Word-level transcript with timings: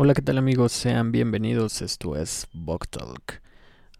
Hola, 0.00 0.14
¿qué 0.14 0.22
tal 0.22 0.38
amigos? 0.38 0.70
Sean 0.70 1.10
bienvenidos, 1.10 1.82
esto 1.82 2.14
es 2.14 2.46
Talk. 2.88 3.42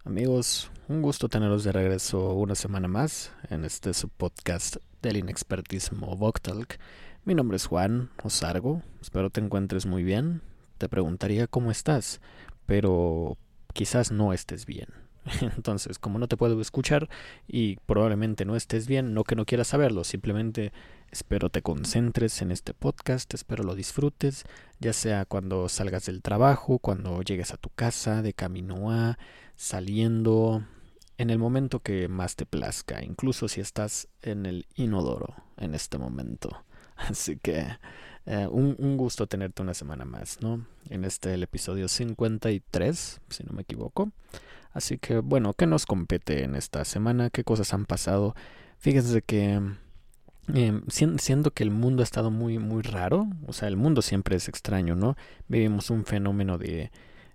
Amigos, 0.04 0.70
un 0.86 1.02
gusto 1.02 1.28
teneros 1.28 1.64
de 1.64 1.72
regreso 1.72 2.34
una 2.34 2.54
semana 2.54 2.86
más 2.86 3.32
en 3.50 3.64
este 3.64 3.92
subpodcast 3.92 4.76
del 5.02 5.16
inexpertismo 5.16 6.16
Talk. 6.40 6.78
Mi 7.24 7.34
nombre 7.34 7.56
es 7.56 7.66
Juan 7.66 8.10
Osargo, 8.22 8.80
espero 9.00 9.30
te 9.30 9.40
encuentres 9.40 9.86
muy 9.86 10.04
bien. 10.04 10.40
Te 10.78 10.88
preguntaría 10.88 11.48
cómo 11.48 11.72
estás, 11.72 12.20
pero 12.64 13.36
quizás 13.72 14.12
no 14.12 14.32
estés 14.32 14.66
bien. 14.66 14.86
Entonces, 15.56 15.98
como 15.98 16.20
no 16.20 16.28
te 16.28 16.36
puedo 16.36 16.60
escuchar 16.60 17.08
y 17.48 17.74
probablemente 17.86 18.44
no 18.44 18.54
estés 18.54 18.86
bien, 18.86 19.14
no 19.14 19.24
que 19.24 19.34
no 19.34 19.46
quieras 19.46 19.66
saberlo, 19.66 20.04
simplemente 20.04 20.72
espero 21.10 21.50
te 21.50 21.62
concentres 21.62 22.42
en 22.42 22.50
este 22.50 22.74
podcast, 22.74 23.32
espero 23.34 23.64
lo 23.64 23.74
disfrutes, 23.74 24.44
ya 24.80 24.92
sea 24.92 25.24
cuando 25.24 25.68
salgas 25.68 26.06
del 26.06 26.22
trabajo, 26.22 26.78
cuando 26.78 27.22
llegues 27.22 27.52
a 27.52 27.56
tu 27.56 27.70
casa, 27.70 28.22
de 28.22 28.34
camino 28.34 28.90
a, 28.90 29.18
saliendo, 29.56 30.64
en 31.16 31.30
el 31.30 31.38
momento 31.38 31.80
que 31.80 32.08
más 32.08 32.36
te 32.36 32.46
plazca, 32.46 33.02
incluso 33.02 33.48
si 33.48 33.60
estás 33.60 34.08
en 34.22 34.46
el 34.46 34.66
inodoro 34.74 35.34
en 35.56 35.74
este 35.74 35.98
momento. 35.98 36.64
Así 36.96 37.36
que 37.36 37.66
eh, 38.26 38.46
un, 38.50 38.76
un, 38.78 38.96
gusto 38.96 39.26
tenerte 39.26 39.62
una 39.62 39.74
semana 39.74 40.04
más, 40.04 40.40
¿no? 40.40 40.66
En 40.90 41.04
este 41.04 41.34
el 41.34 41.42
episodio 41.42 41.88
53, 41.88 43.20
si 43.28 43.44
no 43.44 43.52
me 43.52 43.62
equivoco. 43.62 44.10
Así 44.72 44.98
que 44.98 45.18
bueno, 45.18 45.54
¿qué 45.54 45.66
nos 45.66 45.86
compete 45.86 46.44
en 46.44 46.54
esta 46.54 46.84
semana? 46.84 47.30
¿Qué 47.30 47.42
cosas 47.42 47.72
han 47.72 47.86
pasado? 47.86 48.34
Fíjense 48.78 49.22
que 49.22 49.60
eh, 50.54 50.80
siendo 50.88 51.50
que 51.50 51.62
el 51.62 51.70
mundo 51.70 52.02
ha 52.02 52.04
estado 52.04 52.30
muy 52.30 52.58
muy 52.58 52.82
raro, 52.82 53.26
o 53.46 53.52
sea, 53.52 53.68
el 53.68 53.76
mundo 53.76 54.02
siempre 54.02 54.36
es 54.36 54.48
extraño, 54.48 54.94
¿no? 54.96 55.16
Vivimos 55.48 55.90
un 55.90 56.04
fenómeno 56.04 56.58
de, 56.58 56.90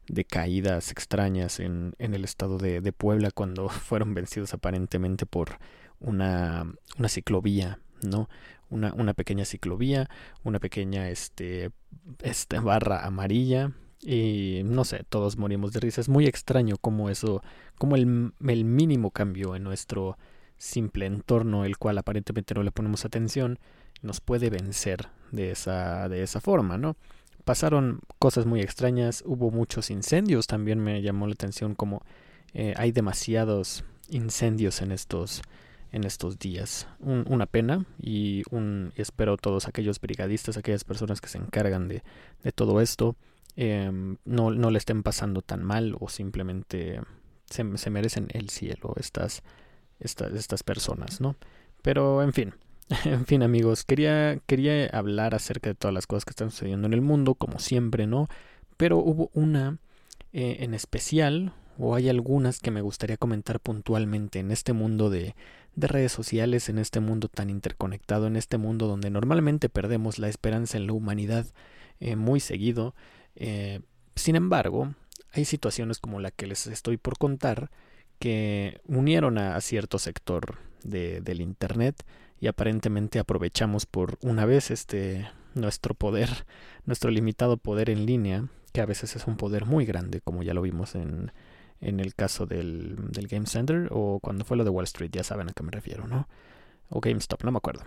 de 0.08 0.26
caídas 0.26 0.92
extrañas 0.92 1.60
en, 1.60 1.94
en 2.00 2.14
el 2.14 2.24
estado 2.24 2.58
de, 2.58 2.82
de, 2.82 2.92
Puebla 2.92 3.32
cuando 3.32 3.70
fueron 3.70 4.14
vencidos 4.14 4.54
aparentemente 4.54 5.26
por 5.26 5.58
una, 6.00 6.66
una 6.98 7.10
ciclovía, 7.10 7.80
¿no? 8.02 8.30
Una, 8.70 8.94
una 8.94 9.14
pequeña 9.14 9.46
ciclovía, 9.46 10.10
una 10.44 10.60
pequeña 10.60 11.10
este, 11.10 11.72
este 12.22 12.60
barra 12.60 13.06
amarilla 13.06 13.72
y 14.02 14.62
no 14.66 14.84
sé, 14.84 15.06
todos 15.08 15.38
morimos 15.38 15.72
de 15.74 15.80
risa. 15.80 16.02
Es 16.02 16.10
muy 16.10 16.26
extraño 16.26 16.78
cómo 16.82 17.10
eso, 17.10 17.42
cómo 17.78 17.96
el, 17.96 18.34
el 18.48 18.66
mínimo 18.66 19.12
cambio 19.12 19.56
en 19.56 19.64
nuestro 19.64 20.18
simple 20.64 21.06
entorno, 21.06 21.66
el 21.66 21.78
cual 21.78 21.98
aparentemente 21.98 22.54
no 22.54 22.64
le 22.64 22.72
ponemos 22.72 23.06
atención, 23.06 23.60
nos 24.02 24.22
puede 24.22 24.50
vencer 24.50 25.10
de 25.32 25.52
esa, 25.52 26.10
de 26.10 26.24
esa 26.24 26.42
forma, 26.42 26.78
¿no? 26.78 26.96
Pasaron 27.46 28.00
cosas 28.20 28.46
muy 28.46 28.62
extrañas, 28.62 29.24
hubo 29.26 29.52
muchos 29.52 29.90
incendios, 29.90 30.48
también 30.48 30.80
me 30.80 31.02
llamó 31.02 31.28
la 31.28 31.34
atención 31.34 31.76
como 31.76 32.04
eh, 32.54 32.74
hay 32.78 32.92
demasiados 32.92 33.84
incendios 34.10 34.82
en 34.82 34.92
estos, 34.92 35.42
en 35.92 36.06
estos 36.06 36.40
días. 36.40 36.88
una 37.00 37.46
pena 37.46 37.86
y 38.00 38.44
un, 38.50 38.94
espero 38.96 39.38
todos 39.38 39.68
aquellos 39.68 40.00
brigadistas, 40.00 40.58
aquellas 40.58 40.84
personas 40.84 41.20
que 41.20 41.28
se 41.28 41.38
encargan 41.38 41.88
de, 41.88 42.04
de 42.44 42.52
todo 42.52 42.80
esto, 42.80 43.18
Em, 43.56 44.18
no, 44.26 44.50
no 44.50 44.72
le 44.72 44.80
estén 44.80 45.04
pasando 45.04 45.44
tan 45.44 45.64
mal 45.64 45.96
o 46.00 46.10
simplemente 46.10 47.00
se, 47.46 47.78
se 47.78 47.90
merecen 47.92 48.28
el 48.32 48.50
cielo 48.50 48.96
estas, 48.98 49.44
estas, 50.04 50.64
personas, 50.64 51.22
¿no? 51.22 51.36
Pero 51.82 52.22
en 52.24 52.34
fin, 52.34 52.54
en 53.06 53.26
fin 53.26 53.44
amigos, 53.44 53.84
quería, 53.84 54.40
quería 54.46 54.88
hablar 54.88 55.36
acerca 55.36 55.70
de 55.70 55.76
todas 55.76 55.94
las 55.94 56.08
cosas 56.08 56.26
que 56.26 56.32
están 56.32 56.52
sucediendo 56.52 56.88
en 56.88 56.94
el 56.94 57.02
mundo, 57.02 57.36
como 57.36 57.60
siempre, 57.60 58.08
¿no? 58.08 58.28
Pero 58.78 58.98
hubo 58.98 59.30
una 59.34 59.78
eh, 60.34 60.58
en 60.62 60.74
especial, 60.74 61.54
o 61.78 61.96
hay 61.96 62.10
algunas 62.10 62.60
que 62.60 62.72
me 62.72 62.82
gustaría 62.82 63.18
comentar 63.18 63.60
puntualmente 63.60 64.40
en 64.40 64.52
este 64.52 64.74
mundo 64.74 65.10
de, 65.10 65.36
de 65.76 65.88
redes 65.88 66.12
sociales, 66.12 66.70
en 66.70 66.78
este 66.78 67.00
mundo 67.00 67.28
tan 67.28 67.50
interconectado, 67.50 68.28
en 68.28 68.36
este 68.36 68.58
mundo 68.58 68.88
donde 68.88 69.10
normalmente 69.10 69.70
perdemos 69.70 70.20
la 70.20 70.30
esperanza 70.30 70.78
en 70.78 70.88
la 70.88 70.94
humanidad 70.94 71.46
eh, 72.00 72.16
muy 72.16 72.40
seguido. 72.40 72.96
Eh, 73.36 73.82
sin 74.16 74.36
embargo, 74.36 74.94
hay 75.32 75.46
situaciones 75.46 76.00
como 76.00 76.20
la 76.20 76.32
que 76.32 76.48
les 76.48 76.68
estoy 76.68 76.98
por 76.98 77.18
contar 77.18 77.72
que 78.24 78.80
unieron 78.88 79.38
a, 79.38 79.60
cierto 79.60 80.00
sector 80.00 80.56
de, 80.82 81.20
del 81.20 81.42
Internet 81.42 82.06
y 82.40 82.48
aparentemente 82.48 83.20
aprovechamos 83.20 83.86
por 83.86 84.18
una 84.22 84.46
vez 84.46 84.72
este 84.72 85.28
nuestro 85.56 85.94
poder, 85.94 86.30
nuestro 86.86 87.12
limitado 87.12 87.58
poder 87.58 87.90
en 87.90 88.06
línea, 88.06 88.48
que 88.72 88.80
a 88.80 88.86
veces 88.86 89.18
es 89.18 89.28
un 89.28 89.36
poder 89.36 89.66
muy 89.66 89.84
grande, 89.86 90.22
como 90.22 90.42
ya 90.42 90.54
lo 90.54 90.62
vimos 90.62 90.96
en, 90.96 91.34
en 91.82 92.00
el 92.00 92.16
caso 92.16 92.46
del, 92.46 92.96
del 93.12 93.28
Game 93.28 93.46
Center 93.46 93.90
o 93.92 94.22
cuando 94.22 94.46
fue 94.46 94.56
lo 94.56 94.64
de 94.64 94.70
Wall 94.70 94.86
Street, 94.86 95.12
ya 95.12 95.26
saben 95.26 95.50
a 95.50 95.52
qué 95.52 95.62
me 95.62 95.72
refiero, 95.72 96.08
¿no? 96.08 96.30
O 96.88 97.02
GameStop, 97.02 97.44
no 97.44 97.52
me 97.52 97.58
acuerdo. 97.58 97.84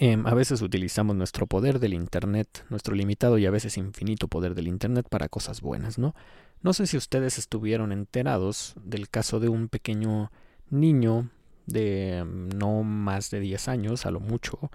Em, 0.00 0.26
a 0.26 0.34
veces 0.34 0.60
utilizamos 0.60 1.14
nuestro 1.14 1.46
poder 1.46 1.78
del 1.78 1.94
Internet, 1.94 2.64
nuestro 2.68 2.96
limitado 2.96 3.38
y 3.38 3.46
a 3.46 3.52
veces 3.52 3.76
infinito 3.76 4.26
poder 4.26 4.56
del 4.56 4.66
Internet 4.66 5.06
para 5.08 5.28
cosas 5.28 5.60
buenas, 5.60 5.98
¿no? 5.98 6.16
No 6.62 6.72
sé 6.72 6.86
si 6.86 6.96
ustedes 6.96 7.38
estuvieron 7.38 7.92
enterados 7.92 8.74
del 8.82 9.08
caso 9.08 9.40
de 9.40 9.48
un 9.48 9.68
pequeño 9.68 10.30
niño 10.70 11.30
de 11.66 12.18
em, 12.18 12.48
no 12.50 12.82
más 12.82 13.30
de 13.30 13.40
10 13.40 13.68
años, 13.68 14.06
a 14.06 14.10
lo 14.10 14.20
mucho, 14.20 14.70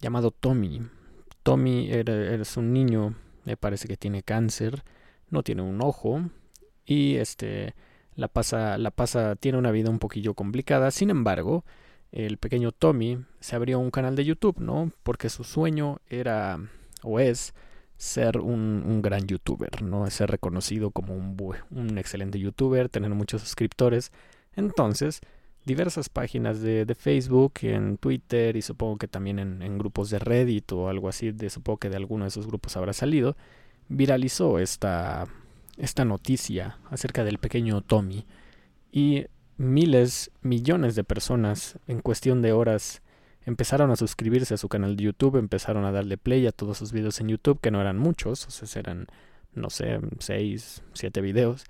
llamado 0.00 0.30
Tommy. 0.30 0.82
Tommy 1.42 1.88
es 1.90 2.56
un 2.56 2.72
niño, 2.72 3.14
me 3.44 3.56
parece 3.56 3.88
que 3.88 3.96
tiene 3.96 4.22
cáncer, 4.22 4.84
no 5.30 5.42
tiene 5.42 5.62
un 5.62 5.80
ojo 5.80 6.22
y 6.84 7.16
este 7.16 7.74
la 8.14 8.28
pasa 8.28 8.78
la 8.78 8.90
pasa 8.90 9.36
tiene 9.36 9.58
una 9.58 9.70
vida 9.70 9.90
un 9.90 9.98
poquillo 9.98 10.34
complicada, 10.34 10.90
sin 10.90 11.10
embargo, 11.10 11.64
el 12.12 12.38
pequeño 12.38 12.72
Tommy 12.72 13.24
se 13.40 13.56
abrió 13.56 13.78
un 13.78 13.90
canal 13.90 14.16
de 14.16 14.24
YouTube, 14.24 14.58
¿no? 14.58 14.92
Porque 15.02 15.28
su 15.28 15.44
sueño 15.44 16.00
era 16.08 16.58
o 17.02 17.20
es 17.20 17.54
ser 17.98 18.38
un, 18.38 18.84
un 18.86 19.02
gran 19.02 19.26
youtuber, 19.26 19.82
¿no? 19.82 20.08
Ser 20.08 20.30
reconocido 20.30 20.92
como 20.92 21.14
un, 21.14 21.36
un 21.70 21.98
excelente 21.98 22.38
youtuber, 22.38 22.88
tener 22.88 23.10
muchos 23.10 23.42
suscriptores. 23.42 24.12
Entonces, 24.54 25.20
diversas 25.66 26.08
páginas 26.08 26.60
de, 26.60 26.84
de, 26.86 26.94
Facebook, 26.94 27.54
en 27.62 27.98
Twitter 27.98 28.56
y 28.56 28.62
supongo 28.62 28.98
que 28.98 29.08
también 29.08 29.40
en, 29.40 29.62
en, 29.62 29.78
grupos 29.78 30.10
de 30.10 30.20
Reddit 30.20 30.70
o 30.72 30.88
algo 30.88 31.08
así, 31.08 31.32
de, 31.32 31.50
supongo 31.50 31.78
que 31.78 31.90
de 31.90 31.96
alguno 31.96 32.24
de 32.24 32.28
esos 32.28 32.46
grupos 32.46 32.76
habrá 32.76 32.92
salido, 32.92 33.36
viralizó 33.88 34.60
esta, 34.60 35.26
esta 35.76 36.04
noticia 36.04 36.78
acerca 36.90 37.24
del 37.24 37.38
pequeño 37.38 37.80
Tommy. 37.80 38.26
Y 38.92 39.26
miles, 39.56 40.30
millones 40.40 40.94
de 40.94 41.02
personas 41.02 41.78
en 41.88 42.00
cuestión 42.00 42.42
de 42.42 42.52
horas 42.52 43.02
empezaron 43.48 43.90
a 43.90 43.96
suscribirse 43.96 44.52
a 44.52 44.58
su 44.58 44.68
canal 44.68 44.94
de 44.94 45.04
YouTube, 45.04 45.36
empezaron 45.36 45.86
a 45.86 45.92
darle 45.92 46.18
play 46.18 46.46
a 46.46 46.52
todos 46.52 46.76
sus 46.76 46.92
videos 46.92 47.18
en 47.20 47.28
YouTube, 47.28 47.60
que 47.60 47.70
no 47.70 47.80
eran 47.80 47.98
muchos, 47.98 48.46
o 48.46 48.50
sea, 48.50 48.80
eran, 48.80 49.06
no 49.54 49.70
sé, 49.70 50.00
seis, 50.18 50.82
siete 50.92 51.22
videos, 51.22 51.64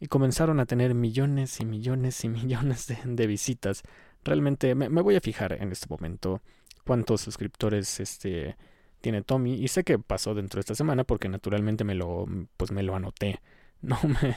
y 0.00 0.06
comenzaron 0.06 0.58
a 0.58 0.64
tener 0.64 0.94
millones 0.94 1.60
y 1.60 1.66
millones 1.66 2.24
y 2.24 2.28
millones 2.30 2.86
de, 3.04 3.26
visitas. 3.26 3.82
Realmente 4.24 4.74
me, 4.74 4.88
me, 4.88 5.02
voy 5.02 5.16
a 5.16 5.20
fijar 5.20 5.52
en 5.52 5.70
este 5.70 5.86
momento 5.90 6.40
cuántos 6.84 7.20
suscriptores 7.20 8.00
este, 8.00 8.56
tiene 9.02 9.20
Tommy, 9.20 9.52
y 9.52 9.68
sé 9.68 9.84
que 9.84 9.98
pasó 9.98 10.34
dentro 10.34 10.58
de 10.58 10.60
esta 10.60 10.74
semana 10.74 11.04
porque 11.04 11.28
naturalmente 11.28 11.84
me 11.84 11.94
lo, 11.94 12.24
pues 12.56 12.72
me 12.72 12.82
lo 12.82 12.96
anoté. 12.96 13.40
No 13.80 13.96
me, 14.02 14.34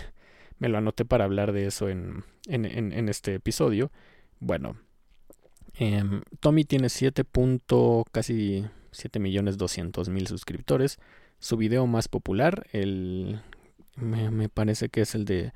me 0.60 0.70
lo 0.70 0.78
anoté 0.78 1.04
para 1.04 1.24
hablar 1.24 1.52
de 1.52 1.66
eso 1.66 1.90
en, 1.90 2.24
en, 2.46 2.66
en, 2.66 3.10
este 3.10 3.34
episodio. 3.34 3.92
Bueno, 4.40 4.76
eh, 5.76 6.04
Tommy 6.40 6.66
tiene 6.66 6.90
7. 6.90 7.26
casi 8.12 8.66
7 8.92 9.20
millones 9.20 9.58
200 9.58 10.10
mil 10.10 10.28
suscriptores. 10.28 11.00
Su 11.40 11.58
video 11.58 11.88
más 11.88 12.08
popular, 12.08 12.68
el, 12.72 13.42
me, 13.96 14.30
me, 14.30 14.48
parece 14.48 14.90
que 14.90 15.02
es 15.02 15.16
el 15.16 15.26
de 15.26 15.54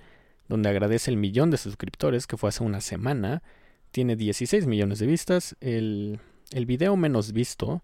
donde 0.47 0.69
agradece 0.69 1.11
el 1.11 1.17
millón 1.17 1.51
de 1.51 1.57
suscriptores, 1.57 2.27
que 2.27 2.37
fue 2.37 2.49
hace 2.49 2.63
una 2.63 2.81
semana, 2.81 3.43
tiene 3.91 4.15
16 4.15 4.67
millones 4.67 4.99
de 4.99 5.07
vistas. 5.07 5.55
El, 5.59 6.19
el 6.51 6.65
video 6.65 6.95
menos 6.95 7.31
visto 7.31 7.83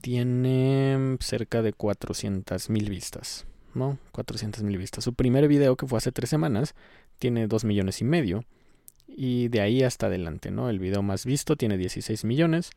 tiene 0.00 1.16
cerca 1.20 1.62
de 1.62 1.72
400 1.72 2.70
mil 2.70 2.90
vistas. 2.90 3.46
¿no? 3.74 3.98
400 4.12 4.62
mil 4.62 4.78
vistas. 4.78 5.04
Su 5.04 5.14
primer 5.14 5.48
video, 5.48 5.76
que 5.76 5.86
fue 5.86 5.98
hace 5.98 6.12
tres 6.12 6.30
semanas, 6.30 6.74
tiene 7.18 7.46
2 7.46 7.64
millones 7.64 8.00
y 8.00 8.04
medio. 8.04 8.44
Y 9.06 9.48
de 9.48 9.60
ahí 9.60 9.82
hasta 9.82 10.06
adelante, 10.06 10.50
¿no? 10.50 10.70
El 10.70 10.78
video 10.78 11.02
más 11.02 11.24
visto 11.24 11.56
tiene 11.56 11.76
16 11.78 12.24
millones. 12.24 12.70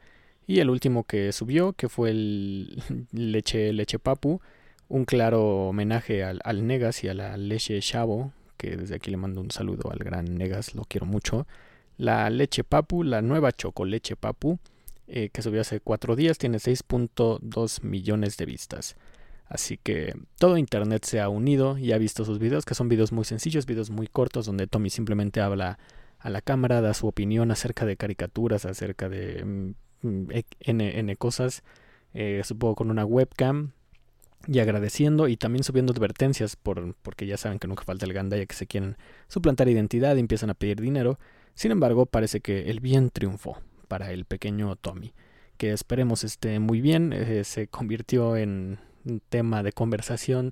Y 0.46 0.60
el 0.60 0.70
último 0.70 1.04
que 1.04 1.32
subió, 1.32 1.74
que 1.74 1.90
fue 1.90 2.12
el 2.12 2.82
Leche, 3.12 3.74
leche 3.74 4.00
Papu, 4.00 4.40
un 4.88 5.06
claro 5.06 5.68
homenaje 5.68 6.24
al, 6.24 6.40
al, 6.44 6.66
Negas 6.66 7.04
y 7.04 7.10
a 7.10 7.14
la 7.14 7.36
Leche 7.36 7.80
Chavo, 7.82 8.32
que 8.56 8.78
desde 8.78 8.96
aquí 8.96 9.12
le 9.12 9.18
mando 9.18 9.42
un 9.42 9.52
saludo 9.52 9.92
al 9.92 10.00
gran 10.00 10.38
Negas, 10.38 10.74
lo 10.74 10.84
quiero 10.86 11.06
mucho. 11.06 11.46
La 11.98 12.30
Leche 12.30 12.64
Papu, 12.64 13.04
la 13.04 13.22
nueva 13.22 13.52
Chocoleche 13.52 14.16
Papu, 14.16 14.60
eh, 15.08 15.30
que 15.32 15.42
subió 15.42 15.62
hace 15.62 15.80
cuatro 15.80 16.16
días, 16.16 16.38
tiene 16.38 16.58
6.2 16.58 17.84
millones 17.84 18.38
de 18.38 18.46
vistas. 18.46 18.96
Así 19.48 19.78
que 19.78 20.14
todo 20.38 20.58
Internet 20.58 21.06
se 21.06 21.22
ha 21.22 21.30
unido 21.30 21.78
y 21.78 21.94
ha 21.94 21.98
visto 21.98 22.26
sus 22.26 22.40
videos, 22.40 22.66
que 22.66 22.76
son 22.76 22.90
videos 22.90 23.12
muy 23.12 23.24
sencillos, 23.24 23.66
videos 23.66 23.90
muy 23.90 24.08
cortos, 24.08 24.46
donde 24.46 24.68
Tommy 24.68 24.90
simplemente 24.90 25.40
habla 25.40 25.80
a 26.28 26.30
la 26.30 26.42
cámara, 26.42 26.82
da 26.82 26.94
su 26.94 27.08
opinión 27.08 27.52
acerca 27.52 27.86
de 27.86 27.96
caricaturas, 27.96 28.66
acerca 28.66 29.08
de 29.08 29.46
mm, 29.46 29.76
mm, 30.02 30.28
N, 30.60 31.00
N, 31.00 31.16
cosas, 31.16 31.64
eh, 32.14 32.42
supongo 32.44 32.76
con 32.76 32.92
una 32.92 33.06
webcam 33.06 33.72
y 34.46 34.60
agradeciendo 34.60 35.30
y 35.30 35.38
también 35.38 35.64
subiendo 35.64 35.94
advertencias 35.94 36.58
por, 36.58 36.96
porque 37.02 37.28
ya 37.28 37.38
saben 37.38 37.60
que 37.60 37.70
nunca 37.70 37.86
falta 37.86 38.06
el 38.06 38.12
ganda 38.12 38.36
ya 38.36 38.46
que 38.46 38.56
se 38.56 38.68
quieren 38.68 38.98
suplantar 39.30 39.70
identidad 39.70 40.18
y 40.18 40.20
empiezan 40.20 40.50
a 40.50 40.54
pedir 40.54 40.82
dinero. 40.82 41.18
Sin 41.54 41.72
embargo, 41.72 42.06
parece 42.06 42.42
que 42.42 42.70
el 42.70 42.82
bien 42.82 43.10
triunfó 43.10 43.62
para 43.88 44.12
el 44.12 44.26
pequeño 44.26 44.76
Tommy, 44.76 45.14
que 45.56 45.72
esperemos 45.72 46.26
esté 46.26 46.60
muy 46.60 46.82
bien, 46.82 47.14
eh, 47.14 47.46
se 47.46 47.70
convirtió 47.70 48.36
en 48.36 48.80
tema 49.30 49.64
de 49.64 49.72
conversación 49.72 50.52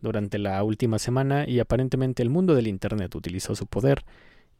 durante 0.00 0.38
la 0.38 0.62
última 0.62 1.00
semana 1.00 1.44
y 1.48 1.58
aparentemente 1.58 2.22
el 2.22 2.30
mundo 2.30 2.54
del 2.54 2.68
Internet 2.68 3.16
utilizó 3.16 3.56
su 3.56 3.66
poder 3.66 4.04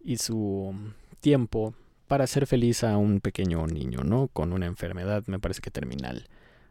y 0.09 0.17
su 0.17 0.75
tiempo 1.21 1.75
para 2.07 2.25
hacer 2.25 2.47
feliz 2.47 2.83
a 2.83 2.97
un 2.97 3.21
pequeño 3.21 3.67
niño, 3.67 4.05
¿no? 4.05 4.29
Con 4.29 4.55
una 4.55 4.65
enfermedad, 4.65 5.23
me 5.27 5.39
parece 5.39 5.61
que 5.61 5.71
terminal. 5.71 6.29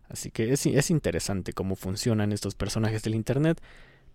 Así 0.10 0.32
que 0.32 0.52
es, 0.52 0.66
es 0.66 0.90
interesante 0.90 1.54
cómo 1.54 1.76
funcionan 1.76 2.32
estos 2.32 2.56
personajes 2.56 3.04
del 3.04 3.14
Internet. 3.14 3.62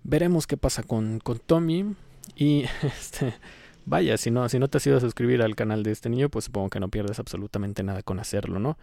Veremos 0.03 0.49
qué 0.49 0.57
pasa 0.57 0.83
con, 0.83 1.21
con 1.21 1.39
Tommy. 1.39 1.95
Y 2.35 2.65
este, 2.83 3.35
vaya, 3.87 4.17
si 4.17 4.33
no, 4.33 4.49
si 4.49 4.59
no 4.59 4.67
te 4.67 4.79
has 4.79 4.87
ido 4.89 4.97
a 4.97 5.01
suscribir 5.01 5.41
al 5.43 5.55
canal 5.55 5.85
de 5.85 5.93
este 5.93 6.09
niño, 6.09 6.29
pues 6.29 6.47
supongo 6.47 6.71
que 6.71 6.81
no 6.81 6.89
pierdes 6.89 7.21
absolutamente 7.21 7.85
nada 7.85 8.03
con 8.03 8.19
hacerlo, 8.19 8.59
¿no? 8.59 8.77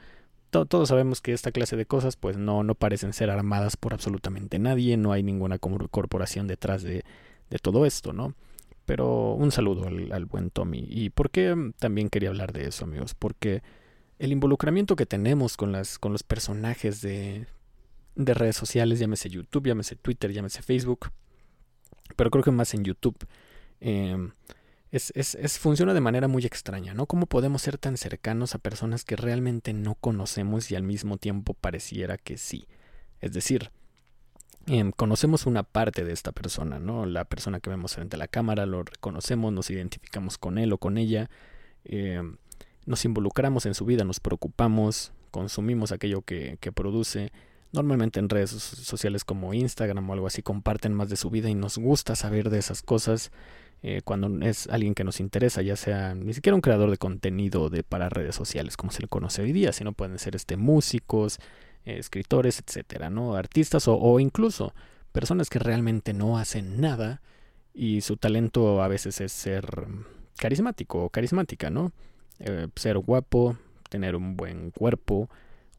todos 0.51 0.89
sabemos 0.89 1.21
que 1.21 1.31
esta 1.31 1.51
clase 1.51 1.75
de 1.75 1.85
cosas 1.85 2.15
pues 2.15 2.35
no, 2.35 2.63
no 2.63 2.73
parecen 2.73 3.13
ser 3.13 3.29
armadas 3.29 3.77
por 3.77 3.93
absolutamente 3.93 4.57
nadie, 4.57 4.97
no 4.97 5.11
hay 5.11 5.21
ninguna 5.21 5.59
corporación 5.59 6.47
detrás 6.47 6.81
de, 6.81 7.03
de 7.51 7.59
todo 7.59 7.85
esto, 7.85 8.13
¿no? 8.13 8.33
Pero 8.89 9.33
un 9.33 9.51
saludo 9.51 9.85
al, 9.85 10.25
buen 10.25 10.49
Tommy. 10.49 10.83
¿Y 10.89 11.11
por 11.11 11.29
qué 11.29 11.55
también 11.77 12.09
quería 12.09 12.29
hablar 12.29 12.53
de 12.53 12.65
eso, 12.65 12.85
amigos? 12.85 13.13
Porque 13.13 13.61
el 14.17 14.31
involucramiento 14.31 14.95
que 14.95 15.05
tenemos 15.05 15.57
con, 15.57 15.71
las, 15.71 15.99
con 15.99 16.11
los 16.11 16.23
personajes 16.23 16.99
de, 17.01 17.45
de 18.15 18.33
redes 18.33 18.55
sociales, 18.55 18.97
llámese 18.97 19.29
YouTube, 19.29 19.67
llámese 19.67 19.95
Twitter, 19.95 20.31
llámese 20.31 20.63
Facebook, 20.63 21.11
pero 22.15 22.31
creo 22.31 22.43
que 22.43 22.49
más 22.49 22.73
en 22.73 22.83
YouTube, 22.83 23.15
eh, 23.79 24.31
es, 24.89 25.13
es, 25.15 25.35
es, 25.35 25.59
funciona 25.59 25.93
de 25.93 26.01
manera 26.01 26.27
muy 26.27 26.43
extraña, 26.47 26.95
¿no? 26.95 27.05
¿Cómo 27.05 27.27
podemos 27.27 27.61
ser 27.61 27.77
tan 27.77 27.95
cercanos 27.95 28.55
a 28.55 28.57
personas 28.57 29.05
que 29.05 29.15
realmente 29.15 29.71
no 29.71 29.93
conocemos 29.93 30.71
y 30.71 30.75
al 30.75 30.81
mismo 30.81 31.17
tiempo 31.17 31.53
pareciera 31.53 32.17
que 32.17 32.39
sí? 32.39 32.65
Es 33.21 33.33
decir, 33.33 33.69
conocemos 34.95 35.45
una 35.45 35.63
parte 35.63 36.03
de 36.03 36.13
esta 36.13 36.31
persona, 36.31 36.79
¿no? 36.79 37.05
La 37.05 37.25
persona 37.25 37.59
que 37.59 37.69
vemos 37.69 37.95
frente 37.95 38.15
a 38.15 38.19
la 38.19 38.27
cámara, 38.27 38.65
lo 38.65 38.83
reconocemos, 38.83 39.51
nos 39.53 39.69
identificamos 39.69 40.37
con 40.37 40.57
él 40.57 40.73
o 40.73 40.77
con 40.77 40.97
ella. 40.97 41.29
Eh, 41.85 42.21
nos 42.85 43.05
involucramos 43.05 43.65
en 43.65 43.73
su 43.73 43.85
vida, 43.85 44.03
nos 44.03 44.19
preocupamos, 44.19 45.11
consumimos 45.31 45.91
aquello 45.91 46.21
que, 46.21 46.57
que 46.59 46.71
produce. 46.71 47.31
Normalmente 47.71 48.19
en 48.19 48.29
redes 48.29 48.49
sociales 48.51 49.23
como 49.23 49.53
Instagram 49.53 50.09
o 50.09 50.13
algo 50.13 50.27
así 50.27 50.41
comparten 50.41 50.93
más 50.93 51.09
de 51.09 51.17
su 51.17 51.29
vida 51.29 51.49
y 51.49 51.55
nos 51.55 51.77
gusta 51.77 52.15
saber 52.15 52.49
de 52.49 52.57
esas 52.57 52.81
cosas 52.81 53.31
eh, 53.81 54.01
cuando 54.03 54.45
es 54.45 54.67
alguien 54.67 54.93
que 54.93 55.05
nos 55.05 55.21
interesa, 55.21 55.61
ya 55.61 55.77
sea 55.77 56.13
ni 56.13 56.33
siquiera 56.33 56.55
un 56.55 56.61
creador 56.61 56.91
de 56.91 56.97
contenido 56.97 57.71
para 57.87 58.09
redes 58.09 58.35
sociales 58.35 58.75
como 58.75 58.91
se 58.91 59.01
le 59.01 59.07
conoce 59.07 59.41
hoy 59.41 59.53
día, 59.53 59.71
sino 59.71 59.93
pueden 59.93 60.19
ser 60.19 60.35
este 60.35 60.57
músicos, 60.57 61.39
eh, 61.85 61.97
escritores, 61.97 62.61
etcétera, 62.65 63.09
¿no? 63.09 63.35
Artistas 63.35 63.87
o, 63.87 64.19
incluso 64.19 64.73
personas 65.11 65.49
que 65.49 65.59
realmente 65.59 66.13
no 66.13 66.37
hacen 66.37 66.79
nada 66.79 67.21
y 67.73 68.01
su 68.01 68.17
talento 68.17 68.81
a 68.83 68.87
veces 68.87 69.21
es 69.21 69.31
ser 69.31 69.87
carismático 70.37 71.05
o 71.05 71.09
carismática, 71.09 71.69
¿no? 71.69 71.91
Eh, 72.39 72.67
ser 72.75 72.97
guapo, 72.99 73.57
tener 73.89 74.15
un 74.15 74.37
buen 74.37 74.71
cuerpo 74.71 75.29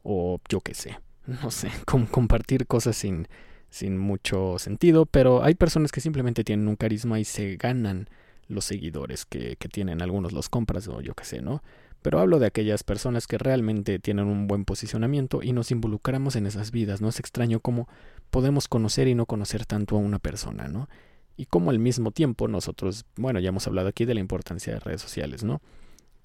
o 0.03 0.39
yo 0.49 0.61
qué 0.61 0.73
sé, 0.73 0.99
no 1.25 1.51
sé, 1.51 1.71
compartir 1.85 2.67
cosas 2.67 2.95
sin, 2.95 3.27
sin 3.69 3.97
mucho 3.97 4.59
sentido, 4.59 5.05
pero 5.05 5.43
hay 5.43 5.55
personas 5.55 5.91
que 5.91 6.01
simplemente 6.01 6.43
tienen 6.43 6.67
un 6.67 6.75
carisma 6.75 7.19
y 7.19 7.25
se 7.25 7.55
ganan 7.55 8.09
los 8.47 8.65
seguidores 8.65 9.25
que, 9.25 9.55
que 9.55 9.69
tienen, 9.69 10.01
algunos 10.01 10.33
los 10.33 10.49
compras 10.49 10.87
o 10.87 11.01
yo 11.01 11.13
qué 11.13 11.23
sé, 11.23 11.41
¿no? 11.41 11.63
Pero 12.01 12.19
hablo 12.19 12.39
de 12.39 12.47
aquellas 12.47 12.83
personas 12.83 13.27
que 13.27 13.37
realmente 13.37 13.99
tienen 13.99 14.25
un 14.25 14.47
buen 14.47 14.65
posicionamiento 14.65 15.43
y 15.43 15.53
nos 15.53 15.71
involucramos 15.71 16.35
en 16.35 16.47
esas 16.47 16.71
vidas, 16.71 17.01
¿no? 17.01 17.09
Es 17.09 17.19
extraño 17.19 17.59
cómo 17.59 17.87
podemos 18.29 18.67
conocer 18.67 19.07
y 19.07 19.15
no 19.15 19.25
conocer 19.25 19.65
tanto 19.65 19.95
a 19.95 19.99
una 19.99 20.19
persona, 20.19 20.67
¿no? 20.67 20.89
Y 21.37 21.45
cómo 21.45 21.69
al 21.69 21.79
mismo 21.79 22.11
tiempo 22.11 22.47
nosotros, 22.47 23.05
bueno, 23.15 23.39
ya 23.39 23.49
hemos 23.49 23.67
hablado 23.67 23.87
aquí 23.89 24.05
de 24.05 24.15
la 24.15 24.19
importancia 24.19 24.73
de 24.73 24.79
redes 24.79 25.01
sociales, 25.01 25.43
¿no? 25.43 25.61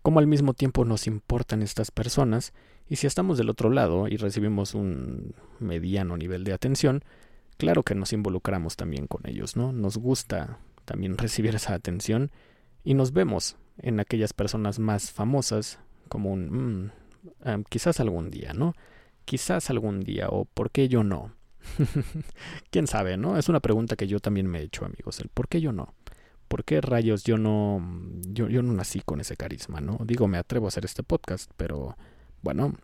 cómo 0.06 0.20
al 0.20 0.28
mismo 0.28 0.54
tiempo 0.54 0.84
nos 0.84 1.08
importan 1.08 1.62
estas 1.62 1.90
personas 1.90 2.52
y 2.88 2.94
si 2.94 3.08
estamos 3.08 3.38
del 3.38 3.50
otro 3.50 3.70
lado 3.70 4.06
y 4.06 4.16
recibimos 4.18 4.76
un 4.76 5.34
mediano 5.58 6.16
nivel 6.16 6.44
de 6.44 6.52
atención, 6.52 7.02
claro 7.56 7.82
que 7.82 7.96
nos 7.96 8.12
involucramos 8.12 8.76
también 8.76 9.08
con 9.08 9.28
ellos, 9.28 9.56
¿no? 9.56 9.72
Nos 9.72 9.96
gusta 9.96 10.60
también 10.84 11.18
recibir 11.18 11.56
esa 11.56 11.74
atención 11.74 12.30
y 12.84 12.94
nos 12.94 13.12
vemos 13.12 13.56
en 13.78 14.00
aquellas 14.00 14.32
personas 14.32 14.78
más 14.78 15.10
famosas 15.10 15.78
como 16.08 16.32
un 16.32 16.84
mm, 16.84 16.90
ah, 17.44 17.58
quizás 17.68 18.00
algún 18.00 18.30
día, 18.30 18.52
¿no? 18.52 18.74
Quizás 19.24 19.70
algún 19.70 20.00
día 20.00 20.28
o 20.30 20.44
por 20.44 20.70
qué 20.70 20.88
yo 20.88 21.02
no. 21.02 21.32
¿Quién 22.70 22.86
sabe, 22.86 23.16
no? 23.16 23.38
Es 23.38 23.48
una 23.48 23.60
pregunta 23.60 23.96
que 23.96 24.06
yo 24.06 24.20
también 24.20 24.46
me 24.46 24.60
he 24.60 24.62
hecho, 24.62 24.84
amigos, 24.84 25.20
el 25.20 25.28
por 25.28 25.48
qué 25.48 25.60
yo 25.60 25.72
no. 25.72 25.94
¿por 26.48 26.64
qué 26.64 26.80
rayos 26.80 27.24
yo 27.24 27.38
no, 27.38 27.82
yo, 28.28 28.48
yo 28.48 28.62
no 28.62 28.72
nací 28.72 29.00
con 29.00 29.20
ese 29.20 29.36
carisma, 29.36 29.80
no? 29.80 29.98
Digo, 30.04 30.28
me 30.28 30.38
atrevo 30.38 30.66
a 30.66 30.68
hacer 30.68 30.84
este 30.84 31.02
podcast, 31.02 31.50
pero 31.56 31.96
bueno, 32.42 32.74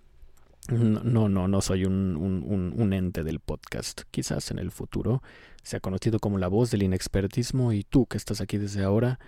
no, 0.68 1.28
no, 1.28 1.48
no 1.48 1.60
soy 1.60 1.84
un, 1.84 2.16
un, 2.16 2.74
un, 2.76 2.92
ente 2.92 3.24
del 3.24 3.40
podcast. 3.40 4.02
Quizás 4.10 4.50
en 4.50 4.58
el 4.58 4.70
futuro 4.70 5.22
sea 5.62 5.80
conocido 5.80 6.18
como 6.18 6.38
la 6.38 6.48
voz 6.48 6.70
del 6.70 6.82
inexpertismo 6.82 7.72
y 7.72 7.84
tú 7.84 8.06
que 8.06 8.16
estás 8.16 8.40
aquí 8.40 8.58
desde 8.58 8.84
ahora 8.84 9.18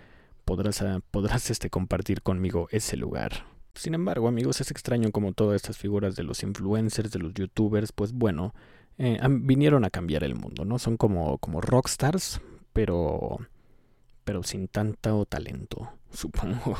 podrás, 0.45 0.81
ah, 0.81 1.01
podrás 1.11 1.49
este, 1.49 1.69
compartir 1.69 2.21
conmigo 2.21 2.67
ese 2.71 2.97
lugar. 2.97 3.45
Sin 3.73 3.93
embargo, 3.93 4.27
amigos, 4.27 4.61
es 4.61 4.71
extraño 4.71 5.11
como 5.11 5.33
todas 5.33 5.57
estas 5.57 5.77
figuras 5.77 6.15
de 6.15 6.23
los 6.23 6.43
influencers, 6.43 7.11
de 7.11 7.19
los 7.19 7.33
youtubers, 7.33 7.91
pues 7.91 8.13
bueno, 8.13 8.53
eh, 8.97 9.19
vinieron 9.29 9.83
a 9.83 9.89
cambiar 9.89 10.23
el 10.23 10.35
mundo, 10.35 10.63
¿no? 10.63 10.79
Son 10.79 10.95
como, 10.95 11.37
como 11.39 11.59
rockstars, 11.59 12.39
pero 12.71 13.39
pero 14.25 14.41
sin 14.43 14.67
tanto 14.67 15.23
talento, 15.25 15.93
supongo. 16.11 16.75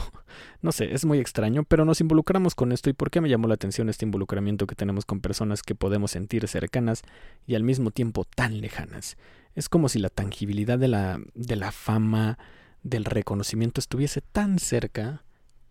No 0.62 0.72
sé, 0.74 0.94
es 0.94 1.06
muy 1.06 1.20
extraño, 1.20 1.64
pero 1.64 1.86
nos 1.86 2.02
involucramos 2.02 2.56
con 2.56 2.74
esto 2.74 2.90
y 2.90 2.94
por 2.94 3.12
qué 3.12 3.22
me 3.22 3.30
llamó 3.30 3.48
la 3.48 3.54
atención 3.54 3.88
este 3.88 4.04
involucramiento 4.04 4.68
que 4.68 4.76
tenemos 4.76 5.06
con 5.06 5.22
personas 5.22 5.62
que 5.62 5.76
podemos 5.76 6.12
sentir 6.12 6.46
cercanas 6.48 7.04
y 7.46 7.56
al 7.56 7.64
mismo 7.64 7.92
tiempo 7.92 8.26
tan 8.26 8.60
lejanas. 8.60 9.16
Es 9.54 9.70
como 9.70 9.88
si 9.88 10.00
la 10.00 10.10
tangibilidad 10.10 10.78
de 10.78 10.90
la, 10.90 11.22
de 11.36 11.56
la 11.56 11.72
fama, 11.72 12.38
del 12.86 13.04
reconocimiento 13.04 13.82
estuviese 13.82 14.22
tan 14.22 14.60
cerca, 14.60 15.24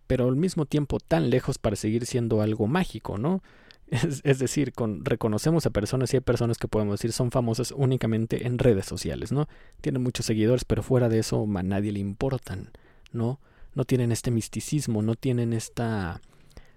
pero 0.09 0.29
al 0.29 0.37
mismo 0.37 0.67
tiempo 0.67 0.99
tan 0.99 1.31
lejos 1.31 1.59
para 1.59 1.77
seguir 1.77 2.07
siendo 2.07 2.43
algo 2.43 2.67
mágico, 2.67 3.17
¿no? 3.17 3.43
Es, 4.25 4.39
decir, 4.39 4.73
con, 4.73 5.05
reconocemos 5.05 5.65
a 5.67 5.71
personas 5.71 6.13
y 6.13 6.17
hay 6.17 6.23
personas 6.23 6.59
que 6.59 6.67
podemos 6.67 6.95
decir 6.99 7.13
son 7.13 7.31
famosas 7.31 7.71
únicamente 7.71 8.47
en 8.47 8.59
redes 8.59 8.87
sociales, 8.87 9.31
¿no? 9.31 9.47
Tienen 9.81 10.03
muchos 10.03 10.27
seguidores, 10.27 10.65
pero 10.65 10.83
fuera 10.83 11.09
de 11.09 11.21
eso 11.21 11.47
a 11.55 11.63
nadie 11.63 11.93
le 11.93 12.01
importan, 12.01 12.71
¿no? 13.13 13.39
No 13.75 13.85
tienen 13.85 14.11
este 14.11 14.33
misticismo, 14.33 15.01
no 15.01 15.15
tienen 15.15 15.53
esta 15.53 16.21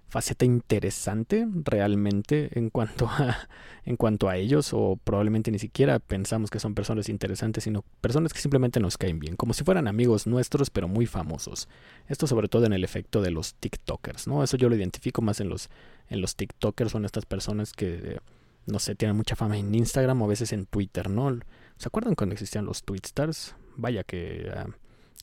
faceta 0.08 0.46
interesante 0.46 1.46
realmente 1.64 2.58
en 2.58 2.70
cuanto 2.70 3.06
a 3.06 3.36
en 3.84 3.96
cuanto 3.96 4.28
a 4.28 4.36
ellos 4.36 4.70
o 4.72 4.98
probablemente 5.02 5.50
ni 5.50 5.58
siquiera 5.58 5.98
pensamos 5.98 6.50
que 6.50 6.60
son 6.60 6.74
personas 6.74 7.08
interesantes 7.08 7.64
sino 7.64 7.84
personas 8.00 8.32
que 8.32 8.40
simplemente 8.40 8.80
nos 8.80 8.96
caen 8.96 9.18
bien 9.18 9.36
como 9.36 9.52
si 9.52 9.64
fueran 9.64 9.86
amigos 9.86 10.26
nuestros 10.26 10.70
pero 10.70 10.88
muy 10.88 11.06
famosos. 11.06 11.68
Esto 12.06 12.26
sobre 12.26 12.48
todo 12.48 12.64
en 12.64 12.72
el 12.72 12.84
efecto 12.84 13.20
de 13.20 13.30
los 13.30 13.54
tiktokers 13.54 14.26
no 14.26 14.42
eso 14.42 14.56
yo 14.56 14.68
lo 14.68 14.76
identifico 14.76 15.20
más 15.20 15.40
en 15.40 15.50
los 15.50 15.68
en 16.08 16.20
los 16.22 16.36
tiktokers 16.36 16.92
son 16.92 17.04
estas 17.04 17.26
personas 17.26 17.72
que 17.72 18.18
no 18.66 18.78
sé 18.78 18.94
tienen 18.94 19.16
mucha 19.16 19.36
fama 19.36 19.58
en 19.58 19.74
Instagram 19.74 20.22
o 20.22 20.24
a 20.24 20.28
veces 20.28 20.52
en 20.52 20.66
Twitter 20.66 21.10
no 21.10 21.38
se 21.76 21.88
acuerdan 21.88 22.14
cuando 22.14 22.32
existían 22.32 22.64
los 22.64 22.82
twitstars 22.82 23.54
vaya 23.76 24.04
que 24.04 24.50
uh, 24.50 24.70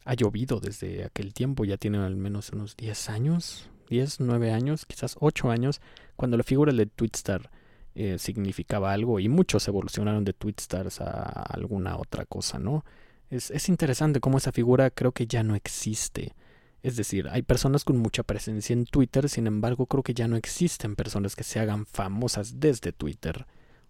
ha 0.05 0.13
llovido 0.13 0.59
desde 0.59 1.05
aquel 1.05 1.33
tiempo 1.33 1.65
ya 1.65 1.77
tienen 1.77 2.01
al 2.01 2.15
menos 2.15 2.51
unos 2.51 2.77
10 2.77 3.09
años 3.09 3.69
10, 3.89 4.19
9 4.19 4.51
años, 4.51 4.85
quizás 4.85 5.15
8 5.19 5.49
años, 5.49 5.81
cuando 6.15 6.37
la 6.37 6.43
figura 6.43 6.73
de 6.73 6.85
Twitstar 6.85 7.49
eh, 7.95 8.17
significaba 8.19 8.91
algo 8.91 9.21
y 9.21 9.29
muchos 9.29 9.67
evolucionaron 9.69 10.25
de 10.25 10.33
Twitstars 10.33 10.99
a 10.99 11.23
alguna 11.23 11.97
otra 11.97 12.25
cosa, 12.25 12.59
¿no? 12.59 12.83
Es, 13.29 13.51
es 13.51 13.69
interesante 13.69 14.19
cómo 14.19 14.37
esa 14.37 14.51
figura 14.51 14.89
creo 14.89 15.13
que 15.13 15.27
ya 15.27 15.43
no 15.43 15.55
existe. 15.55 16.35
Es 16.83 16.97
decir, 16.97 17.29
hay 17.29 17.41
personas 17.41 17.85
con 17.85 17.97
mucha 17.97 18.23
presencia 18.23 18.73
en 18.73 18.85
Twitter, 18.85 19.29
sin 19.29 19.47
embargo 19.47 19.85
creo 19.85 20.03
que 20.03 20.13
ya 20.13 20.27
no 20.27 20.35
existen 20.35 20.95
personas 20.95 21.37
que 21.37 21.43
se 21.43 21.59
hagan 21.59 21.85
famosas 21.85 22.59
desde 22.59 22.91
Twitter 22.91 23.45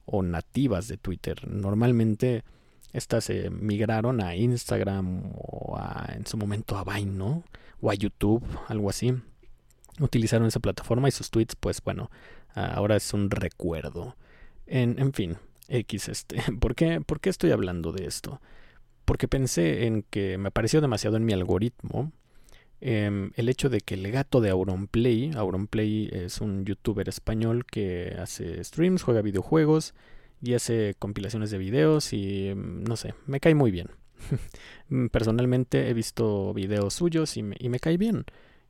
o 0.06 0.22
nativas 0.22 0.88
de 0.88 0.98
Twitter. 0.98 1.48
Normalmente 1.48 2.44
estas 2.94 3.26
se 3.26 3.50
migraron 3.50 4.22
a 4.22 4.36
Instagram 4.36 5.32
o 5.36 5.76
a, 5.78 6.14
en 6.16 6.26
su 6.28 6.38
momento 6.38 6.78
a 6.78 6.84
Vine, 6.84 7.12
¿no? 7.12 7.44
O 7.82 7.90
a 7.90 7.96
YouTube, 7.96 8.44
algo 8.68 8.90
así. 8.90 9.14
Utilizaron 10.00 10.48
esa 10.48 10.60
plataforma 10.60 11.08
y 11.08 11.12
sus 11.12 11.32
tweets, 11.32 11.56
pues 11.56 11.82
bueno, 11.84 12.12
ahora 12.54 12.96
es 12.96 13.14
un 13.14 13.30
recuerdo. 13.32 14.16
En, 14.68 15.00
en 15.00 15.14
fin, 15.14 15.38
X 15.68 16.10
este. 16.10 16.42
¿Por 16.60 16.76
qué, 16.76 17.02
¿Por 17.02 17.20
qué 17.20 17.30
estoy 17.30 17.52
hablando 17.52 17.92
de 17.92 18.06
esto? 18.06 18.42
Porque 19.06 19.28
pensé 19.28 19.86
en 19.86 20.04
que 20.04 20.38
me 20.38 20.52
pareció 20.52 20.82
demasiado 20.82 21.18
en 21.18 21.26
mi 21.26 21.34
algoritmo 21.34 22.12
Em, 22.82 23.32
el 23.36 23.50
hecho 23.50 23.70
de 23.70 23.82
que 23.82 23.96
el 23.96 24.12
gato 24.12 24.42
de 24.42 24.50
Auronplay, 24.50 25.32
Auronplay 25.36 26.10
es 26.12 26.42
un 26.42 26.66
youtuber 26.66 27.08
español 27.08 27.66
que 27.66 28.16
hace 28.20 28.64
streams, 28.64 29.02
juega 29.02 29.22
videojuegos 29.22 29.94
y 30.42 30.54
hace 30.54 30.96
compilaciones 31.00 31.52
de 31.52 31.58
videos 31.58 32.14
y 32.14 32.50
em, 32.50 32.84
no 32.84 32.98
sé, 32.98 33.16
me 33.26 33.40
cae 33.40 33.56
muy 33.56 33.72
bien. 33.72 33.90
Personalmente 35.12 35.90
he 35.90 35.94
visto 35.94 36.54
videos 36.54 36.94
suyos 36.94 37.38
y 37.38 37.44
me, 37.44 37.56
y 37.60 37.70
me, 37.70 37.80
cae 37.80 37.98
bien. 37.98 38.26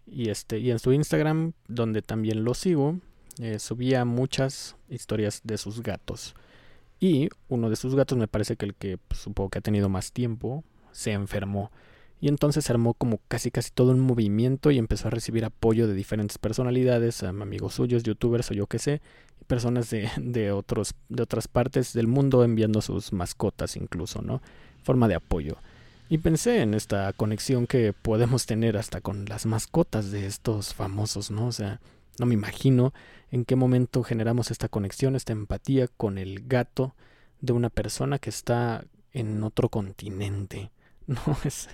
Y, 0.08 0.30
este, 0.30 0.60
y 0.60 0.72
en 0.72 0.80
su 0.80 0.94
Instagram, 0.94 1.54
donde 1.68 2.02
también 2.02 2.44
lo 2.44 2.54
sigo, 2.54 3.00
eh, 3.40 3.60
subía 3.60 4.06
muchas 4.06 4.76
historias 4.90 5.42
de 5.44 5.58
sus 5.58 5.82
gatos. 5.82 6.36
Y 7.00 7.30
uno 7.50 7.70
de 7.70 7.76
sus 7.76 7.96
gatos 7.96 8.18
me 8.18 8.28
parece 8.28 8.56
que 8.56 8.66
el 8.66 8.76
que 8.76 8.98
pues, 8.98 9.20
supongo 9.20 9.50
que 9.50 9.60
ha 9.60 9.62
tenido 9.62 9.90
más 9.90 10.12
tiempo 10.12 10.64
se 10.92 11.12
enfermó 11.12 11.72
y 12.22 12.28
entonces 12.28 12.70
armó 12.70 12.94
como 12.94 13.20
casi 13.28 13.52
casi 13.52 13.72
todo 13.72 13.92
un 13.92 14.00
movimiento 14.00 14.72
y 14.72 14.78
empezó 14.78 15.08
a 15.08 15.12
recibir 15.12 15.46
apoyo 15.46 15.88
de 15.88 15.94
diferentes 15.94 16.38
personalidades, 16.38 17.24
amigos 17.24 17.76
suyos, 17.76 18.04
youtubers 18.04 18.50
o 18.52 18.54
yo 18.54 18.68
qué 18.68 18.80
sé, 18.80 19.02
personas 19.48 19.90
de, 19.90 20.10
de, 20.18 20.52
otros, 20.52 20.96
de 21.10 21.24
otras 21.24 21.48
partes 21.48 21.94
del 21.94 22.08
mundo 22.08 22.44
enviando 22.44 22.82
sus 22.82 23.14
mascotas 23.14 23.76
incluso, 23.76 24.22
¿no? 24.22 24.42
Forma 24.84 25.08
de 25.08 25.16
apoyo. 25.16 25.58
Y 26.08 26.20
pensé 26.20 26.62
en 26.62 26.76
esta 26.76 27.12
conexión 27.14 27.66
que 27.66 27.92
podemos 27.94 28.46
tener 28.46 28.78
hasta 28.78 29.02
con 29.02 29.26
las 29.26 29.46
mascotas 29.48 30.12
de 30.12 30.28
estos 30.28 30.74
famosos, 30.74 31.32
¿no? 31.32 31.48
O 31.48 31.52
sea, 31.52 31.82
no 32.20 32.28
me 32.28 32.36
imagino 32.36 32.94
en 33.32 33.44
qué 33.44 33.56
momento 33.56 34.04
generamos 34.04 34.52
esta 34.52 34.70
conexión, 34.70 35.16
esta 35.16 35.34
empatía 35.34 35.88
con 35.88 36.18
el 36.20 36.48
gato 36.48 36.96
de 37.42 37.54
una 37.54 37.70
persona 37.70 38.20
que 38.20 38.30
está 38.30 38.86
en 39.14 39.44
otro 39.44 39.70
continente. 39.70 40.72
No, 41.08 41.20
es, 41.44 41.70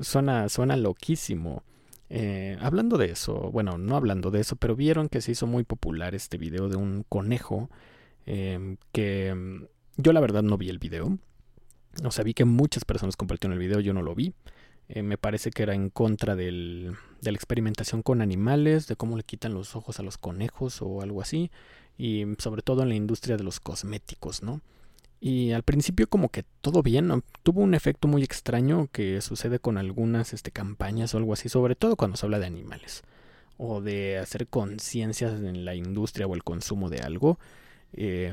suena, 0.00 0.48
suena 0.48 0.76
loquísimo. 0.76 1.62
Eh, 2.10 2.58
hablando 2.60 2.98
de 2.98 3.12
eso, 3.12 3.52
bueno, 3.52 3.78
no 3.78 3.94
hablando 3.94 4.32
de 4.32 4.40
eso, 4.40 4.56
pero 4.56 4.74
vieron 4.74 5.08
que 5.08 5.20
se 5.20 5.30
hizo 5.30 5.46
muy 5.46 5.62
popular 5.62 6.16
este 6.16 6.38
video 6.38 6.68
de 6.68 6.74
un 6.74 7.04
conejo 7.08 7.70
em, 8.26 8.76
que 8.90 9.32
mm, 9.32 9.66
yo 9.98 10.12
la 10.12 10.18
verdad 10.18 10.42
no 10.42 10.58
vi 10.58 10.70
el 10.70 10.80
video. 10.80 11.18
O 12.04 12.10
sea, 12.10 12.24
vi 12.24 12.34
que 12.34 12.44
muchas 12.44 12.84
personas 12.84 13.16
compartieron 13.16 13.54
el 13.54 13.58
video, 13.58 13.80
yo 13.80 13.92
no 13.92 14.02
lo 14.02 14.14
vi. 14.14 14.34
Eh, 14.88 15.02
me 15.02 15.18
parece 15.18 15.50
que 15.50 15.62
era 15.62 15.74
en 15.74 15.90
contra 15.90 16.36
del, 16.36 16.94
de 17.20 17.32
la 17.32 17.36
experimentación 17.36 18.02
con 18.02 18.22
animales, 18.22 18.86
de 18.86 18.96
cómo 18.96 19.16
le 19.16 19.22
quitan 19.22 19.54
los 19.54 19.76
ojos 19.76 19.98
a 20.00 20.02
los 20.02 20.18
conejos 20.18 20.80
o 20.80 21.02
algo 21.02 21.20
así. 21.20 21.50
Y 21.98 22.24
sobre 22.38 22.62
todo 22.62 22.82
en 22.82 22.88
la 22.88 22.94
industria 22.94 23.36
de 23.36 23.44
los 23.44 23.60
cosméticos, 23.60 24.42
¿no? 24.42 24.60
Y 25.20 25.50
al 25.50 25.64
principio 25.64 26.08
como 26.08 26.28
que 26.28 26.44
todo 26.60 26.82
bien, 26.82 27.24
tuvo 27.42 27.60
un 27.62 27.74
efecto 27.74 28.06
muy 28.06 28.22
extraño 28.22 28.88
que 28.92 29.20
sucede 29.20 29.58
con 29.58 29.76
algunas 29.76 30.32
este, 30.32 30.52
campañas 30.52 31.12
o 31.12 31.18
algo 31.18 31.32
así, 31.32 31.48
sobre 31.48 31.74
todo 31.74 31.96
cuando 31.96 32.16
se 32.16 32.26
habla 32.26 32.38
de 32.38 32.46
animales 32.46 33.02
o 33.56 33.80
de 33.80 34.18
hacer 34.18 34.46
conciencias 34.46 35.34
en 35.34 35.64
la 35.64 35.74
industria 35.74 36.28
o 36.28 36.34
el 36.34 36.44
consumo 36.44 36.88
de 36.88 37.00
algo. 37.00 37.38
Eh, 37.92 38.32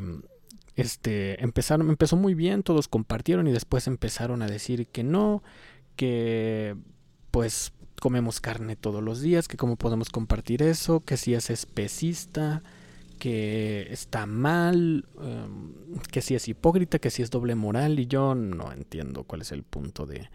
este, 0.76 1.42
empezaron, 1.44 1.90
empezó 1.90 2.16
muy 2.18 2.34
bien, 2.34 2.64
todos 2.64 2.88
compartieron 2.88 3.48
y 3.48 3.52
después 3.52 3.88
empezaron 3.88 4.42
a 4.42 4.48
decir 4.48 4.88
que 4.88 5.04
no, 5.04 5.44
que 5.96 6.76
pues 7.32 7.74
comemos 8.00 8.42
carne 8.42 8.76
todos 8.76 9.02
los 9.04 9.22
días, 9.22 9.48
que 9.48 9.58
cómo 9.58 9.78
podemos 9.78 10.10
compartir 10.10 10.62
eso, 10.62 11.00
que 11.02 11.18
si 11.18 11.34
es 11.34 11.50
especista, 11.50 12.62
que 13.20 13.88
está 13.92 14.26
mal, 14.26 15.06
em, 15.22 16.00
que 16.12 16.22
si 16.22 16.36
es 16.36 16.48
hipócrita, 16.48 17.00
que 17.00 17.10
si 17.10 17.22
es 17.22 17.32
doble 17.32 17.56
moral, 17.56 18.00
y 18.00 18.08
yo 18.08 18.36
no 18.36 18.72
entiendo 18.74 19.24
cuál 19.24 19.42
es 19.42 19.52
el 19.52 19.64
punto 19.64 20.06
de, 20.06 20.30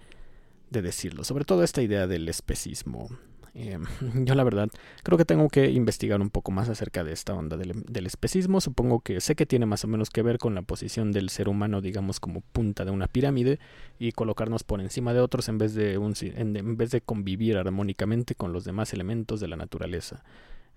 de 0.70 0.82
decirlo. 0.82 1.24
Sobre 1.24 1.44
todo 1.44 1.62
esta 1.62 1.82
idea 1.82 2.06
del 2.06 2.28
especismo. 2.28 3.08
Em, 3.54 3.84
yo 4.24 4.34
la 4.34 4.44
verdad 4.44 4.68
creo 5.02 5.18
que 5.18 5.24
tengo 5.24 5.48
que 5.48 5.70
investigar 5.70 6.20
un 6.20 6.30
poco 6.30 6.50
más 6.52 6.68
acerca 6.68 7.04
de 7.04 7.12
esta 7.12 7.34
onda 7.34 7.56
del, 7.56 7.82
del, 7.82 8.06
especismo. 8.06 8.60
Supongo 8.60 9.00
que 9.00 9.20
sé 9.20 9.34
que 9.34 9.46
tiene 9.46 9.66
más 9.66 9.84
o 9.84 9.88
menos 9.88 10.10
que 10.10 10.22
ver 10.22 10.38
con 10.38 10.54
la 10.54 10.62
posición 10.62 11.12
del 11.12 11.30
ser 11.30 11.48
humano, 11.48 11.80
digamos, 11.80 12.20
como 12.20 12.40
punta 12.40 12.84
de 12.84 12.90
una 12.90 13.06
pirámide 13.06 13.58
y 13.98 14.12
colocarnos 14.12 14.64
por 14.64 14.80
encima 14.80 15.12
de 15.12 15.20
otros 15.20 15.48
en 15.48 15.58
vez 15.58 15.74
de, 15.74 15.98
un, 15.98 16.14
en 16.20 16.76
vez 16.76 16.90
de 16.90 17.00
convivir 17.00 17.56
armónicamente 17.56 18.34
con 18.34 18.52
los 18.52 18.64
demás 18.64 18.92
elementos 18.92 19.40
de 19.40 19.48
la 19.48 19.56
naturaleza. 19.56 20.22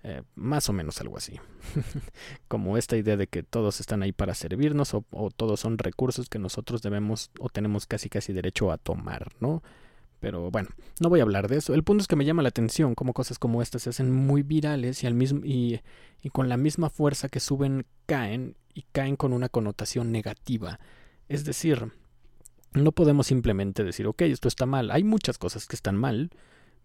Eh, 0.06 0.22
más 0.34 0.68
o 0.68 0.74
menos 0.74 1.00
algo 1.00 1.16
así. 1.16 1.40
Como 2.48 2.76
esta 2.76 2.94
idea 2.98 3.16
de 3.16 3.26
que 3.26 3.42
todos 3.42 3.80
están 3.80 4.02
ahí 4.02 4.12
para 4.12 4.34
servirnos 4.34 4.92
o, 4.92 5.02
todos 5.34 5.60
son 5.60 5.78
recursos 5.78 6.28
que 6.28 6.38
nosotros 6.38 6.82
debemos 6.82 7.30
o 7.40 7.48
tenemos 7.48 7.86
casi 7.86 8.10
casi 8.10 8.34
derecho 8.34 8.70
a 8.70 8.76
tomar, 8.76 9.28
¿no? 9.40 9.62
Pero 10.24 10.50
bueno, 10.50 10.68
no 11.00 11.08
voy 11.08 11.20
a 11.20 11.22
hablar 11.22 11.48
de 11.48 11.58
eso. 11.58 11.74
El 11.74 11.84
punto 11.84 12.02
es 12.02 12.08
que 12.08 12.16
me 12.16 12.24
llama 12.24 12.42
la 12.42 12.48
atención 12.48 12.94
cómo 12.94 13.12
cosas 13.12 13.38
como 13.38 13.62
estas 13.62 13.82
se 13.82 13.90
hacen 13.90 14.10
muy 14.10 14.42
virales 14.42 15.02
y, 15.04 15.06
al 15.06 15.14
mismo, 15.14 15.40
y, 15.44 15.80
y 16.22 16.30
con 16.30 16.48
la 16.48 16.56
misma 16.56 16.90
fuerza 16.90 17.28
que 17.28 17.40
suben 17.40 17.86
caen 18.06 18.56
y 18.74 18.84
caen 18.92 19.16
con 19.16 19.32
una 19.32 19.48
connotación 19.48 20.10
negativa. 20.10 20.80
Es 21.28 21.44
decir, 21.44 21.92
no 22.72 22.92
podemos 22.92 23.26
simplemente 23.26 23.84
decir, 23.84 24.06
ok, 24.06 24.22
esto 24.22 24.48
está 24.48 24.66
mal. 24.66 24.90
Hay 24.90 25.04
muchas 25.04 25.38
cosas 25.38 25.66
que 25.66 25.76
están 25.76 25.96
mal, 25.96 26.30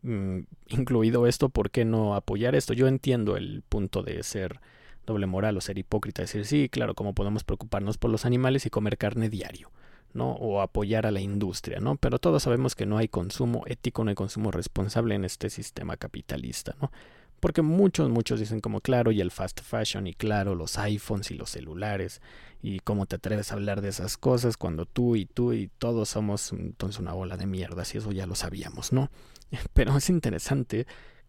Mm, 0.02 0.42
incluido 0.68 1.28
esto, 1.28 1.50
¿por 1.50 1.72
qué 1.72 1.84
no 1.86 2.16
apoyar 2.16 2.56
esto? 2.56 2.74
Yo 2.74 2.88
entiendo 2.88 3.36
el 3.36 3.64
punto 3.68 4.02
de 4.02 4.24
ser 4.24 4.62
doble 5.06 5.26
moral 5.26 5.58
o 5.58 5.62
ser 5.62 5.78
hipócrita, 5.78 6.22
decir, 6.22 6.46
sí, 6.46 6.70
claro, 6.70 6.96
¿cómo 6.96 7.14
podemos 7.14 7.44
preocuparnos 7.44 7.98
por 7.98 8.12
los 8.12 8.26
animales 8.26 8.66
y 8.66 8.70
comer 8.70 8.98
carne 8.98 9.30
diario? 9.30 9.72
¿No? 10.14 10.32
O 10.34 10.62
apoyar 10.62 11.06
a 11.06 11.12
la 11.12 11.22
industria, 11.22 11.80
¿no? 11.80 11.96
Pero 11.96 12.20
todos 12.20 12.44
sabemos 12.44 12.76
que 12.76 12.86
no 12.86 12.98
hay 12.98 13.08
consumo 13.08 13.64
ético, 13.68 14.04
no 14.04 14.10
hay 14.10 14.16
consumo 14.16 14.52
responsable 14.52 15.16
en 15.16 15.26
este 15.26 15.50
sistema 15.50 15.98
capitalista, 15.98 16.76
¿no? 16.82 16.92
Porque 17.40 17.62
muchos, 17.62 18.10
muchos 18.10 18.40
dicen 18.40 18.60
como 18.60 18.82
claro, 18.82 19.12
y 19.12 19.22
el 19.22 19.32
fast 19.32 19.62
fashion, 19.62 20.08
y 20.08 20.14
claro, 20.14 20.56
los 20.56 20.78
iPhones 20.78 21.32
y 21.32 21.36
los 21.36 21.50
celulares, 21.50 22.22
y 22.62 22.80
cómo 22.80 23.06
te 23.06 23.16
atreves 23.16 23.52
a 23.52 23.56
hablar 23.56 23.82
de 23.82 23.90
esas 23.90 24.18
cosas 24.18 24.58
cuando 24.58 24.86
tú 24.86 25.16
y 25.16 25.26
tú 25.26 25.54
y 25.54 25.70
todos 25.78 26.10
somos 26.10 26.52
entonces 26.52 27.00
una 27.00 27.14
bola 27.14 27.38
de 27.38 27.46
mierda, 27.46 27.86
si 27.86 27.98
eso 27.98 28.12
ya 28.12 28.26
lo 28.26 28.36
sabíamos, 28.36 28.92
¿no? 28.92 29.10
Pero 29.74 29.96
es 29.96 30.10
interesante 30.10 30.86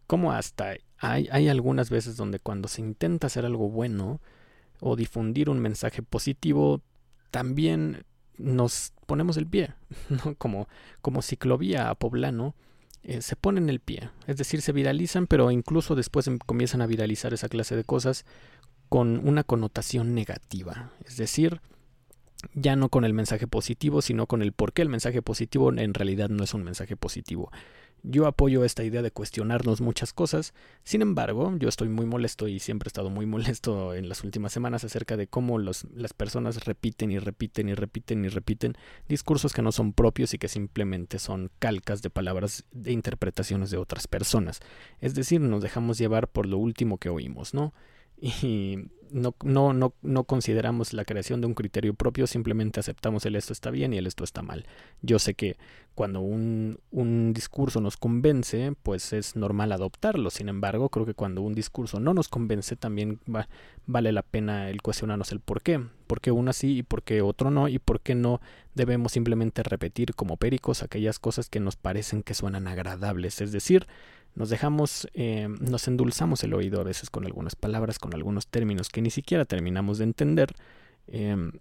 cómo 0.06 0.32
hasta 0.32 0.74
hay, 0.98 1.28
hay 1.30 1.48
algunas 1.48 1.90
veces 1.90 2.16
donde 2.16 2.40
cuando 2.40 2.66
se 2.66 2.80
intenta 2.80 3.28
hacer 3.28 3.46
algo 3.46 3.68
bueno 3.70 4.20
o 4.80 4.96
difundir 4.96 5.48
un 5.48 5.60
mensaje 5.60 6.02
positivo, 6.02 6.82
también 7.30 8.04
nos 8.42 8.92
ponemos 9.06 9.36
el 9.36 9.46
pie, 9.46 9.74
¿no? 10.08 10.34
Como, 10.36 10.68
como 11.02 11.22
ciclovía 11.22 11.90
a 11.90 11.94
poblano, 11.94 12.54
eh, 13.02 13.22
se 13.22 13.36
ponen 13.36 13.68
el 13.70 13.80
pie. 13.80 14.10
Es 14.26 14.36
decir, 14.36 14.62
se 14.62 14.72
viralizan, 14.72 15.26
pero 15.26 15.50
incluso 15.50 15.94
después 15.94 16.26
em, 16.26 16.38
comienzan 16.38 16.82
a 16.82 16.86
viralizar 16.86 17.32
esa 17.32 17.48
clase 17.48 17.76
de 17.76 17.84
cosas 17.84 18.24
con 18.88 19.26
una 19.26 19.44
connotación 19.44 20.14
negativa. 20.14 20.90
Es 21.04 21.16
decir, 21.16 21.60
ya 22.54 22.76
no 22.76 22.88
con 22.88 23.04
el 23.04 23.14
mensaje 23.14 23.46
positivo, 23.46 24.02
sino 24.02 24.26
con 24.26 24.42
el 24.42 24.52
por 24.52 24.72
qué 24.72 24.82
el 24.82 24.88
mensaje 24.88 25.22
positivo 25.22 25.72
en 25.72 25.94
realidad 25.94 26.28
no 26.28 26.44
es 26.44 26.54
un 26.54 26.64
mensaje 26.64 26.96
positivo. 26.96 27.50
Yo 28.02 28.26
apoyo 28.26 28.64
esta 28.64 28.82
idea 28.82 29.02
de 29.02 29.10
cuestionarnos 29.10 29.80
muchas 29.80 30.12
cosas, 30.12 30.54
sin 30.84 31.02
embargo, 31.02 31.54
yo 31.58 31.68
estoy 31.68 31.88
muy 31.88 32.06
molesto 32.06 32.48
y 32.48 32.58
siempre 32.58 32.86
he 32.86 32.90
estado 32.90 33.10
muy 33.10 33.26
molesto 33.26 33.94
en 33.94 34.08
las 34.08 34.24
últimas 34.24 34.52
semanas 34.52 34.84
acerca 34.84 35.16
de 35.16 35.26
cómo 35.26 35.58
los, 35.58 35.84
las 35.94 36.12
personas 36.12 36.64
repiten 36.64 37.10
y 37.10 37.18
repiten 37.18 37.68
y 37.68 37.74
repiten 37.74 38.24
y 38.24 38.28
repiten 38.28 38.74
discursos 39.08 39.52
que 39.52 39.62
no 39.62 39.72
son 39.72 39.92
propios 39.92 40.32
y 40.34 40.38
que 40.38 40.48
simplemente 40.48 41.18
son 41.18 41.50
calcas 41.58 42.02
de 42.02 42.10
palabras 42.10 42.64
de 42.72 42.92
interpretaciones 42.92 43.70
de 43.70 43.76
otras 43.76 44.06
personas. 44.06 44.60
Es 45.00 45.14
decir, 45.14 45.40
nos 45.40 45.62
dejamos 45.62 45.98
llevar 45.98 46.28
por 46.28 46.46
lo 46.46 46.58
último 46.58 46.98
que 46.98 47.10
oímos, 47.10 47.54
¿no? 47.54 47.74
y 48.20 48.90
no, 49.12 49.34
no, 49.42 49.72
no, 49.72 49.94
no 50.02 50.24
consideramos 50.24 50.92
la 50.92 51.04
creación 51.04 51.40
de 51.40 51.46
un 51.46 51.54
criterio 51.54 51.94
propio, 51.94 52.26
simplemente 52.26 52.80
aceptamos 52.80 53.24
el 53.26 53.36
esto 53.36 53.52
está 53.52 53.70
bien 53.70 53.92
y 53.92 53.98
el 53.98 54.06
esto 54.06 54.24
está 54.24 54.42
mal. 54.42 54.66
Yo 55.02 55.18
sé 55.18 55.34
que 55.34 55.56
cuando 55.94 56.20
un, 56.20 56.78
un 56.92 57.32
discurso 57.34 57.80
nos 57.80 57.96
convence, 57.96 58.74
pues 58.82 59.12
es 59.12 59.36
normal 59.36 59.72
adoptarlo. 59.72 60.30
Sin 60.30 60.48
embargo, 60.48 60.88
creo 60.88 61.04
que 61.04 61.14
cuando 61.14 61.42
un 61.42 61.54
discurso 61.54 62.00
no 62.00 62.14
nos 62.14 62.28
convence, 62.28 62.76
también 62.76 63.20
vale 63.86 64.12
la 64.12 64.22
pena 64.22 64.70
el 64.70 64.82
cuestionarnos 64.82 65.32
el 65.32 65.40
por 65.40 65.62
qué. 65.62 65.80
¿Por 66.06 66.20
qué 66.20 66.30
uno 66.30 66.52
sí 66.52 66.78
y 66.78 66.82
por 66.82 67.02
qué 67.02 67.22
otro 67.22 67.50
no? 67.50 67.68
Y 67.68 67.78
por 67.78 68.00
qué 68.00 68.14
no 68.14 68.40
debemos 68.74 69.12
simplemente 69.12 69.62
repetir 69.62 70.14
como 70.14 70.36
péricos 70.36 70.82
aquellas 70.82 71.18
cosas 71.18 71.48
que 71.48 71.60
nos 71.60 71.76
parecen 71.76 72.22
que 72.22 72.34
suenan 72.34 72.66
agradables. 72.66 73.40
Es 73.40 73.52
decir, 73.52 73.86
nos 74.34 74.50
dejamos, 74.50 75.08
eh, 75.14 75.48
nos 75.60 75.88
endulzamos 75.88 76.42
el 76.44 76.54
oído 76.54 76.80
a 76.80 76.84
veces 76.84 77.10
con 77.10 77.26
algunas 77.26 77.56
palabras, 77.56 77.98
con 77.98 78.14
algunos 78.14 78.46
términos 78.46 78.88
que 78.88 79.02
ni 79.02 79.10
siquiera 79.10 79.44
terminamos 79.44 79.98
de 79.98 80.04
entender 80.04 80.54
Em, 81.10 81.52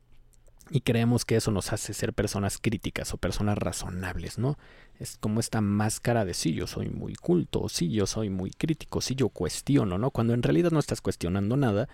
y 0.72 0.82
creemos 0.82 1.26
que 1.26 1.36
eso 1.36 1.50
nos 1.50 1.74
hace 1.74 1.94
ser 1.94 2.14
personas 2.14 2.60
críticas 2.60 3.14
o 3.14 3.18
personas 3.18 3.58
razonables, 3.58 4.38
¿no? 4.38 4.58
Es 5.00 5.18
como 5.18 5.40
esta 5.40 5.62
máscara 5.62 6.26
de 6.26 6.36
sí, 6.36 6.54
yo 6.54 6.68
soy 6.68 6.90
muy 6.90 7.16
culto, 7.16 7.68
sí, 7.70 7.90
yo 7.90 8.06
soy 8.06 8.30
muy 8.30 8.52
crítico, 8.52 9.02
sí, 9.02 9.16
yo 9.16 9.30
cuestiono, 9.30 9.98
¿no? 9.98 10.12
Cuando 10.12 10.36
en 10.36 10.44
realidad 10.44 10.70
no 10.72 10.78
estás 10.78 11.02
cuestionando 11.02 11.58
nada, 11.58 11.90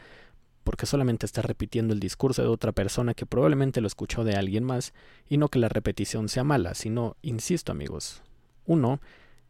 porque 0.66 0.86
solamente 0.86 1.26
estás 1.26 1.46
repitiendo 1.46 1.94
el 1.94 2.02
discurso 2.02 2.42
de 2.42 2.50
otra 2.50 2.74
persona 2.74 3.14
que 3.14 3.26
probablemente 3.26 3.80
lo 3.80 3.88
escuchó 3.88 4.26
de 4.26 4.36
alguien 4.36 4.66
más, 4.66 4.94
y 5.30 5.38
no 5.38 5.48
que 5.48 5.60
la 5.60 5.70
repetición 5.70 6.28
sea 6.28 6.44
mala, 6.44 6.74
sino, 6.74 7.16
insisto 7.22 7.72
amigos, 7.72 8.24
uno, 8.66 9.00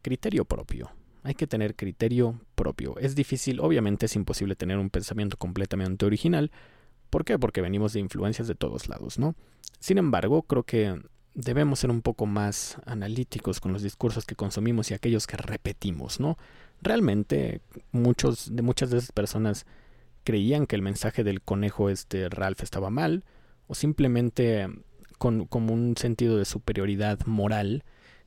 criterio 0.03 0.45
propio. 0.45 0.91
Hay 1.25 1.33
que 1.33 1.47
tener 1.47 1.75
criterio 1.75 2.39
propio. 2.53 2.97
Es 2.99 3.15
difícil, 3.15 3.59
obviamente 3.59 4.05
es 4.05 4.15
imposible 4.15 4.55
tener 4.55 4.77
un 4.77 4.91
pensamiento 4.91 5.37
completamente 5.37 6.05
original. 6.05 6.51
¿Por 7.09 7.25
qué? 7.25 7.39
Porque 7.39 7.61
venimos 7.61 7.93
de 7.93 7.99
influencias 7.99 8.47
de 8.47 8.53
todos 8.53 8.87
lados, 8.87 9.17
¿no? 9.17 9.35
Sin 9.79 9.97
embargo, 9.97 10.43
creo 10.43 10.63
que 10.63 11.01
debemos 11.33 11.79
ser 11.79 11.89
un 11.89 12.03
poco 12.03 12.27
más 12.27 12.77
analíticos 12.85 13.59
con 13.59 13.73
los 13.73 13.81
discursos 13.81 14.25
que 14.25 14.35
consumimos 14.35 14.91
y 14.91 14.93
aquellos 14.93 15.25
que 15.25 15.37
repetimos, 15.37 16.19
¿no? 16.19 16.37
Realmente 16.81 17.61
muchos 17.91 18.55
de 18.55 18.61
muchas 18.61 18.91
de 18.91 18.99
esas 18.99 19.11
personas 19.11 19.65
creían 20.23 20.67
que 20.67 20.75
el 20.75 20.83
mensaje 20.83 21.23
del 21.23 21.41
conejo 21.41 21.89
este 21.89 22.29
Ralph 22.29 22.61
estaba 22.61 22.91
mal 22.91 23.23
o 23.67 23.73
simplemente 23.75 24.69
con 25.17 25.45
como 25.45 25.73
un 25.73 25.97
sentido 25.97 26.37
de 26.37 26.45
superioridad 26.45 27.19
moral 27.25 27.83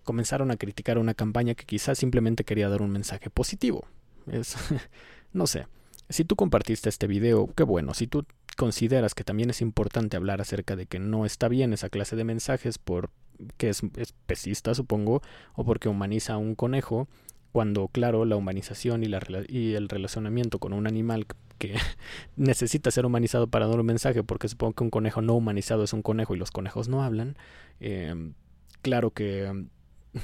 comenzaron 0.09 0.51
a 0.51 0.57
criticar 0.57 0.97
una 0.97 1.13
campaña 1.13 1.55
que 1.55 1.67
quizás 1.67 1.99
simplemente 1.99 2.43
quería 2.43 2.71
dar 2.71 2.81
un 2.81 2.89
mensaje 2.89 3.29
positivo. 3.29 3.85
Es 4.27 4.57
no 5.35 5.47
sé. 5.47 5.67
Si 6.09 6.25
tú 6.25 6.35
compartiste 6.35 6.89
este 6.89 7.07
video, 7.07 7.51
qué 7.55 7.63
bueno. 7.63 7.93
Si 7.93 8.07
tú 8.07 8.25
consideras 8.57 9.15
que 9.15 9.23
también 9.23 9.51
es 9.51 9.61
importante 9.61 10.17
hablar 10.17 10.41
acerca 10.41 10.77
de 10.77 10.87
que 10.87 10.99
no 10.99 11.27
está 11.27 11.49
bien 11.49 11.75
esa 11.75 11.91
clase 11.91 12.17
de 12.17 12.25
mensajes 12.25 12.79
por 12.79 13.11
que 13.59 13.69
es, 13.69 13.83
pesista, 14.25 14.75
supongo, 14.75 15.21
o 15.55 15.65
porque 15.67 15.91
humaniza 15.91 16.33
a 16.33 16.39
un 16.39 16.55
conejo, 16.55 17.07
cuando, 17.53 17.89
claro, 17.89 18.25
la 18.25 18.37
humanización 18.37 19.05
y, 19.05 19.09
la, 19.09 19.21
y 19.47 19.75
el 19.75 19.91
relacionamiento 19.91 20.59
con 20.59 20.73
un 20.73 20.87
animal 20.87 21.27
que 21.59 21.75
necesita 22.37 22.91
ser 22.91 23.05
humanizado 23.05 23.47
para 23.47 23.67
dar 23.67 23.79
un 23.79 23.87
mensaje, 23.87 24.25
porque 24.25 24.49
supongo 24.49 24.73
que 24.73 24.85
un 24.85 24.91
conejo 24.91 25.21
no 25.21 25.35
humanizado 25.35 25.85
es 25.85 25.93
un 25.93 26.01
conejo 26.01 26.35
y 26.35 26.39
los 26.39 26.51
conejos 26.51 26.89
no 26.89 27.03
hablan, 27.03 27.37
eh, 27.81 28.33
claro 28.81 29.11
que 29.11 29.69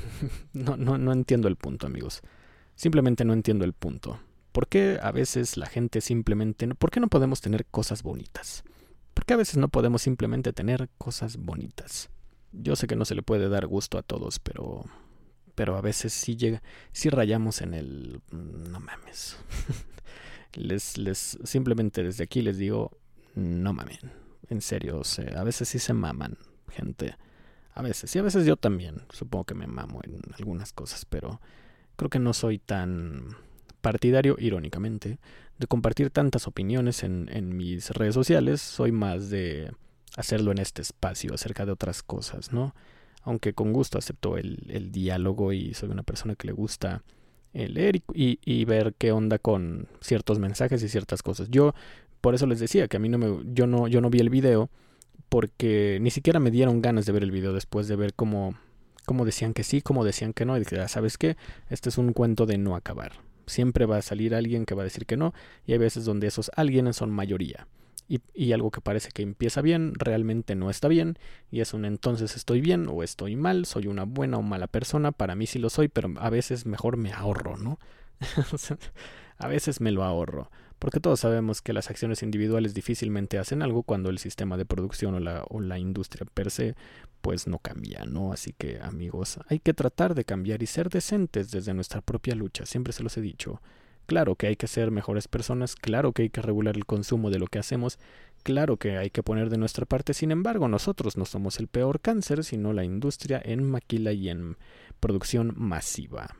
no, 0.52 0.76
no, 0.76 0.98
no 0.98 1.12
entiendo 1.12 1.48
el 1.48 1.56
punto, 1.56 1.86
amigos. 1.86 2.22
Simplemente 2.74 3.24
no 3.24 3.32
entiendo 3.32 3.64
el 3.64 3.72
punto. 3.72 4.18
¿Por 4.52 4.68
qué 4.68 4.98
a 5.02 5.10
veces 5.10 5.56
la 5.56 5.66
gente 5.66 6.00
simplemente... 6.00 6.66
¿Por 6.74 6.90
qué 6.90 7.00
no 7.00 7.08
podemos 7.08 7.40
tener 7.40 7.66
cosas 7.66 8.02
bonitas? 8.02 8.64
¿Por 9.12 9.24
qué 9.24 9.34
a 9.34 9.38
veces 9.38 9.56
no 9.56 9.68
podemos 9.68 10.02
simplemente 10.02 10.52
tener 10.52 10.88
cosas 10.98 11.36
bonitas? 11.36 12.10
Yo 12.52 12.76
sé 12.76 12.86
que 12.86 12.96
no 12.96 13.04
se 13.04 13.14
le 13.14 13.22
puede 13.22 13.48
dar 13.48 13.66
gusto 13.66 13.98
a 13.98 14.02
todos, 14.02 14.38
pero... 14.38 14.84
Pero 15.54 15.76
a 15.76 15.80
veces 15.80 16.12
sí 16.12 16.36
llega... 16.36 16.62
Sí 16.92 17.10
rayamos 17.10 17.62
en 17.62 17.74
el... 17.74 18.20
No 18.30 18.80
mames. 18.80 19.36
les, 20.54 20.98
les... 20.98 21.38
Simplemente 21.44 22.02
desde 22.02 22.24
aquí 22.24 22.42
les 22.42 22.58
digo... 22.58 22.96
No 23.34 23.72
mamen. 23.72 23.98
En 24.48 24.60
serio, 24.60 25.02
a 25.36 25.44
veces 25.44 25.68
sí 25.68 25.78
se 25.78 25.94
maman, 25.94 26.38
gente. 26.70 27.16
A 27.75 27.83
veces. 27.83 28.14
Y 28.14 28.19
a 28.19 28.23
veces 28.23 28.47
yo 28.47 28.57
también. 28.57 29.02
Supongo 29.12 29.45
que 29.45 29.54
me 29.54 29.66
mamo 29.66 30.00
en 30.04 30.21
algunas 30.38 30.73
cosas, 30.73 31.04
pero... 31.04 31.40
Creo 31.97 32.11
que 32.11 32.19
no 32.19 32.33
soy 32.33 32.59
tan 32.59 33.37
partidario, 33.81 34.37
irónicamente, 34.38 35.19
de 35.59 35.66
compartir 35.66 36.11
tantas 36.11 36.49
opiniones 36.49 37.04
en, 37.04 37.57
mis 37.57 37.90
redes 37.90 38.14
sociales, 38.14 38.61
soy 38.61 38.90
más 38.90 39.31
de 39.31 39.71
hacerlo 40.16 40.50
en 40.50 40.59
este 40.59 40.83
espacio 40.83 41.35
acerca 41.35 41.64
de 41.66 41.73
otras 41.73 42.02
cosas, 42.02 42.52
¿no? 42.52 42.75
Aunque 43.23 43.52
con 43.52 43.73
gusto 43.73 43.99
acepto 43.99 44.37
el, 44.37 44.90
diálogo 44.90 45.52
y 45.52 45.75
soy 45.75 45.90
una 45.90 46.02
persona 46.02 46.34
que 46.34 46.49
le 46.49 46.52
gusta 46.52 47.02
leer 47.52 48.02
y, 48.13 48.41
y, 48.45 48.65
ver 48.65 48.95
qué 48.99 49.13
onda 49.13 49.39
con 49.39 49.87
ciertos 50.00 50.41
mensajes 50.41 50.82
y 50.82 50.89
ciertas 50.89 51.23
cosas. 51.23 51.49
Yo 51.50 51.75
por 52.21 52.34
eso 52.34 52.47
les 52.47 52.58
decía 52.58 52.89
que 52.89 52.97
a 52.97 53.00
mí 53.00 53.08
no 53.08 53.19
me, 53.19 53.43
yo 53.54 53.67
no, 53.67 53.87
yo 53.87 54.00
no 54.00 54.10
vi 54.10 54.19
el 54.19 54.30
video 54.30 54.71
porque 55.28 55.99
ni 56.00 56.10
siquiera 56.10 56.41
me 56.41 56.50
dieron 56.50 56.82
ganas 56.82 57.06
de 57.06 57.13
ver 57.13 57.23
el 57.23 57.30
video 57.30 57.52
después 57.52 57.89
de 57.89 57.97
ver 57.97 58.15
cómo, 58.15 58.54
cómo 59.04 59.25
decían 59.25 59.54
que 59.54 59.65
sí, 59.65 59.82
cómo 59.82 60.04
decían 60.04 60.32
que 60.32 60.45
no. 60.45 60.56
Y 60.56 60.60
dije, 60.60 60.80
ah, 60.80 60.89
¿sabes 60.89 61.19
qué? 61.19 61.37
Este 61.69 61.89
es 61.89 61.99
un 61.99 62.13
cuento 62.13 62.47
de 62.47 62.58
no 62.58 62.76
acabar. 62.76 63.13
Siempre 63.47 63.87
va 63.87 63.99
a 63.99 64.02
salir 64.02 64.34
alguien 64.34 64.65
que 64.65 64.75
va 64.75 64.82
a 64.82 64.84
decir 64.84 65.06
que 65.06 65.17
no, 65.17 65.34
y 65.67 65.73
hay 65.73 65.78
veces 65.78 66.04
donde 66.04 66.26
esos 66.26 66.50
alguien 66.56 66.93
son 66.95 67.10
mayoría. 67.10 67.67
Y, 68.06 68.21
y, 68.34 68.52
algo 68.52 68.71
que 68.71 68.82
parece 68.82 69.08
que 69.10 69.23
empieza 69.23 69.63
bien 69.63 69.95
realmente 69.95 70.54
no 70.54 70.69
está 70.69 70.89
bien, 70.89 71.19
y 71.50 71.60
es 71.60 71.73
un 71.73 71.87
entonces 71.87 72.37
estoy 72.37 72.60
bien 72.60 72.87
o 72.87 73.02
estoy 73.02 73.34
mal, 73.34 73.65
soy 73.65 73.87
una 73.87 74.04
buena 74.04 74.37
o 74.37 74.43
mala 74.43 74.67
persona, 74.67 75.10
para 75.10 75.34
mí 75.34 75.47
sí 75.47 75.58
lo 75.58 75.71
soy, 75.71 75.89
pero 75.89 76.13
a 76.19 76.28
veces 76.28 76.67
mejor 76.67 76.99
me 76.99 77.13
ahorro, 77.13 77.56
¿no? 77.56 77.78
a 79.39 79.49
veces 79.49 79.80
me 79.80 79.91
lo 79.91 80.04
ahorro 80.04 80.50
porque 80.84 81.00
todos 81.00 81.20
sabemos 81.20 81.62
que 81.62 81.73
las 81.73 81.88
acciones 81.88 82.23
individuales 82.23 82.75
difícilmente 82.75 83.38
hacen 83.38 83.62
algo 83.62 83.84
cuando 83.84 84.10
el 84.10 84.18
sistema 84.18 84.58
de 84.58 84.66
producción 84.66 85.14
o 85.14 85.18
la, 85.18 85.42
o 85.49 85.62
la 85.62 85.78
industria 85.78 86.26
per 86.34 86.50
se 86.50 86.75
pues 87.23 87.47
no 87.47 87.58
cambia, 87.58 88.04
¿no? 88.04 88.34
Así 88.34 88.52
que 88.52 88.80
amigos, 88.82 89.38
hay 89.49 89.60
que 89.60 89.73
tratar 89.73 90.14
de 90.14 90.26
cambiar 90.26 90.62
y 90.62 90.66
ser 90.66 90.90
decentes 90.90 91.50
desde 91.50 91.73
nuestra 91.73 92.02
propia 92.02 92.34
lucha, 92.34 92.66
siempre 92.66 92.92
se 92.92 93.02
los 93.02 93.16
he 93.16 93.23
dicho. 93.23 93.62
Claro 94.04 94.34
que 94.34 94.47
hay 94.47 94.56
que 94.56 94.66
ser 94.66 94.90
mejores 94.90 95.26
personas, 95.26 95.75
claro 95.75 96.12
que 96.12 96.25
hay 96.25 96.28
que 96.28 96.42
regular 96.42 96.76
el 96.76 96.84
consumo 96.84 97.30
de 97.30 97.38
lo 97.38 97.47
que 97.47 97.60
hacemos, 97.60 97.99
claro 98.42 98.76
que 98.76 98.99
hay 98.99 99.08
que 99.08 99.23
poner 99.23 99.49
de 99.49 99.56
nuestra 99.56 99.86
parte, 99.86 100.12
sin 100.12 100.32
embargo 100.32 100.68
nosotros 100.68 101.16
no 101.16 101.25
somos 101.25 101.60
el 101.60 101.68
peor 101.68 102.00
cáncer, 102.00 102.44
sino 102.44 102.75
la 102.75 102.84
industria 102.84 103.40
en 103.42 103.64
maquila 103.64 104.12
y 104.12 104.28
en 104.28 104.58
producción 105.00 105.54
masiva 105.56 106.36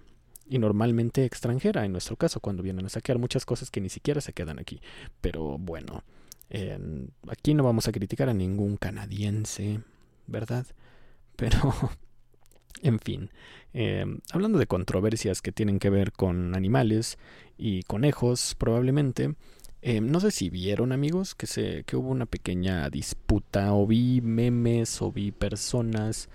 y 0.49 0.59
normalmente 0.59 1.25
extranjera, 1.25 1.85
en 1.85 1.93
nuestro 1.93 2.17
caso, 2.17 2.41
cuando 2.41 2.63
vienen 2.63 2.87
a 2.87 2.91
saquear 2.91 3.19
muchas 3.19 3.47
cosas 3.47 3.71
que 3.71 3.81
ni 3.81 3.89
siquiera 3.89 4.21
se 4.21 4.33
quedan 4.33 4.59
aquí. 4.59 4.81
Pero 5.21 5.59
bueno, 5.59 6.03
aquí 7.29 7.55
no 7.55 7.65
vamos 7.65 7.89
a 7.89 7.93
criticar 7.93 8.29
a 8.29 8.35
ningún 8.35 8.77
canadiense, 8.77 9.81
¿verdad? 10.27 10.67
Pero, 11.37 11.59
en 12.83 13.01
fin, 13.01 13.31
em, 13.73 14.21
hablando 14.31 14.59
de 14.59 14.67
controversias 14.67 15.43
que 15.43 15.53
tienen 15.53 15.79
que 15.79 15.91
ver 15.91 16.13
con 16.13 16.55
animales 16.55 17.19
y 17.59 17.83
conejos, 17.83 18.55
probablemente, 18.57 19.35
em, 19.83 20.07
no 20.11 20.21
sé 20.21 20.31
si 20.31 20.51
vieron 20.51 20.93
amigos 20.93 21.35
que, 21.35 21.47
se, 21.47 21.83
que 21.85 21.97
hubo 21.97 22.11
una 22.11 22.27
pequeña 22.27 22.89
disputa 22.89 23.73
o 23.75 23.87
vi 23.87 24.21
memes 24.21 25.03
o 25.03 25.11
vi 25.11 25.33
personas 25.33 26.29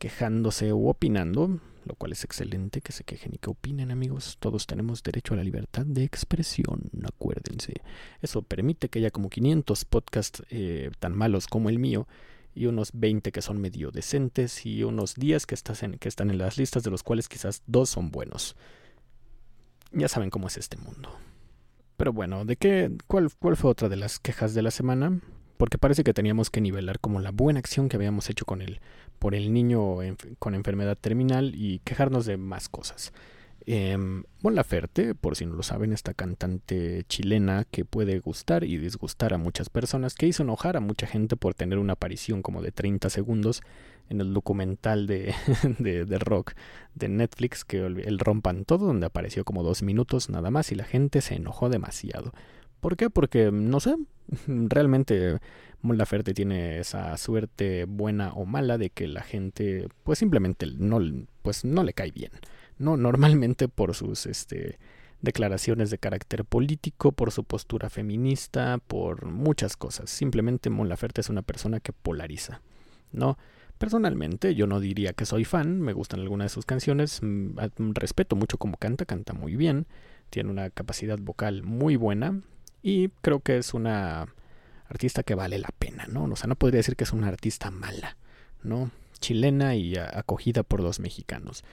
quejándose 0.00 0.72
o 0.72 0.88
opinando 0.88 1.60
lo 1.84 1.94
cual 1.94 2.12
es 2.12 2.24
excelente 2.24 2.80
que 2.80 2.92
se 2.92 3.04
quejen 3.04 3.34
y 3.34 3.38
que 3.38 3.50
opinen 3.50 3.90
amigos. 3.90 4.36
Todos 4.38 4.66
tenemos 4.66 5.02
derecho 5.02 5.34
a 5.34 5.38
la 5.38 5.44
libertad 5.44 5.86
de 5.86 6.04
expresión, 6.04 6.90
acuérdense. 7.04 7.74
Eso 8.20 8.42
permite 8.42 8.88
que 8.88 8.98
haya 8.98 9.10
como 9.10 9.30
500 9.30 9.84
podcasts 9.86 10.42
eh, 10.50 10.90
tan 10.98 11.16
malos 11.16 11.46
como 11.46 11.68
el 11.68 11.78
mío 11.78 12.06
y 12.54 12.66
unos 12.66 12.90
20 12.92 13.32
que 13.32 13.42
son 13.42 13.60
medio 13.60 13.90
decentes 13.90 14.66
y 14.66 14.82
unos 14.82 15.14
10 15.14 15.46
que, 15.46 15.54
están 15.54 16.30
en 16.30 16.38
las 16.38 16.58
listas 16.58 16.82
de 16.82 16.90
los 16.90 17.02
cuales 17.02 17.28
quizás 17.28 17.62
dos 17.66 17.90
son 17.90 18.10
buenos. 18.10 18.56
Ya 19.92 20.08
saben 20.08 20.30
cómo 20.30 20.48
es 20.48 20.56
este 20.56 20.76
mundo. 20.76 21.10
Pero 21.96 22.12
bueno, 22.12 22.44
¿de 22.44 22.56
qué? 22.56 22.90
¿Cuál, 23.06 23.30
cuál 23.38 23.56
fue 23.56 23.70
otra 23.70 23.88
de 23.88 23.96
las 23.96 24.18
quejas 24.18 24.54
de 24.54 24.62
la 24.62 24.70
semana? 24.70 25.20
porque 25.60 25.76
parece 25.76 26.04
que 26.04 26.14
teníamos 26.14 26.48
que 26.48 26.62
nivelar 26.62 27.00
como 27.00 27.20
la 27.20 27.32
buena 27.32 27.58
acción 27.58 27.90
que 27.90 27.96
habíamos 27.96 28.30
hecho 28.30 28.46
con 28.46 28.62
él 28.62 28.80
por 29.20 29.36
el 29.36 29.52
niño 29.52 29.98
con 30.40 30.56
enfermedad 30.56 30.98
terminal 30.98 31.54
y 31.54 31.78
quejarnos 31.80 32.26
de 32.26 32.38
más 32.38 32.68
cosas. 32.68 33.12
Eh, 33.66 33.96
Mon 33.96 34.54
Laferte, 34.54 35.14
por 35.14 35.36
si 35.36 35.44
no 35.44 35.54
lo 35.54 35.62
saben, 35.62 35.92
esta 35.92 36.14
cantante 36.14 37.04
chilena 37.06 37.66
que 37.70 37.84
puede 37.84 38.18
gustar 38.18 38.64
y 38.64 38.78
disgustar 38.78 39.34
a 39.34 39.38
muchas 39.38 39.68
personas, 39.68 40.14
que 40.14 40.26
hizo 40.26 40.42
enojar 40.42 40.78
a 40.78 40.80
mucha 40.80 41.06
gente 41.06 41.36
por 41.36 41.54
tener 41.54 41.78
una 41.78 41.92
aparición 41.92 42.40
como 42.42 42.62
de 42.62 42.72
30 42.72 43.10
segundos 43.10 43.62
en 44.08 44.22
el 44.22 44.32
documental 44.32 45.06
de, 45.06 45.34
de, 45.78 46.06
de 46.06 46.18
rock 46.18 46.54
de 46.94 47.08
Netflix, 47.08 47.64
que 47.64 47.84
el 47.84 48.18
Rompan 48.18 48.64
Todo, 48.64 48.86
donde 48.86 49.06
apareció 49.06 49.44
como 49.44 49.62
dos 49.62 49.82
minutos 49.82 50.30
nada 50.30 50.50
más 50.50 50.72
y 50.72 50.74
la 50.74 50.84
gente 50.84 51.20
se 51.20 51.34
enojó 51.34 51.68
demasiado. 51.68 52.32
¿Por 52.80 52.96
qué? 52.96 53.10
Porque, 53.10 53.52
no 53.52 53.78
sé, 53.78 53.94
realmente 54.46 55.38
Mon 55.82 55.98
Laferte 55.98 56.34
tiene 56.34 56.78
esa 56.78 57.16
suerte 57.16 57.84
buena 57.84 58.32
o 58.32 58.44
mala 58.44 58.78
de 58.78 58.90
que 58.90 59.06
la 59.08 59.22
gente, 59.22 59.88
pues 60.04 60.18
simplemente 60.18 60.66
no, 60.66 61.00
pues 61.42 61.64
no 61.64 61.82
le 61.82 61.92
cae 61.92 62.10
bien. 62.10 62.32
No, 62.78 62.96
normalmente 62.96 63.68
por 63.68 63.94
sus, 63.94 64.26
este, 64.26 64.78
declaraciones 65.22 65.90
de 65.90 65.98
carácter 65.98 66.44
político, 66.44 67.12
por 67.12 67.30
su 67.30 67.44
postura 67.44 67.90
feminista, 67.90 68.78
por 68.78 69.26
muchas 69.26 69.76
cosas. 69.76 70.10
Simplemente 70.10 70.70
Mon 70.70 70.88
Laferte 70.88 71.20
es 71.20 71.28
una 71.28 71.42
persona 71.42 71.80
que 71.80 71.92
polariza, 71.92 72.62
¿no? 73.12 73.36
Personalmente, 73.78 74.54
yo 74.54 74.66
no 74.66 74.78
diría 74.78 75.14
que 75.14 75.24
soy 75.24 75.44
fan, 75.44 75.80
me 75.80 75.94
gustan 75.94 76.20
algunas 76.20 76.46
de 76.46 76.54
sus 76.54 76.66
canciones, 76.66 77.20
mm, 77.22 77.56
respeto 77.94 78.36
mucho 78.36 78.58
cómo 78.58 78.76
canta, 78.76 79.06
canta 79.06 79.32
muy 79.32 79.56
bien, 79.56 79.86
tiene 80.28 80.50
una 80.50 80.68
capacidad 80.70 81.18
vocal 81.18 81.62
muy 81.62 81.96
buena, 81.96 82.42
y 82.82 83.08
creo 83.20 83.40
que 83.40 83.58
es 83.58 83.74
una 83.74 84.28
artista 84.88 85.22
que 85.22 85.34
vale 85.34 85.58
la 85.58 85.70
pena, 85.78 86.06
¿no? 86.08 86.24
O 86.24 86.36
sea, 86.36 86.48
no 86.48 86.56
podría 86.56 86.78
decir 86.78 86.96
que 86.96 87.04
es 87.04 87.12
una 87.12 87.28
artista 87.28 87.70
mala, 87.70 88.16
¿no? 88.62 88.90
Chilena 89.20 89.74
y 89.76 89.96
acogida 89.96 90.62
por 90.62 90.80
los 90.80 90.98
mexicanos. 91.00 91.64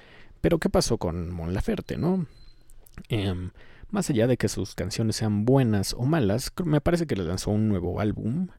Pero 0.42 0.60
¿qué 0.60 0.70
pasó 0.70 0.98
con 0.98 1.32
Mon 1.32 1.54
Laferte, 1.54 1.98
no? 1.98 2.28
Em, 3.10 3.52
más 3.90 4.10
allá 4.10 4.28
de 4.28 4.38
que 4.38 4.50
sus 4.50 4.76
canciones 4.76 5.16
sean 5.16 5.46
buenas 5.46 5.94
o 5.94 6.04
malas, 6.04 6.52
me 6.64 6.82
parece 6.82 7.08
que 7.08 7.16
le 7.16 7.24
lanzó 7.24 7.52
un 7.52 7.70
nuevo 7.70 8.00
álbum. 8.00 8.50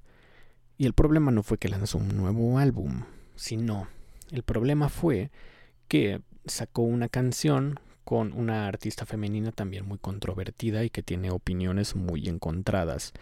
Y 0.76 0.86
el 0.86 0.92
problema 0.92 1.30
no 1.30 1.42
fue 1.42 1.58
que 1.58 1.68
lanzó 1.68 1.98
un 1.98 2.16
nuevo 2.16 2.58
álbum, 2.58 3.04
sino 3.36 3.88
el 4.30 4.42
problema 4.42 4.88
fue 4.88 5.30
que 5.86 6.20
sacó 6.46 6.82
una 6.82 7.08
canción 7.08 7.80
con 8.08 8.32
una 8.32 8.68
artista 8.68 9.04
femenina 9.04 9.52
también 9.52 9.84
muy 9.84 9.98
controvertida 9.98 10.82
y 10.82 10.88
que 10.88 11.02
tiene 11.02 11.30
opiniones 11.30 11.94
muy 11.94 12.26
encontradas, 12.26 13.12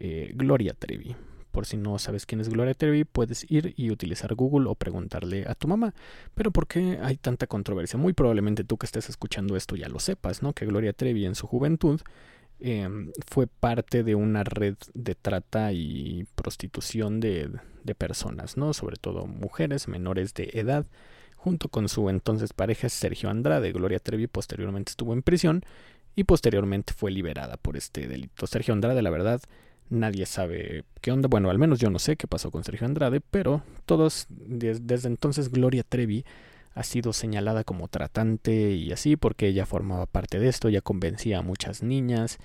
eh, 0.00 0.32
Gloria 0.34 0.74
Trevi. 0.74 1.14
Por 1.52 1.64
si 1.64 1.76
no 1.76 1.96
sabes 2.00 2.26
quién 2.26 2.40
es 2.40 2.48
Gloria 2.48 2.74
Trevi, 2.74 3.04
puedes 3.04 3.48
ir 3.48 3.72
y 3.76 3.92
utilizar 3.92 4.34
Google 4.34 4.68
o 4.68 4.74
preguntarle 4.74 5.44
a 5.46 5.54
tu 5.54 5.68
mamá. 5.68 5.94
Pero 6.34 6.50
¿por 6.50 6.66
qué 6.66 6.98
hay 7.00 7.18
tanta 7.18 7.46
controversia? 7.46 8.00
Muy 8.00 8.14
probablemente 8.14 8.64
tú 8.64 8.78
que 8.78 8.86
estés 8.86 9.08
escuchando 9.08 9.54
esto 9.54 9.76
ya 9.76 9.88
lo 9.88 10.00
sepas, 10.00 10.42
¿no? 10.42 10.54
Que 10.54 10.66
Gloria 10.66 10.92
Trevi 10.92 11.24
en 11.24 11.36
su 11.36 11.46
juventud 11.46 12.00
em, 12.58 13.12
fue 13.24 13.46
parte 13.46 14.02
de 14.02 14.16
una 14.16 14.42
red 14.42 14.74
de 14.92 15.14
trata 15.14 15.72
y 15.72 16.26
prostitución 16.34 17.20
de, 17.20 17.48
de 17.84 17.94
personas, 17.94 18.56
¿no? 18.56 18.72
Sobre 18.72 18.96
todo 18.96 19.28
mujeres 19.28 19.86
menores 19.86 20.34
de 20.34 20.50
edad 20.54 20.84
junto 21.42 21.68
con 21.68 21.88
su 21.88 22.08
entonces 22.08 22.52
pareja 22.52 22.88
Sergio 22.88 23.28
Andrade. 23.28 23.72
Gloria 23.72 23.98
Trevi 23.98 24.28
posteriormente 24.28 24.90
estuvo 24.90 25.12
en 25.12 25.22
prisión 25.22 25.64
y 26.14 26.24
posteriormente 26.24 26.92
fue 26.92 27.10
liberada 27.10 27.56
por 27.56 27.76
este 27.76 28.06
delito. 28.06 28.46
Sergio 28.46 28.72
Andrade, 28.72 29.02
la 29.02 29.10
verdad, 29.10 29.40
nadie 29.90 30.24
sabe 30.24 30.84
qué 31.00 31.10
onda. 31.10 31.26
Bueno, 31.26 31.50
al 31.50 31.58
menos 31.58 31.80
yo 31.80 31.90
no 31.90 31.98
sé 31.98 32.16
qué 32.16 32.28
pasó 32.28 32.52
con 32.52 32.62
Sergio 32.62 32.86
Andrade, 32.86 33.20
pero 33.20 33.64
todos, 33.86 34.26
desde 34.28 35.08
entonces 35.08 35.50
Gloria 35.50 35.82
Trevi 35.82 36.24
ha 36.74 36.84
sido 36.84 37.12
señalada 37.12 37.64
como 37.64 37.88
tratante 37.88 38.70
y 38.70 38.92
así 38.92 39.16
porque 39.16 39.48
ella 39.48 39.66
formaba 39.66 40.06
parte 40.06 40.38
de 40.38 40.48
esto, 40.48 40.68
ya 40.68 40.80
convencía 40.80 41.38
a 41.38 41.42
muchas 41.42 41.82
niñas 41.82 42.38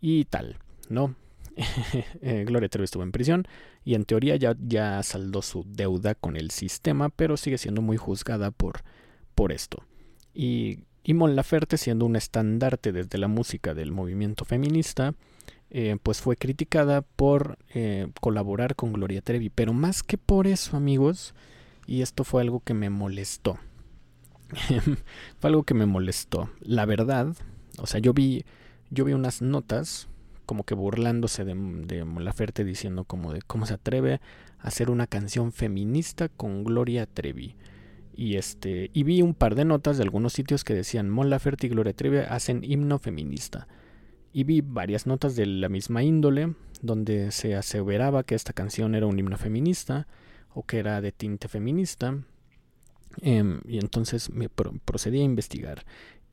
y 0.00 0.24
tal, 0.26 0.58
¿no? 0.88 1.16
Eh, 2.20 2.44
Gloria 2.46 2.68
Trevi 2.68 2.84
estuvo 2.84 3.02
en 3.02 3.12
prisión 3.12 3.46
y 3.84 3.94
en 3.94 4.04
teoría 4.04 4.36
ya, 4.36 4.56
ya 4.58 5.02
saldó 5.02 5.42
su 5.42 5.64
deuda 5.66 6.14
con 6.14 6.36
el 6.36 6.50
sistema, 6.50 7.08
pero 7.08 7.36
sigue 7.36 7.58
siendo 7.58 7.82
muy 7.82 7.96
juzgada 7.96 8.50
por, 8.50 8.82
por 9.34 9.52
esto. 9.52 9.82
Y, 10.34 10.80
y 11.04 11.14
Laferte, 11.14 11.78
siendo 11.78 12.04
un 12.04 12.16
estandarte 12.16 12.92
desde 12.92 13.18
la 13.18 13.28
música 13.28 13.74
del 13.74 13.92
movimiento 13.92 14.44
feminista, 14.44 15.14
eh, 15.70 15.96
pues 16.02 16.20
fue 16.20 16.36
criticada 16.36 17.02
por 17.02 17.58
eh, 17.74 18.08
colaborar 18.20 18.76
con 18.76 18.92
Gloria 18.92 19.22
Trevi. 19.22 19.50
Pero 19.50 19.72
más 19.72 20.02
que 20.02 20.18
por 20.18 20.46
eso, 20.46 20.76
amigos, 20.76 21.34
y 21.86 22.02
esto 22.02 22.24
fue 22.24 22.42
algo 22.42 22.60
que 22.60 22.74
me 22.74 22.90
molestó. 22.90 23.58
fue 25.38 25.48
algo 25.50 25.62
que 25.62 25.74
me 25.74 25.86
molestó. 25.86 26.50
La 26.60 26.86
verdad, 26.86 27.34
o 27.78 27.86
sea, 27.86 28.00
yo 28.00 28.12
vi, 28.12 28.44
yo 28.90 29.04
vi 29.04 29.12
unas 29.12 29.42
notas 29.42 30.08
como 30.46 30.64
que 30.64 30.74
burlándose 30.74 31.44
de, 31.44 31.54
de 31.54 32.64
diciendo 32.64 33.04
como 33.04 33.32
de 33.32 33.42
cómo 33.42 33.66
se 33.66 33.74
atreve 33.74 34.14
a 34.14 34.20
hacer 34.68 34.90
una 34.90 35.06
canción 35.06 35.52
feminista 35.52 36.28
con 36.28 36.64
Gloria 36.64 37.06
Trevi. 37.06 37.56
Y 38.14 38.36
este 38.36 38.90
y 38.94 39.02
vi 39.02 39.20
un 39.20 39.34
par 39.34 39.54
de 39.54 39.66
notas 39.66 39.98
de 39.98 40.04
algunos 40.04 40.32
sitios 40.32 40.64
que 40.64 40.74
decían 40.74 41.10
Mon 41.10 41.28
Laferte 41.28 41.66
y 41.66 41.70
Gloria 41.70 41.92
Trevi 41.92 42.18
hacen 42.18 42.64
himno 42.64 42.98
feminista. 42.98 43.68
Y 44.32 44.44
vi 44.44 44.62
varias 44.62 45.06
notas 45.06 45.36
de 45.36 45.46
la 45.46 45.68
misma 45.68 46.02
índole 46.02 46.54
donde 46.80 47.30
se 47.32 47.54
aseveraba 47.54 48.22
que 48.22 48.34
esta 48.34 48.52
canción 48.52 48.94
era 48.94 49.06
un 49.06 49.18
himno 49.18 49.36
feminista 49.36 50.06
o 50.54 50.62
que 50.62 50.78
era 50.78 51.00
de 51.00 51.12
tinte 51.12 51.48
feminista. 51.48 52.18
Em, 53.22 53.60
y 53.66 53.78
entonces 53.78 54.30
me 54.30 54.48
procedí 54.48 55.20
a 55.20 55.24
investigar. 55.24 55.84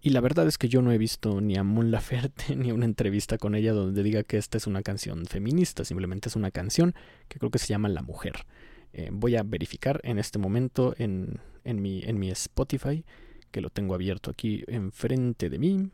Y 0.05 0.09
la 0.09 0.19
verdad 0.19 0.45
es 0.47 0.57
que 0.57 0.67
yo 0.67 0.81
no 0.81 0.91
he 0.91 0.97
visto 0.97 1.39
ni 1.39 1.55
a 1.55 1.63
Mon 1.63 1.89
Laferte 1.89 2.55
ni 2.57 2.73
una 2.73 2.83
entrevista 2.83 3.37
con 3.37 3.55
ella 3.55 3.71
donde 3.71 4.03
diga 4.03 4.23
que 4.23 4.37
esta 4.37 4.57
es 4.57 4.67
una 4.67 4.83
canción 4.83 5.25
feminista, 5.25 5.85
simplemente 5.85 6.27
es 6.27 6.35
una 6.35 6.51
canción 6.51 6.93
que 7.29 7.39
creo 7.39 7.49
que 7.49 7.57
se 7.57 7.67
llama 7.67 7.87
La 7.87 8.01
Mujer. 8.01 8.45
Eh, 8.91 9.09
voy 9.13 9.37
a 9.37 9.43
verificar 9.43 10.01
en 10.03 10.19
este 10.19 10.39
momento 10.39 10.93
en, 10.97 11.39
en, 11.63 11.81
mi, 11.81 12.03
en 12.03 12.19
mi 12.19 12.29
Spotify, 12.31 13.05
que 13.49 13.61
lo 13.61 13.69
tengo 13.69 13.95
abierto 13.95 14.29
aquí 14.29 14.65
enfrente 14.67 15.49
de 15.49 15.57
mí, 15.57 15.89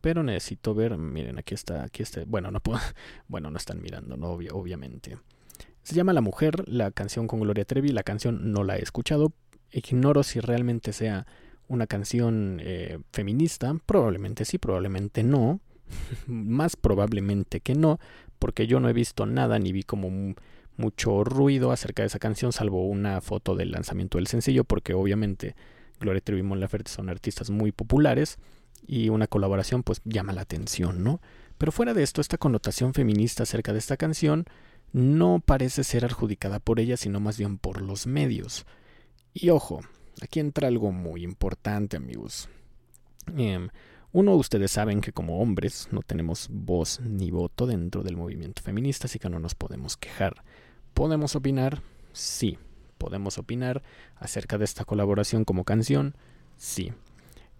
pero 0.00 0.22
necesito 0.22 0.74
ver, 0.74 0.96
miren, 0.96 1.38
aquí 1.38 1.52
está, 1.52 1.84
aquí 1.84 2.02
está, 2.02 2.24
bueno, 2.26 2.50
no 2.50 2.60
puedo, 2.60 2.80
bueno, 3.28 3.50
no 3.50 3.58
están 3.58 3.82
mirando, 3.82 4.16
no, 4.16 4.30
obviamente. 4.30 5.18
Se 5.82 5.94
llama 5.94 6.14
La 6.14 6.22
Mujer, 6.22 6.66
la 6.66 6.92
canción 6.92 7.26
con 7.26 7.40
Gloria 7.40 7.66
Trevi, 7.66 7.90
la 7.90 8.04
canción 8.04 8.52
no 8.52 8.64
la 8.64 8.78
he 8.78 8.82
escuchado, 8.82 9.34
ignoro 9.70 10.22
si 10.22 10.40
realmente 10.40 10.94
sea 10.94 11.26
una 11.70 11.86
canción 11.86 12.58
eh, 12.60 12.98
feminista? 13.12 13.74
Probablemente 13.86 14.44
sí, 14.44 14.58
probablemente 14.58 15.22
no. 15.22 15.60
Más 16.26 16.76
probablemente 16.76 17.60
que 17.60 17.74
no, 17.74 17.98
porque 18.38 18.66
yo 18.66 18.80
no 18.80 18.88
he 18.88 18.92
visto 18.92 19.24
nada 19.24 19.58
ni 19.58 19.72
vi 19.72 19.84
como 19.84 20.34
mucho 20.76 21.24
ruido 21.24 21.72
acerca 21.72 22.02
de 22.02 22.08
esa 22.08 22.18
canción, 22.18 22.52
salvo 22.52 22.86
una 22.86 23.20
foto 23.20 23.54
del 23.54 23.70
lanzamiento 23.70 24.18
del 24.18 24.26
sencillo, 24.26 24.64
porque 24.64 24.94
obviamente 24.94 25.54
Gloria 26.00 26.20
Trevi 26.20 26.40
y 26.40 26.44
Mon 26.44 26.58
Laferte 26.58 26.90
son 26.90 27.08
artistas 27.08 27.50
muy 27.50 27.70
populares 27.70 28.38
y 28.86 29.08
una 29.08 29.26
colaboración 29.26 29.82
pues 29.82 30.00
llama 30.04 30.32
la 30.32 30.40
atención, 30.42 31.04
¿no? 31.04 31.20
Pero 31.58 31.72
fuera 31.72 31.94
de 31.94 32.02
esto, 32.02 32.20
esta 32.20 32.38
connotación 32.38 32.94
feminista 32.94 33.42
acerca 33.42 33.72
de 33.72 33.78
esta 33.78 33.96
canción 33.96 34.46
no 34.92 35.40
parece 35.44 35.84
ser 35.84 36.04
adjudicada 36.04 36.58
por 36.58 36.80
ella, 36.80 36.96
sino 36.96 37.20
más 37.20 37.36
bien 37.38 37.58
por 37.58 37.82
los 37.82 38.06
medios. 38.06 38.66
Y 39.34 39.50
ojo, 39.50 39.80
Aquí 40.20 40.40
entra 40.40 40.68
algo 40.68 40.92
muy 40.92 41.24
importante, 41.24 41.96
amigos. 41.96 42.48
Em, 43.36 43.68
uno, 44.12 44.34
ustedes 44.34 44.70
saben 44.70 45.00
que 45.00 45.12
como 45.12 45.40
hombres 45.40 45.88
no 45.92 46.02
tenemos 46.02 46.48
voz 46.50 47.00
ni 47.00 47.30
voto 47.30 47.66
dentro 47.66 48.02
del 48.02 48.16
movimiento 48.16 48.62
feminista, 48.62 49.06
así 49.06 49.18
que 49.18 49.30
no 49.30 49.38
nos 49.38 49.54
podemos 49.54 49.96
quejar. 49.96 50.42
¿Podemos 50.94 51.36
opinar? 51.36 51.82
Sí. 52.12 52.58
¿Podemos 52.98 53.38
opinar 53.38 53.82
acerca 54.16 54.58
de 54.58 54.64
esta 54.64 54.84
colaboración 54.84 55.44
como 55.44 55.64
canción? 55.64 56.14
Sí. 56.58 56.92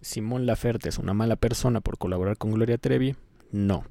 ¿Simón 0.01 0.45
Laferte 0.45 0.89
es 0.89 0.97
una 0.97 1.13
mala 1.13 1.35
persona 1.35 1.81
por 1.81 1.97
colaborar 1.97 2.37
con 2.37 2.51
Gloria 2.51 2.77
Trevi? 2.77 3.15
No. 3.51 3.85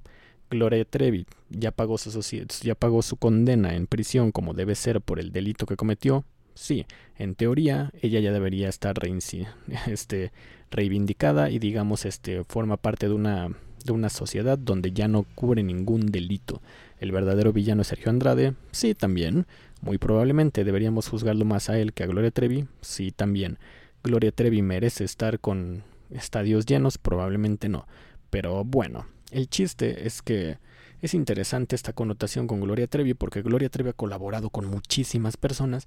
Gloria 0.51 0.85
Trevi 0.85 1.27
ya 1.49 1.71
pagó 1.71 1.99
su, 1.99 2.21
ya 2.63 2.75
pagó 2.75 3.03
su 3.03 3.17
condena 3.17 3.75
en 3.75 3.87
prisión 3.87 4.33
como 4.33 4.53
debe 4.55 4.75
ser 4.75 5.01
por 5.01 5.19
el 5.19 5.33
delito 5.33 5.67
que 5.67 5.77
cometió? 5.77 6.25
Sí, 6.61 6.85
en 7.17 7.37
teoría 7.37 7.91
ella 8.03 8.21
ya 8.21 8.33
debería 8.33 8.69
estar 8.69 8.95
este, 9.87 10.31
reivindicada 10.71 11.49
y 11.49 11.59
digamos 11.59 12.05
este 12.05 12.45
forma 12.45 12.77
parte 12.77 13.09
de 13.09 13.15
una 13.15 13.49
de 13.83 13.93
una 13.93 14.11
sociedad 14.11 14.59
donde 14.59 14.93
ya 14.93 15.09
no 15.09 15.23
cubre 15.23 15.63
ningún 15.63 16.09
delito. 16.13 16.61
El 16.99 17.13
verdadero 17.13 17.55
villano 17.55 17.81
es 17.81 17.89
Sergio 17.89 18.11
Andrade, 18.11 18.53
sí 18.73 18.95
también. 18.95 19.47
Muy 19.81 19.97
probablemente 19.97 20.63
deberíamos 20.63 21.09
juzgarlo 21.09 21.47
más 21.47 21.71
a 21.71 21.79
él 21.79 21.95
que 21.95 22.03
a 22.03 22.07
Gloria 22.07 22.31
Trevi, 22.31 22.67
sí 22.83 23.11
también. 23.11 23.57
Gloria 24.05 24.31
Trevi 24.31 24.61
merece 24.61 25.05
estar 25.05 25.41
con 25.41 25.83
estadios 26.11 26.67
llenos, 26.67 26.99
probablemente 26.99 27.71
no. 27.71 27.87
Pero 28.29 28.65
bueno, 28.65 29.07
el 29.31 29.49
chiste 29.49 30.07
es 30.07 30.21
que 30.21 30.59
es 31.01 31.15
interesante 31.15 31.75
esta 31.75 31.95
connotación 31.95 32.47
con 32.47 32.61
Gloria 32.61 32.87
Trevi 32.87 33.15
porque 33.15 33.41
Gloria 33.41 33.71
Trevi 33.71 33.91
ha 33.91 33.95
colaborado 33.95 34.51
con 34.51 34.67
muchísimas 34.67 35.39
personas 35.39 35.87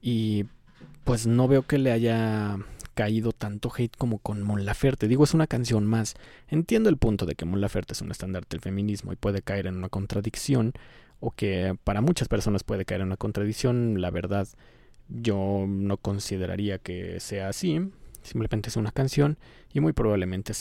y 0.00 0.46
pues 1.04 1.26
no 1.26 1.48
veo 1.48 1.62
que 1.62 1.78
le 1.78 1.92
haya 1.92 2.58
caído 2.94 3.32
tanto 3.32 3.72
hate 3.74 3.96
como 3.96 4.18
con 4.18 4.42
Mon 4.42 4.64
Laferte. 4.64 5.08
Digo, 5.08 5.24
es 5.24 5.34
una 5.34 5.46
canción 5.46 5.86
más. 5.86 6.14
Entiendo 6.48 6.90
el 6.90 6.98
punto 6.98 7.26
de 7.26 7.34
que 7.34 7.44
Mon 7.44 7.60
Laferte 7.60 7.94
es 7.94 8.02
un 8.02 8.10
estandarte 8.10 8.56
del 8.56 8.60
feminismo 8.60 9.12
y 9.12 9.16
puede 9.16 9.42
caer 9.42 9.66
en 9.66 9.76
una 9.76 9.88
contradicción, 9.88 10.72
o 11.20 11.30
que 11.30 11.76
para 11.84 12.00
muchas 12.00 12.28
personas 12.28 12.64
puede 12.64 12.84
caer 12.84 13.00
en 13.02 13.08
una 13.08 13.16
contradicción. 13.16 14.00
La 14.00 14.10
verdad, 14.10 14.48
yo 15.08 15.64
no 15.68 15.96
consideraría 15.96 16.78
que 16.78 17.20
sea 17.20 17.48
así. 17.48 17.90
Simplemente 18.22 18.68
es 18.68 18.76
una 18.76 18.92
canción 18.92 19.38
y 19.72 19.80
muy 19.80 19.92
probablemente 19.92 20.52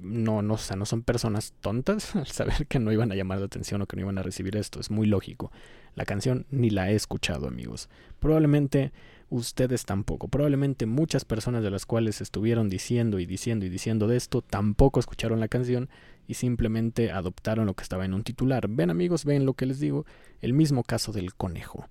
no, 0.00 0.42
no, 0.42 0.56
no 0.76 0.86
son 0.86 1.02
personas 1.02 1.54
tontas 1.60 2.16
al 2.16 2.26
saber 2.26 2.66
que 2.66 2.78
no 2.78 2.92
iban 2.92 3.12
a 3.12 3.14
llamar 3.14 3.38
la 3.38 3.46
atención 3.46 3.82
o 3.82 3.86
que 3.86 3.96
no 3.96 4.02
iban 4.02 4.18
a 4.18 4.22
recibir 4.22 4.56
esto. 4.56 4.80
Es 4.80 4.90
muy 4.90 5.06
lógico. 5.06 5.52
La 5.94 6.04
canción 6.04 6.46
ni 6.50 6.70
la 6.70 6.90
he 6.90 6.94
escuchado, 6.94 7.46
amigos. 7.46 7.88
Probablemente 8.18 8.92
ustedes 9.30 9.84
tampoco. 9.84 10.28
Probablemente 10.28 10.86
muchas 10.86 11.24
personas 11.24 11.62
de 11.62 11.70
las 11.70 11.86
cuales 11.86 12.20
estuvieron 12.20 12.68
diciendo 12.68 13.18
y 13.18 13.26
diciendo 13.26 13.66
y 13.66 13.68
diciendo 13.68 14.06
de 14.06 14.16
esto 14.16 14.42
tampoco 14.42 15.00
escucharon 15.00 15.40
la 15.40 15.48
canción 15.48 15.88
y 16.28 16.34
simplemente 16.34 17.12
adoptaron 17.12 17.66
lo 17.66 17.74
que 17.74 17.82
estaba 17.82 18.04
en 18.04 18.14
un 18.14 18.24
titular. 18.24 18.68
Ven 18.68 18.90
amigos, 18.90 19.24
ven 19.24 19.46
lo 19.46 19.54
que 19.54 19.66
les 19.66 19.80
digo. 19.80 20.06
El 20.40 20.52
mismo 20.52 20.82
caso 20.82 21.12
del 21.12 21.34
conejo. 21.34 21.88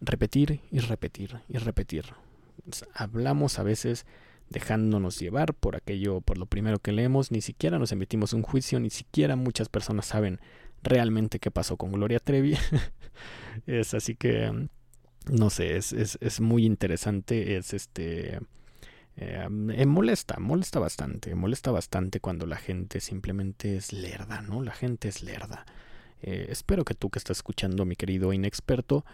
Repetir 0.00 0.60
y 0.70 0.80
repetir 0.80 1.40
y 1.48 1.58
repetir. 1.58 2.06
Hablamos 2.94 3.58
a 3.58 3.62
veces 3.62 4.06
dejándonos 4.50 5.18
llevar 5.18 5.54
por 5.54 5.76
aquello, 5.76 6.20
por 6.20 6.38
lo 6.38 6.46
primero 6.46 6.78
que 6.78 6.92
leemos, 6.92 7.30
ni 7.30 7.40
siquiera 7.40 7.78
nos 7.78 7.92
emitimos 7.92 8.32
un 8.32 8.42
juicio, 8.42 8.80
ni 8.80 8.90
siquiera 8.90 9.36
muchas 9.36 9.68
personas 9.68 10.06
saben 10.06 10.40
realmente 10.82 11.38
qué 11.38 11.50
pasó 11.50 11.76
con 11.76 11.92
Gloria 11.92 12.18
Trevi. 12.18 12.56
es 13.66 13.94
así 13.94 14.14
que, 14.14 14.68
no 15.30 15.50
sé, 15.50 15.76
es, 15.76 15.92
es, 15.92 16.18
es 16.20 16.40
muy 16.40 16.64
interesante, 16.64 17.56
es 17.56 17.72
este... 17.72 18.40
Eh, 19.16 19.46
eh, 19.46 19.86
molesta, 19.86 20.38
molesta 20.38 20.78
bastante, 20.78 21.34
molesta 21.34 21.70
bastante 21.70 22.20
cuando 22.20 22.46
la 22.46 22.56
gente 22.56 23.00
simplemente 23.00 23.76
es 23.76 23.92
lerda, 23.92 24.40
¿no? 24.40 24.62
La 24.62 24.72
gente 24.72 25.08
es 25.08 25.22
lerda. 25.22 25.66
Eh, 26.22 26.46
espero 26.48 26.84
que 26.84 26.94
tú 26.94 27.10
que 27.10 27.18
estás 27.18 27.38
escuchando, 27.38 27.84
mi 27.84 27.96
querido 27.96 28.32
inexperto, 28.32 29.04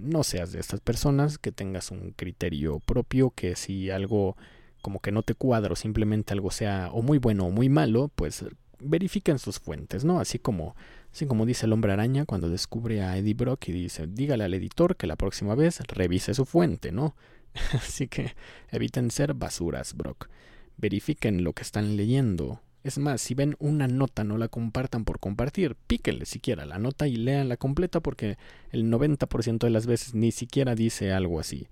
no 0.00 0.22
seas 0.22 0.52
de 0.52 0.60
estas 0.60 0.80
personas, 0.80 1.38
que 1.38 1.50
tengas 1.50 1.90
un 1.92 2.10
criterio 2.10 2.80
propio, 2.80 3.30
que 3.30 3.56
si 3.56 3.90
algo 3.90 4.36
como 4.82 5.00
que 5.00 5.12
no 5.12 5.22
te 5.22 5.34
cuadra 5.34 5.72
o 5.72 5.76
simplemente 5.76 6.32
algo 6.32 6.50
sea 6.50 6.90
o 6.92 7.02
muy 7.02 7.18
bueno 7.18 7.46
o 7.46 7.50
muy 7.50 7.68
malo, 7.68 8.10
pues 8.14 8.44
verifiquen 8.80 9.38
sus 9.38 9.58
fuentes, 9.58 10.04
¿no? 10.04 10.20
Así 10.20 10.38
como, 10.38 10.76
así 11.12 11.26
como 11.26 11.46
dice 11.46 11.66
el 11.66 11.72
hombre 11.72 11.92
araña 11.92 12.24
cuando 12.24 12.48
descubre 12.48 13.02
a 13.02 13.16
Eddie 13.16 13.34
Brock 13.34 13.68
y 13.68 13.72
dice, 13.72 14.06
dígale 14.06 14.44
al 14.44 14.54
editor 14.54 14.96
que 14.96 15.06
la 15.06 15.16
próxima 15.16 15.54
vez 15.54 15.80
revise 15.88 16.34
su 16.34 16.44
fuente, 16.44 16.92
¿no? 16.92 17.16
Así 17.72 18.08
que 18.08 18.34
eviten 18.70 19.10
ser 19.10 19.34
basuras, 19.34 19.94
Brock. 19.94 20.28
Verifiquen 20.76 21.42
lo 21.44 21.52
que 21.52 21.62
están 21.62 21.96
leyendo. 21.96 22.60
Es 22.84 22.98
más, 22.98 23.20
si 23.20 23.34
ven 23.34 23.56
una 23.58 23.88
nota, 23.88 24.22
no 24.22 24.38
la 24.38 24.48
compartan 24.48 25.04
por 25.04 25.18
compartir. 25.18 25.74
Píquenle 25.74 26.24
siquiera 26.24 26.64
la 26.64 26.78
nota 26.78 27.08
y 27.08 27.16
leanla 27.16 27.56
completa 27.56 28.00
porque 28.00 28.38
el 28.70 28.84
90% 28.84 29.58
de 29.58 29.70
las 29.70 29.86
veces 29.86 30.14
ni 30.14 30.30
siquiera 30.30 30.74
dice 30.74 31.12
algo 31.12 31.40
así. 31.40 31.68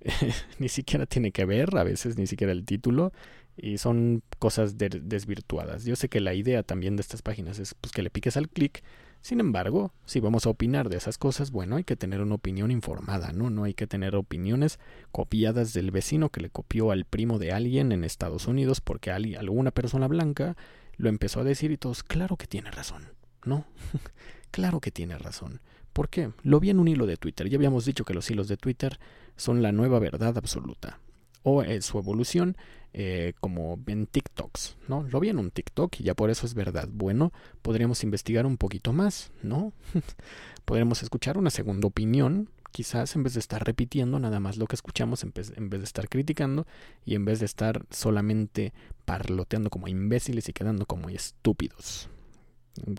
ni 0.58 0.68
siquiera 0.68 1.06
tiene 1.06 1.32
que 1.32 1.44
ver, 1.44 1.76
a 1.76 1.84
veces 1.84 2.16
ni 2.18 2.26
siquiera 2.26 2.52
el 2.52 2.64
título, 2.64 3.12
y 3.56 3.78
son 3.78 4.22
cosas 4.38 4.78
desvirtuadas. 4.78 5.84
Yo 5.84 5.96
sé 5.96 6.08
que 6.08 6.20
la 6.20 6.34
idea 6.34 6.62
también 6.62 6.96
de 6.96 7.02
estas 7.02 7.22
páginas 7.22 7.58
es 7.58 7.74
pues, 7.74 7.92
que 7.92 8.02
le 8.02 8.10
piques 8.10 8.36
al 8.36 8.48
clic 8.48 8.82
sin 9.20 9.40
embargo, 9.40 9.92
si 10.06 10.20
vamos 10.20 10.46
a 10.46 10.50
opinar 10.50 10.88
de 10.88 10.96
esas 10.96 11.18
cosas, 11.18 11.50
bueno, 11.50 11.76
hay 11.76 11.84
que 11.84 11.96
tener 11.96 12.20
una 12.20 12.36
opinión 12.36 12.70
informada, 12.70 13.32
¿no? 13.32 13.50
No 13.50 13.64
hay 13.64 13.74
que 13.74 13.86
tener 13.86 14.14
opiniones 14.14 14.78
copiadas 15.10 15.72
del 15.72 15.90
vecino 15.90 16.30
que 16.30 16.40
le 16.40 16.50
copió 16.50 16.92
al 16.92 17.04
primo 17.04 17.38
de 17.38 17.52
alguien 17.52 17.92
en 17.92 18.04
Estados 18.04 18.46
Unidos 18.46 18.80
porque 18.80 19.10
alguna 19.10 19.70
persona 19.70 20.06
blanca 20.06 20.56
lo 20.96 21.08
empezó 21.08 21.40
a 21.40 21.44
decir 21.44 21.70
y 21.72 21.76
todos, 21.76 22.02
claro 22.02 22.36
que 22.36 22.46
tiene 22.46 22.70
razón, 22.70 23.08
¿no? 23.44 23.66
claro 24.50 24.80
que 24.80 24.90
tiene 24.90 25.18
razón. 25.18 25.60
¿Por 25.92 26.08
qué? 26.08 26.30
Lo 26.42 26.60
vi 26.60 26.70
en 26.70 26.78
un 26.78 26.86
hilo 26.86 27.06
de 27.06 27.16
Twitter. 27.16 27.48
Ya 27.48 27.56
habíamos 27.56 27.84
dicho 27.84 28.04
que 28.04 28.14
los 28.14 28.30
hilos 28.30 28.46
de 28.46 28.56
Twitter 28.56 29.00
son 29.38 29.62
la 29.62 29.72
nueva 29.72 29.98
verdad 29.98 30.36
absoluta. 30.36 31.00
O 31.42 31.62
es 31.62 31.86
su 31.86 31.98
evolución 31.98 32.56
eh, 32.92 33.32
como 33.40 33.78
en 33.86 34.06
TikToks, 34.06 34.76
¿no? 34.88 35.04
Lo 35.04 35.20
vi 35.20 35.28
en 35.28 35.38
un 35.38 35.50
TikTok 35.50 36.00
y 36.00 36.04
ya 36.04 36.14
por 36.14 36.30
eso 36.30 36.46
es 36.46 36.54
verdad. 36.54 36.88
Bueno, 36.90 37.32
podríamos 37.62 38.02
investigar 38.02 38.44
un 38.44 38.56
poquito 38.56 38.92
más, 38.92 39.30
¿no? 39.42 39.72
podríamos 40.64 41.02
escuchar 41.02 41.38
una 41.38 41.50
segunda 41.50 41.86
opinión, 41.86 42.50
quizás 42.72 43.14
en 43.14 43.22
vez 43.22 43.34
de 43.34 43.40
estar 43.40 43.64
repitiendo 43.64 44.18
nada 44.18 44.40
más 44.40 44.56
lo 44.56 44.66
que 44.66 44.74
escuchamos, 44.74 45.22
en 45.22 45.32
vez, 45.32 45.52
en 45.56 45.70
vez 45.70 45.80
de 45.80 45.84
estar 45.84 46.08
criticando 46.08 46.66
y 47.04 47.14
en 47.14 47.24
vez 47.24 47.40
de 47.40 47.46
estar 47.46 47.84
solamente 47.90 48.72
parloteando 49.04 49.70
como 49.70 49.88
imbéciles 49.88 50.48
y 50.48 50.52
quedando 50.52 50.86
como 50.86 51.08
estúpidos. 51.08 52.08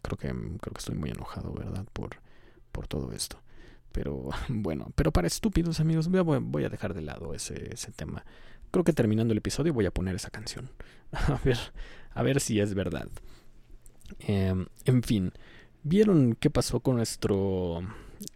Creo 0.02 0.17
que, 0.17 0.28
creo 0.28 0.73
que 0.73 0.80
estoy 0.80 0.95
muy 0.95 1.10
enojado, 1.10 1.54
¿verdad? 1.54 1.86
Por, 1.93 2.17
por 2.71 2.88
todo 2.88 3.12
esto. 3.12 3.41
Pero 3.91 4.30
bueno, 4.49 4.91
pero 4.95 5.12
para 5.12 5.28
estúpidos 5.28 5.80
amigos, 5.80 6.10
voy 6.10 6.63
a, 6.63 6.69
dejar 6.69 6.93
de 6.93 7.02
lado 7.02 7.34
ese, 7.34 7.71
tema. 7.95 8.25
Creo 8.71 8.84
que 8.84 8.93
terminando 8.93 9.32
el 9.32 9.39
episodio 9.39 9.73
voy 9.73 9.86
a 9.86 9.91
poner 9.91 10.15
esa 10.15 10.30
canción. 10.30 10.69
A 11.12 11.39
ver, 11.43 11.58
a 12.13 12.21
ver 12.21 12.39
si 12.39 12.60
es 12.60 12.75
verdad. 12.75 13.08
Em, 14.19 14.67
en 14.86 15.02
fin, 15.02 15.32
¿vieron 15.84 16.36
qué 16.39 16.52
pasó 16.52 16.82
con 16.82 16.97
nuestro, 16.97 17.82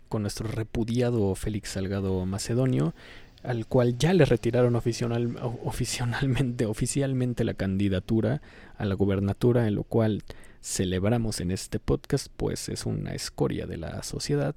con 0.09 0.23
nuestro 0.23 0.47
repudiado 0.47 1.35
Félix 1.35 1.69
Salgado 1.69 2.25
Macedonio? 2.25 2.95
Al 3.43 3.67
cual 3.67 3.97
ya 3.97 4.13
le 4.13 4.25
retiraron 4.25 4.75
oficial, 4.75 5.37
oficialmente, 5.63 6.65
oficialmente 6.65 7.43
la 7.43 7.53
candidatura 7.53 8.41
a 8.77 8.85
la 8.85 8.95
gubernatura, 8.95 9.67
en 9.67 9.75
lo 9.75 9.83
cual 9.83 10.23
celebramos 10.63 11.41
en 11.41 11.51
este 11.51 11.79
podcast, 11.79 12.27
pues 12.37 12.69
es 12.69 12.85
una 12.85 13.13
escoria 13.13 13.67
de 13.67 13.77
la 13.77 14.01
sociedad. 14.01 14.55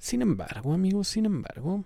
Sin 0.00 0.22
embargo, 0.22 0.72
amigos, 0.72 1.08
sin 1.08 1.26
embargo, 1.26 1.84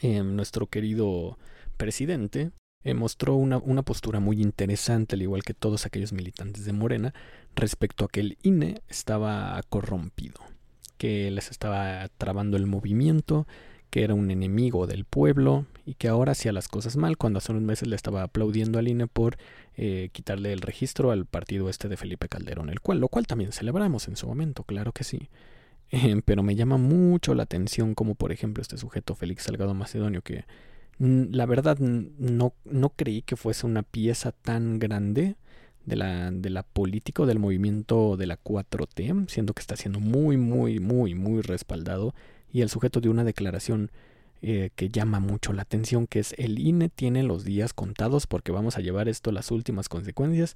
em, 0.00 0.36
nuestro 0.36 0.68
querido 0.68 1.36
presidente 1.76 2.52
mostró 2.94 3.34
una, 3.34 3.58
una, 3.58 3.82
postura 3.82 4.20
muy 4.20 4.40
interesante, 4.40 5.16
al 5.16 5.22
igual 5.22 5.42
que 5.42 5.52
todos 5.52 5.84
aquellos 5.84 6.12
militantes 6.12 6.64
de 6.64 6.72
Morena, 6.72 7.12
respecto 7.56 8.04
a 8.04 8.08
que 8.08 8.20
el 8.20 8.38
INE 8.42 8.82
estaba 8.88 9.60
corrompido, 9.68 10.40
que 10.96 11.30
les 11.32 11.50
estaba 11.50 12.08
trabando 12.18 12.56
el 12.56 12.66
movimiento, 12.66 13.46
que 13.90 14.04
era 14.04 14.14
un 14.14 14.30
enemigo 14.30 14.86
del 14.86 15.04
pueblo 15.04 15.66
y 15.84 15.94
que 15.94 16.08
ahora 16.08 16.32
hacía 16.32 16.52
las 16.52 16.68
cosas 16.68 16.96
mal, 16.96 17.18
cuando 17.18 17.38
hace 17.38 17.52
unos 17.52 17.64
meses 17.64 17.88
le 17.88 17.96
estaba 17.96 18.22
aplaudiendo 18.22 18.78
al 18.78 18.88
INE 18.88 19.08
por 19.08 19.36
eh, 19.76 20.08
quitarle 20.12 20.52
el 20.52 20.60
registro 20.60 21.10
al 21.10 21.26
partido 21.26 21.68
este 21.68 21.88
de 21.88 21.96
Felipe 21.96 22.28
Calderón, 22.28 22.70
el 22.70 22.80
cual, 22.80 23.00
lo 23.00 23.08
cual 23.08 23.26
también 23.26 23.52
celebramos 23.52 24.06
en 24.06 24.16
su 24.16 24.28
momento, 24.28 24.62
claro 24.62 24.92
que 24.92 25.04
sí. 25.04 25.28
Pero 26.24 26.42
me 26.42 26.54
llama 26.54 26.78
mucho 26.78 27.34
la 27.34 27.42
atención 27.44 27.94
como 27.94 28.14
por 28.14 28.32
ejemplo 28.32 28.62
este 28.62 28.78
sujeto 28.78 29.14
Félix 29.14 29.44
Salgado 29.44 29.74
Macedonio 29.74 30.22
que 30.22 30.44
la 30.98 31.46
verdad 31.46 31.78
no, 31.78 32.54
no 32.64 32.90
creí 32.90 33.22
que 33.22 33.36
fuese 33.36 33.66
una 33.66 33.82
pieza 33.82 34.32
tan 34.32 34.78
grande 34.78 35.36
de 35.84 35.96
la, 35.96 36.30
de 36.30 36.50
la 36.50 36.62
política 36.62 37.22
o 37.22 37.26
del 37.26 37.40
movimiento 37.40 38.16
de 38.16 38.26
la 38.26 38.40
4T, 38.40 39.28
siendo 39.28 39.52
que 39.52 39.60
está 39.60 39.76
siendo 39.76 39.98
muy, 39.98 40.36
muy, 40.36 40.78
muy, 40.78 41.14
muy 41.14 41.40
respaldado 41.42 42.14
y 42.52 42.60
el 42.60 42.68
sujeto 42.68 43.00
de 43.00 43.08
una 43.08 43.24
declaración 43.24 43.90
eh, 44.42 44.70
que 44.76 44.88
llama 44.90 45.18
mucho 45.18 45.52
la 45.52 45.62
atención, 45.62 46.06
que 46.06 46.20
es 46.20 46.34
el 46.38 46.58
INE 46.58 46.88
tiene 46.88 47.22
los 47.22 47.44
días 47.44 47.72
contados 47.72 48.26
porque 48.26 48.52
vamos 48.52 48.76
a 48.76 48.80
llevar 48.80 49.08
esto 49.08 49.30
a 49.30 49.32
las 49.32 49.50
últimas 49.50 49.88
consecuencias 49.88 50.54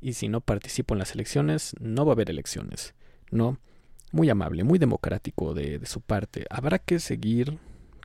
y 0.00 0.14
si 0.14 0.28
no 0.28 0.40
participo 0.40 0.94
en 0.94 0.98
las 0.98 1.12
elecciones, 1.14 1.74
no 1.80 2.04
va 2.06 2.12
a 2.12 2.14
haber 2.14 2.30
elecciones. 2.30 2.94
No, 3.30 3.58
muy 4.12 4.30
amable, 4.30 4.64
muy 4.64 4.78
democrático 4.78 5.54
de, 5.54 5.84
su 5.86 6.00
parte. 6.00 6.46
Habrá 6.50 6.78
que 6.78 7.00
seguir 7.00 7.58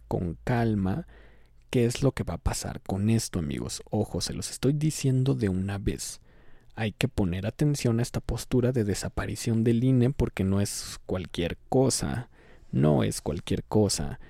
con 0.08 0.38
calma 0.44 1.06
¿Qué 1.70 1.86
es 1.86 2.02
lo 2.02 2.14
que 2.14 2.24
va 2.24 2.36
a 2.36 2.38
pasar 2.38 2.80
con 2.80 3.10
esto, 3.10 3.40
amigos? 3.40 3.84
Ojo, 3.90 4.22
se 4.22 4.34
los 4.34 4.52
estoy 4.52 4.72
diciendo 4.72 5.36
de 5.36 5.50
una 5.50 5.78
vez. 5.78 6.22
Hay 6.76 6.94
que 6.94 7.10
poner 7.10 7.46
atención 7.46 8.00
a 8.00 8.04
esta 8.04 8.22
postura 8.22 8.72
de 8.72 8.86
desaparición 8.86 9.66
del 9.66 9.84
INE 9.84 10.12
porque 10.12 10.46
no 10.46 10.62
es 10.62 10.98
cualquier 11.06 11.58
cosa. 11.68 12.30
No 12.72 13.04
es 13.04 13.20
cualquier 13.20 13.66
cosa. 13.66 14.22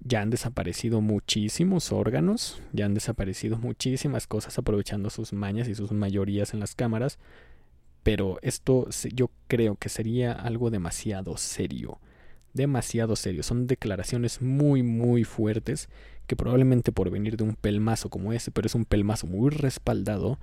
Ya 0.00 0.22
han 0.22 0.30
desaparecido 0.30 1.02
muchísimos 1.02 1.92
órganos, 1.92 2.62
ya 2.72 2.86
han 2.86 2.94
desaparecido 2.94 3.58
muchísimas 3.58 4.26
cosas 4.26 4.58
aprovechando 4.58 5.10
sus 5.10 5.34
mañas 5.34 5.68
y 5.68 5.74
sus 5.74 5.92
mayorías 5.92 6.54
en 6.54 6.60
las 6.60 6.74
cámaras, 6.74 7.18
pero 8.06 8.38
esto 8.40 8.88
yo 9.12 9.32
creo 9.48 9.74
que 9.74 9.88
sería 9.88 10.30
algo 10.30 10.70
demasiado 10.70 11.36
serio, 11.36 11.98
demasiado 12.54 13.16
serio. 13.16 13.42
Son 13.42 13.66
declaraciones 13.66 14.40
muy, 14.40 14.84
muy 14.84 15.24
fuertes 15.24 15.88
que 16.28 16.36
probablemente 16.36 16.92
por 16.92 17.10
venir 17.10 17.36
de 17.36 17.42
un 17.42 17.56
pelmazo 17.56 18.08
como 18.08 18.32
ese, 18.32 18.52
pero 18.52 18.66
es 18.66 18.76
un 18.76 18.84
pelmazo 18.84 19.26
muy 19.26 19.50
respaldado, 19.50 20.38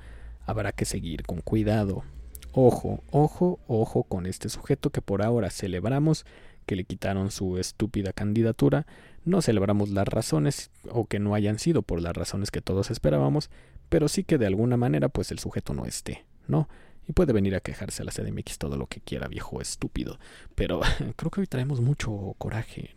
habrá 0.45 0.73
que 0.73 0.83
seguir 0.83 1.23
con 1.23 1.39
cuidado. 1.39 2.03
Ojo, 2.51 3.01
ojo, 3.11 3.61
ojo 3.67 4.03
con 4.03 4.25
este 4.25 4.49
sujeto 4.49 4.89
que 4.89 5.01
por 5.01 5.21
ahora 5.21 5.49
celebramos 5.49 6.25
que 6.65 6.75
le 6.75 6.83
quitaron 6.83 7.31
su 7.31 7.57
estúpida 7.57 8.11
candidatura, 8.11 8.85
no 9.23 9.41
celebramos 9.41 9.87
las 9.87 10.09
razones 10.09 10.69
o 10.91 11.05
que 11.05 11.19
no 11.19 11.33
hayan 11.33 11.59
sido 11.59 11.81
por 11.81 12.01
las 12.01 12.13
razones 12.13 12.51
que 12.51 12.59
todos 12.59 12.91
esperábamos, 12.91 13.49
pero 13.87 14.09
sí 14.09 14.25
que 14.25 14.37
de 14.37 14.47
alguna 14.47 14.75
manera 14.75 15.07
pues 15.07 15.31
el 15.31 15.39
sujeto 15.39 15.73
no 15.73 15.85
esté, 15.85 16.25
¿no? 16.49 16.67
Y 17.07 17.13
puede 17.13 17.33
venir 17.33 17.55
a 17.55 17.59
quejarse 17.59 18.01
a 18.01 18.05
la 18.05 18.11
CDMX 18.11 18.57
todo 18.57 18.77
lo 18.77 18.87
que 18.87 19.01
quiera, 19.01 19.27
viejo 19.27 19.61
estúpido. 19.61 20.19
Pero 20.55 20.81
creo 21.15 21.31
que 21.31 21.41
hoy 21.41 21.47
traemos 21.47 21.81
mucho 21.81 22.35
coraje 22.37 22.93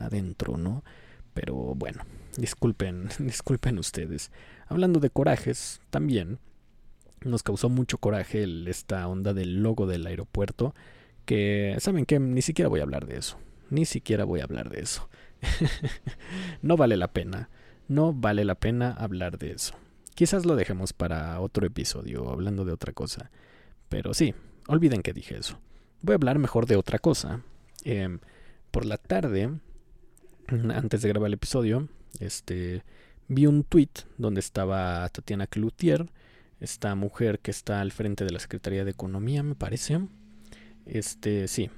adentro, 0.00 0.56
¿no? 0.56 0.84
Pero 1.34 1.54
bueno, 1.54 2.04
disculpen, 2.36 3.08
disculpen 3.18 3.78
ustedes. 3.78 4.30
Hablando 4.66 5.00
de 5.00 5.10
corajes, 5.10 5.80
también 5.90 6.38
nos 7.24 7.42
causó 7.42 7.68
mucho 7.68 7.98
coraje 7.98 8.46
esta 8.68 9.06
onda 9.08 9.34
del 9.34 9.62
logo 9.62 9.86
del 9.86 10.06
aeropuerto. 10.06 10.74
Que, 11.24 11.76
¿saben 11.80 12.06
qué? 12.06 12.18
Ni 12.18 12.42
siquiera 12.42 12.68
voy 12.68 12.80
a 12.80 12.84
hablar 12.84 13.06
de 13.06 13.18
eso. 13.18 13.38
Ni 13.70 13.84
siquiera 13.84 14.24
voy 14.24 14.40
a 14.40 14.44
hablar 14.44 14.70
de 14.70 14.80
eso. 14.80 15.08
no 16.62 16.76
vale 16.76 16.96
la 16.96 17.08
pena. 17.08 17.50
No 17.86 18.12
vale 18.12 18.44
la 18.44 18.54
pena 18.54 18.92
hablar 18.92 19.38
de 19.38 19.52
eso. 19.52 19.74
Quizás 20.14 20.46
lo 20.46 20.56
dejemos 20.56 20.92
para 20.92 21.40
otro 21.40 21.66
episodio, 21.66 22.30
hablando 22.30 22.64
de 22.64 22.72
otra 22.72 22.92
cosa. 22.92 23.30
Pero 23.88 24.14
sí, 24.14 24.34
olviden 24.66 25.02
que 25.02 25.12
dije 25.12 25.36
eso. 25.38 25.58
Voy 26.02 26.12
a 26.12 26.16
hablar 26.16 26.38
mejor 26.38 26.66
de 26.66 26.76
otra 26.76 26.98
cosa. 26.98 27.42
Em, 27.84 28.18
por 28.70 28.84
la 28.84 28.98
tarde 28.98 29.50
antes 30.74 31.02
de 31.02 31.08
grabar 31.08 31.28
el 31.28 31.34
episodio, 31.34 31.88
este, 32.20 32.82
vi 33.28 33.46
un 33.46 33.64
tweet 33.64 33.90
donde 34.16 34.40
estaba 34.40 35.08
Tatiana 35.10 35.46
Cloutier, 35.46 36.10
esta 36.60 36.94
mujer 36.94 37.38
que 37.40 37.50
está 37.50 37.80
al 37.80 37.92
frente 37.92 38.24
de 38.24 38.32
la 38.32 38.38
Secretaría 38.38 38.84
de 38.84 38.90
Economía, 38.90 39.42
me 39.42 39.54
parece, 39.54 40.00
Este, 40.86 41.48
sí. 41.48 41.70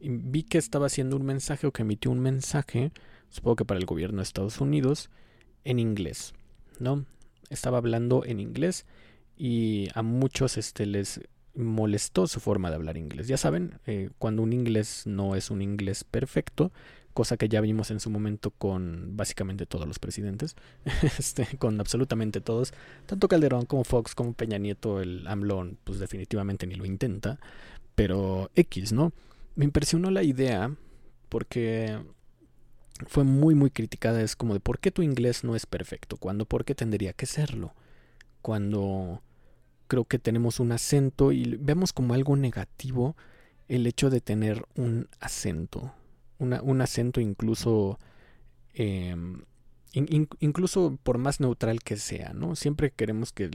Vi 0.00 0.44
que 0.44 0.58
estaba 0.58 0.86
haciendo 0.86 1.16
un 1.16 1.24
mensaje 1.24 1.66
o 1.66 1.72
que 1.72 1.82
emitió 1.82 2.10
un 2.10 2.20
mensaje, 2.20 2.92
supongo 3.28 3.56
que 3.56 3.64
para 3.64 3.78
el 3.78 3.86
gobierno 3.86 4.18
de 4.18 4.24
Estados 4.24 4.60
Unidos, 4.60 5.10
en 5.64 5.78
inglés, 5.78 6.34
¿no? 6.78 7.04
Estaba 7.50 7.78
hablando 7.78 8.24
en 8.24 8.40
inglés 8.40 8.86
y 9.36 9.88
a 9.94 10.02
muchos 10.02 10.56
este, 10.56 10.86
les 10.86 11.20
molestó 11.54 12.26
su 12.26 12.40
forma 12.40 12.70
de 12.70 12.76
hablar 12.76 12.96
inglés. 12.96 13.28
Ya 13.28 13.36
saben, 13.36 13.78
eh, 13.86 14.10
cuando 14.18 14.42
un 14.42 14.52
inglés 14.52 15.02
no 15.06 15.36
es 15.36 15.50
un 15.50 15.62
inglés 15.62 16.04
perfecto, 16.04 16.72
cosa 17.12 17.36
que 17.36 17.48
ya 17.48 17.60
vimos 17.60 17.90
en 17.90 18.00
su 18.00 18.10
momento 18.10 18.50
con 18.50 19.16
básicamente 19.16 19.66
todos 19.66 19.86
los 19.86 19.98
presidentes, 19.98 20.56
este, 21.18 21.46
con 21.58 21.78
absolutamente 21.80 22.40
todos, 22.40 22.72
tanto 23.06 23.28
Calderón 23.28 23.66
como 23.66 23.84
Fox 23.84 24.14
como 24.14 24.32
Peña 24.32 24.58
Nieto, 24.58 25.00
el 25.00 25.26
AMLO, 25.26 25.72
pues 25.84 25.98
definitivamente 25.98 26.66
ni 26.66 26.74
lo 26.74 26.84
intenta, 26.84 27.38
pero 27.94 28.50
X, 28.54 28.92
¿no? 28.92 29.12
Me 29.54 29.64
impresionó 29.64 30.10
la 30.10 30.22
idea 30.22 30.74
porque 31.28 31.98
fue 33.06 33.24
muy 33.24 33.54
muy 33.54 33.70
criticada, 33.70 34.22
es 34.22 34.36
como 34.36 34.54
de 34.54 34.60
por 34.60 34.78
qué 34.78 34.90
tu 34.90 35.02
inglés 35.02 35.44
no 35.44 35.54
es 35.56 35.66
perfecto, 35.66 36.16
cuando 36.16 36.46
por 36.46 36.64
qué 36.64 36.74
tendría 36.74 37.12
que 37.12 37.26
serlo, 37.26 37.74
cuando 38.40 39.22
creo 39.92 40.06
que 40.06 40.18
tenemos 40.18 40.58
un 40.58 40.72
acento 40.72 41.32
y 41.32 41.58
vemos 41.60 41.92
como 41.92 42.14
algo 42.14 42.34
negativo 42.34 43.14
el 43.68 43.86
hecho 43.86 44.08
de 44.08 44.22
tener 44.22 44.64
un 44.74 45.06
acento, 45.20 45.92
un 46.38 46.80
acento 46.80 47.20
incluso, 47.20 47.98
em, 48.72 49.42
incluso 49.92 50.98
por 51.02 51.18
más 51.18 51.40
neutral 51.40 51.82
que 51.82 51.98
sea, 51.98 52.32
¿no? 52.32 52.56
Siempre 52.56 52.90
queremos 52.90 53.34
que 53.34 53.50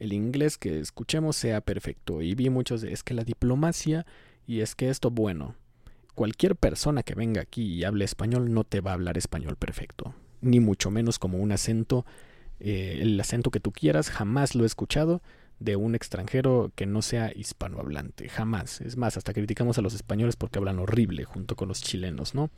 el, 0.00 0.12
inglés 0.12 0.58
que 0.58 0.80
escuchemos 0.80 1.36
sea 1.36 1.60
perfecto. 1.60 2.20
Y 2.20 2.34
vi 2.34 2.50
muchos 2.50 2.80
de, 2.80 2.92
es 2.92 3.04
que 3.04 3.14
la 3.14 3.22
diplomacia 3.22 4.06
y 4.44 4.62
es 4.62 4.74
que 4.74 4.88
esto, 4.88 5.12
bueno, 5.12 5.54
cualquier 6.16 6.56
persona 6.56 7.04
que 7.04 7.14
venga 7.14 7.42
aquí 7.42 7.62
y 7.62 7.84
hable 7.84 8.04
español 8.04 8.52
no 8.52 8.64
te 8.64 8.80
va 8.80 8.90
a 8.90 8.94
hablar 8.94 9.18
español 9.18 9.54
perfecto, 9.54 10.16
ni 10.40 10.58
mucho 10.58 10.90
menos 10.90 11.20
como 11.20 11.38
un 11.38 11.52
acento, 11.52 12.04
eh, 12.58 12.98
el 13.02 13.20
acento 13.20 13.52
que 13.52 13.60
tú 13.60 13.70
quieras, 13.70 14.10
jamás 14.10 14.56
lo 14.56 14.64
he 14.64 14.66
escuchado 14.66 15.22
de 15.58 15.76
un 15.76 15.94
extranjero 15.94 16.72
que 16.74 16.86
no 16.86 17.02
sea 17.02 17.32
hispanohablante, 17.34 18.28
jamás. 18.28 18.80
Es 18.80 18.96
más, 18.96 19.16
hasta 19.16 19.32
criticamos 19.32 19.78
a 19.78 19.82
los 19.82 19.94
españoles 19.94 20.36
porque 20.36 20.58
hablan 20.58 20.78
horrible 20.78 21.24
junto 21.24 21.56
con 21.56 21.68
los 21.68 21.80
chilenos, 21.80 22.34
¿no? 22.34 22.50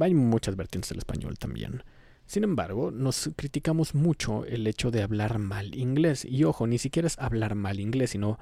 Hay 0.00 0.14
muchas 0.14 0.56
vertientes 0.56 0.90
del 0.90 0.98
español 0.98 1.38
también. 1.38 1.82
Sin 2.26 2.44
embargo, 2.44 2.90
nos 2.90 3.30
criticamos 3.36 3.94
mucho 3.94 4.44
el 4.44 4.66
hecho 4.66 4.90
de 4.90 5.02
hablar 5.02 5.38
mal 5.38 5.74
inglés. 5.74 6.26
Y 6.26 6.44
ojo, 6.44 6.66
ni 6.66 6.76
siquiera 6.76 7.06
es 7.06 7.18
hablar 7.18 7.54
mal 7.54 7.80
inglés, 7.80 8.10
sino 8.10 8.38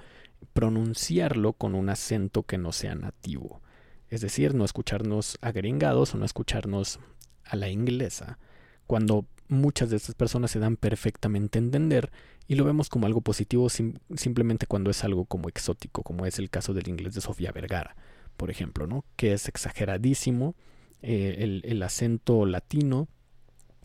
pronunciarlo 0.53 1.53
con 1.53 1.75
un 1.75 1.89
acento 1.89 2.43
que 2.43 2.59
no 2.59 2.73
sea 2.73 2.95
nativo. 2.95 3.63
Es 4.09 4.21
decir, 4.21 4.55
no 4.55 4.65
escucharnos 4.65 5.39
agringados 5.41 6.15
o 6.15 6.19
no 6.19 6.25
escucharnos 6.25 6.99
a 7.45 7.57
la 7.57 7.69
inglesa. 7.69 8.39
Cuando 8.87 9.27
muchas 9.49 9.91
de 9.91 9.97
estas 9.97 10.15
personas 10.15 10.51
se 10.51 10.59
dan 10.59 10.77
perfectamente 10.77 11.59
a 11.59 11.63
entender 11.63 12.11
y 12.49 12.55
lo 12.55 12.65
vemos 12.65 12.89
como 12.89 13.07
algo 13.07 13.21
positivo 13.21 13.69
simplemente 13.69 14.67
cuando 14.67 14.91
es 14.91 15.03
algo 15.05 15.25
como 15.25 15.49
exótico, 15.49 16.03
como 16.03 16.27
es 16.27 16.39
el 16.39 16.51
caso 16.51 16.75
del 16.75 16.89
inglés 16.89 17.15
de 17.15 17.21
Sofía 17.21 17.53
Vergara, 17.53 17.97
por 18.37 18.51
ejemplo, 18.51 18.87
¿no? 18.87 19.05
que 19.17 19.33
es 19.33 19.49
exageradísimo 19.49 20.55
eh, 21.03 21.61
el, 21.65 21.83
acento 21.83 22.47
latino. 22.47 23.09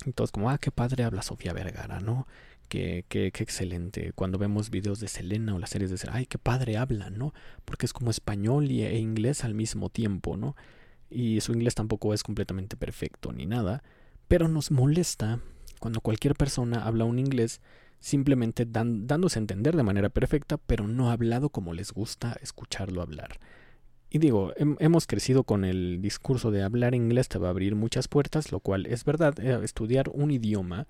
Entonces, 0.06 0.32
como, 0.32 0.50
ah, 0.50 0.58
qué 0.58 0.72
padre 0.72 1.04
habla 1.04 1.22
Sofía 1.22 1.54
Vergara, 1.54 2.00
¿no? 2.00 2.28
Qué, 2.70 3.06
qué, 3.10 3.32
qué, 3.32 3.44
excelente. 3.44 4.14
Cuando 4.14 4.38
vemos 4.38 4.70
videos 4.70 5.00
de 5.00 5.08
Selena 5.08 5.54
o 5.54 5.60
las 5.60 5.70
series 5.70 5.92
de 5.92 5.98
Selena, 5.98 6.20
ay, 6.20 6.26
qué 6.26 6.38
padre 6.38 6.78
habla, 6.78 7.10
¿no? 7.10 7.34
Porque 7.66 7.86
es 7.86 7.94
como 7.94 8.10
español 8.10 8.72
y, 8.72 8.84
e 8.84 8.98
inglés 8.98 9.44
al 9.44 9.54
mismo 9.54 9.90
tiempo, 9.90 10.38
¿no? 10.38 10.56
Y 11.10 11.42
su 11.42 11.52
inglés 11.52 11.76
tampoco 11.76 12.14
es 12.14 12.24
completamente 12.24 12.78
perfecto 12.78 13.34
ni 13.34 13.46
nada, 13.46 13.84
pero 14.28 14.48
nos 14.48 14.72
molesta 14.72 15.40
cuando 15.80 16.00
cualquier 16.00 16.36
persona 16.36 16.86
habla 16.86 17.04
un 17.06 17.20
inglés 17.20 17.60
simplemente 18.02 18.66
dándose 18.68 19.40
a 19.40 19.42
entender 19.42 19.78
de 19.78 19.84
manera 19.84 20.10
perfecta, 20.10 20.58
pero 20.58 20.88
no 20.88 21.12
hablado 21.12 21.50
como 21.50 21.74
les 21.74 21.94
gusta 21.94 22.36
escucharlo 22.42 23.02
hablar. 23.02 23.40
Y 24.10 24.18
digo, 24.18 24.52
hemos 24.58 25.08
crecido 25.08 25.46
con 25.46 25.64
el 25.64 26.02
discurso 26.02 26.52
de 26.52 26.64
hablar 26.64 26.96
inglés 26.96 27.30
te 27.30 27.38
va 27.40 27.48
a 27.48 27.52
abrir 27.52 27.76
muchas 27.76 28.10
puertas, 28.10 28.52
lo 28.52 28.60
cual 28.60 28.86
es 28.88 29.06
verdad. 29.06 29.40
Eh, 29.40 29.58
estudiar 29.64 30.10
un 30.14 30.32
idioma 30.32 30.88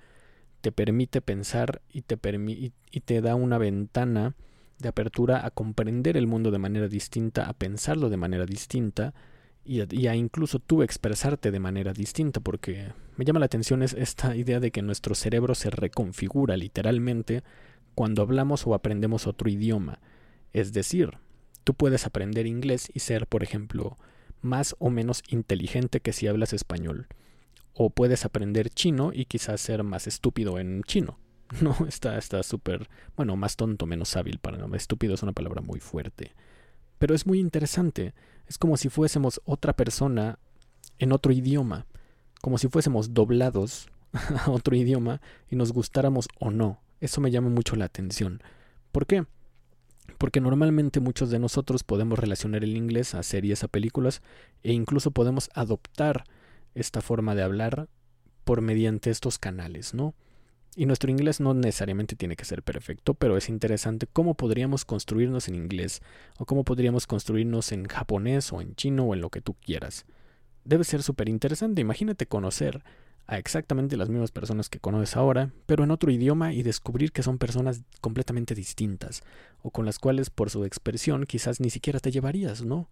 te 0.61 0.71
permite 0.71 1.21
pensar 1.21 1.81
y 1.91 2.01
te, 2.01 2.17
y 2.91 2.99
te 3.01 3.21
da 3.21 3.35
una 3.35 3.59
ventana 3.59 4.35
de 4.79 4.89
apertura 4.89 5.45
a 5.45 5.51
comprender 5.51 6.17
el 6.17 6.25
mundo 6.25 6.49
de 6.49 6.57
manera 6.57 6.87
distinta, 6.87 7.47
a 7.47 7.53
pensarlo 7.53 8.09
de 8.09 8.17
manera 8.17 8.45
distinta 8.45 9.13
y 9.63 10.07
a, 10.07 10.15
incluso 10.15 10.59
tú 10.59 10.81
expresarte 10.81 11.51
de 11.51 11.59
manera 11.59 11.93
distinta, 11.93 12.39
porque 12.39 12.93
me 13.15 13.25
llama 13.25 13.39
la 13.39 13.45
atención 13.45 13.83
es 13.83 13.93
esta 13.93 14.35
idea 14.35 14.59
de 14.59 14.71
que 14.71 14.81
nuestro 14.81 15.15
cerebro 15.15 15.55
se 15.55 15.69
reconfigura 15.69 16.57
literalmente 16.57 17.43
cuando 17.93 18.21
hablamos 18.21 18.65
o 18.65 18.73
aprendemos 18.73 19.27
otro 19.27 19.49
idioma. 19.49 19.99
Es 20.53 20.73
decir, 20.73 21.17
tú 21.63 21.73
puedes 21.73 22.05
aprender 22.05 22.47
inglés 22.47 22.91
y 22.93 22.99
ser, 22.99 23.27
por 23.27 23.43
ejemplo, 23.43 23.97
más 24.41 24.75
o 24.79 24.89
menos 24.89 25.21
inteligente 25.29 25.99
que 25.99 26.13
si 26.13 26.27
hablas 26.27 26.53
español. 26.53 27.07
O 27.73 27.89
puedes 27.89 28.25
aprender 28.25 28.69
chino 28.69 29.11
y 29.13 29.25
quizás 29.25 29.61
ser 29.61 29.83
más 29.83 30.07
estúpido 30.07 30.59
en 30.59 30.83
chino. 30.83 31.19
No, 31.61 31.75
está 31.85 32.21
súper, 32.43 32.89
bueno, 33.17 33.35
más 33.35 33.57
tonto, 33.57 33.85
menos 33.85 34.15
hábil 34.15 34.39
para 34.39 34.57
no. 34.57 34.73
Estúpido 34.73 35.15
es 35.15 35.23
una 35.23 35.33
palabra 35.33 35.61
muy 35.61 35.81
fuerte. 35.81 36.33
Pero 37.01 37.15
es 37.15 37.25
muy 37.25 37.39
interesante. 37.39 38.13
Es 38.45 38.59
como 38.59 38.77
si 38.77 38.87
fuésemos 38.87 39.41
otra 39.43 39.73
persona 39.73 40.37
en 40.99 41.11
otro 41.13 41.33
idioma. 41.33 41.87
Como 42.43 42.59
si 42.59 42.67
fuésemos 42.67 43.15
doblados 43.15 43.89
a 44.13 44.51
otro 44.51 44.75
idioma 44.75 45.19
y 45.49 45.55
nos 45.55 45.71
gustáramos 45.73 46.27
o 46.37 46.51
no. 46.51 46.79
Eso 46.99 47.19
me 47.19 47.31
llama 47.31 47.49
mucho 47.49 47.75
la 47.75 47.85
atención. 47.85 48.43
¿Por 48.91 49.07
qué? 49.07 49.25
Porque 50.19 50.41
normalmente 50.41 50.99
muchos 50.99 51.31
de 51.31 51.39
nosotros 51.39 51.83
podemos 51.83 52.19
relacionar 52.19 52.63
el 52.63 52.77
inglés 52.77 53.15
a 53.15 53.23
series, 53.23 53.63
a 53.63 53.67
películas 53.67 54.21
e 54.61 54.71
incluso 54.71 55.09
podemos 55.09 55.49
adoptar 55.55 56.25
esta 56.75 57.01
forma 57.01 57.33
de 57.33 57.41
hablar 57.41 57.87
por 58.43 58.61
mediante 58.61 59.09
estos 59.09 59.39
canales, 59.39 59.95
¿no? 59.95 60.13
Y 60.75 60.85
nuestro 60.85 61.11
inglés 61.11 61.41
no 61.41 61.53
necesariamente 61.53 62.15
tiene 62.15 62.37
que 62.37 62.45
ser 62.45 62.63
perfecto, 62.63 63.13
pero 63.13 63.35
es 63.35 63.49
interesante 63.49 64.07
cómo 64.11 64.35
podríamos 64.35 64.85
construirnos 64.85 65.49
en 65.49 65.55
inglés 65.55 66.01
o 66.37 66.45
cómo 66.45 66.63
podríamos 66.63 67.07
construirnos 67.07 67.73
en 67.73 67.87
japonés 67.87 68.53
o 68.53 68.61
en 68.61 68.75
chino 68.75 69.03
o 69.03 69.13
en 69.13 69.19
lo 69.19 69.29
que 69.29 69.41
tú 69.41 69.55
quieras. 69.55 70.05
Debe 70.63 70.85
ser 70.85 71.03
súper 71.03 71.27
interesante. 71.27 71.81
Imagínate 71.81 72.25
conocer 72.25 72.83
a 73.27 73.37
exactamente 73.37 73.97
las 73.97 74.09
mismas 74.09 74.31
personas 74.31 74.69
que 74.69 74.79
conoces 74.79 75.17
ahora, 75.17 75.51
pero 75.65 75.83
en 75.83 75.91
otro 75.91 76.09
idioma 76.09 76.53
y 76.53 76.63
descubrir 76.63 77.11
que 77.11 77.23
son 77.23 77.37
personas 77.37 77.81
completamente 77.99 78.55
distintas 78.55 79.23
o 79.63 79.71
con 79.71 79.85
las 79.85 79.99
cuales 79.99 80.29
por 80.29 80.49
su 80.49 80.63
expresión 80.63 81.25
quizás 81.25 81.59
ni 81.59 81.69
siquiera 81.69 81.99
te 81.99 82.11
llevarías, 82.11 82.63
¿no? 82.63 82.87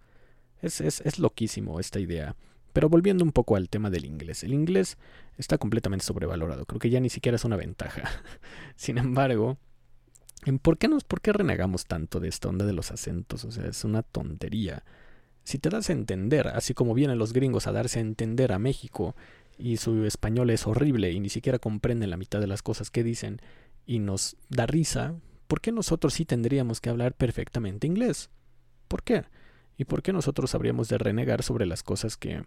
Es, 0.61 0.81
es, 0.81 1.01
es 1.01 1.19
loquísimo 1.19 1.79
esta 1.79 1.99
idea. 1.99 2.35
Pero 2.73 2.89
volviendo 2.89 3.23
un 3.23 3.31
poco 3.31 3.55
al 3.55 3.69
tema 3.69 3.89
del 3.89 4.05
inglés, 4.05 4.43
el 4.43 4.53
inglés 4.53 4.97
está 5.37 5.57
completamente 5.57 6.05
sobrevalorado, 6.05 6.65
creo 6.65 6.79
que 6.79 6.89
ya 6.89 6.99
ni 6.99 7.09
siquiera 7.09 7.35
es 7.35 7.45
una 7.45 7.55
ventaja. 7.55 8.03
Sin 8.75 8.97
embargo, 8.97 9.57
¿por 10.61 10.77
qué, 10.77 10.87
nos, 10.87 11.03
¿por 11.03 11.21
qué 11.21 11.33
renegamos 11.33 11.85
tanto 11.85 12.19
de 12.19 12.29
esta 12.29 12.49
onda 12.49 12.65
de 12.65 12.73
los 12.73 12.91
acentos? 12.91 13.45
O 13.45 13.51
sea, 13.51 13.65
es 13.65 13.83
una 13.83 14.03
tontería. 14.03 14.83
Si 15.43 15.57
te 15.57 15.69
das 15.69 15.89
a 15.89 15.93
entender, 15.93 16.47
así 16.49 16.73
como 16.73 16.93
vienen 16.93 17.17
los 17.17 17.33
gringos 17.33 17.67
a 17.67 17.71
darse 17.71 17.99
a 17.99 18.03
entender 18.03 18.51
a 18.51 18.59
México 18.59 19.15
y 19.57 19.77
su 19.77 20.05
español 20.05 20.49
es 20.51 20.67
horrible 20.67 21.11
y 21.11 21.19
ni 21.19 21.29
siquiera 21.29 21.59
comprenden 21.59 22.09
la 22.09 22.17
mitad 22.17 22.39
de 22.39 22.47
las 22.47 22.61
cosas 22.61 22.91
que 22.91 23.03
dicen 23.03 23.41
y 23.85 23.99
nos 23.99 24.37
da 24.49 24.67
risa, 24.67 25.15
¿por 25.47 25.61
qué 25.61 25.71
nosotros 25.71 26.13
sí 26.13 26.25
tendríamos 26.25 26.79
que 26.79 26.89
hablar 26.89 27.13
perfectamente 27.13 27.87
inglés? 27.87 28.29
¿Por 28.87 29.03
qué? 29.03 29.25
¿Y 29.79 29.85
por 29.85 30.03
qué 30.03 30.11
nosotros 30.11 30.53
habríamos 30.55 30.89
de 30.89 30.97
renegar 30.97 31.41
sobre 31.41 31.65
las 31.65 31.83
cosas 31.83 32.17
que, 32.17 32.43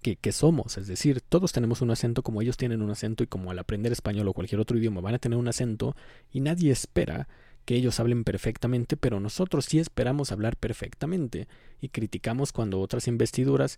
que, 0.00 0.32
somos? 0.32 0.78
Es 0.78 0.86
decir, 0.86 1.20
todos 1.20 1.50
tenemos 1.50 1.82
un 1.82 1.90
acento 1.90 2.22
como 2.22 2.40
ellos 2.40 2.56
tienen 2.56 2.82
un 2.82 2.90
acento 2.92 3.24
y 3.24 3.26
como 3.26 3.50
al 3.50 3.58
aprender 3.58 3.90
español 3.90 4.28
o 4.28 4.32
cualquier 4.32 4.60
otro 4.60 4.78
idioma 4.78 5.00
van 5.00 5.16
a 5.16 5.18
tener 5.18 5.36
un 5.36 5.48
acento 5.48 5.96
y 6.30 6.38
nadie 6.38 6.70
espera 6.70 7.26
que 7.64 7.74
ellos 7.74 7.98
hablen 7.98 8.22
perfectamente, 8.22 8.96
pero 8.96 9.18
nosotros 9.18 9.64
sí 9.64 9.80
esperamos 9.80 10.30
hablar 10.30 10.56
perfectamente 10.56 11.48
y 11.80 11.88
criticamos 11.88 12.52
cuando 12.52 12.80
otras 12.80 13.08
investiduras 13.08 13.76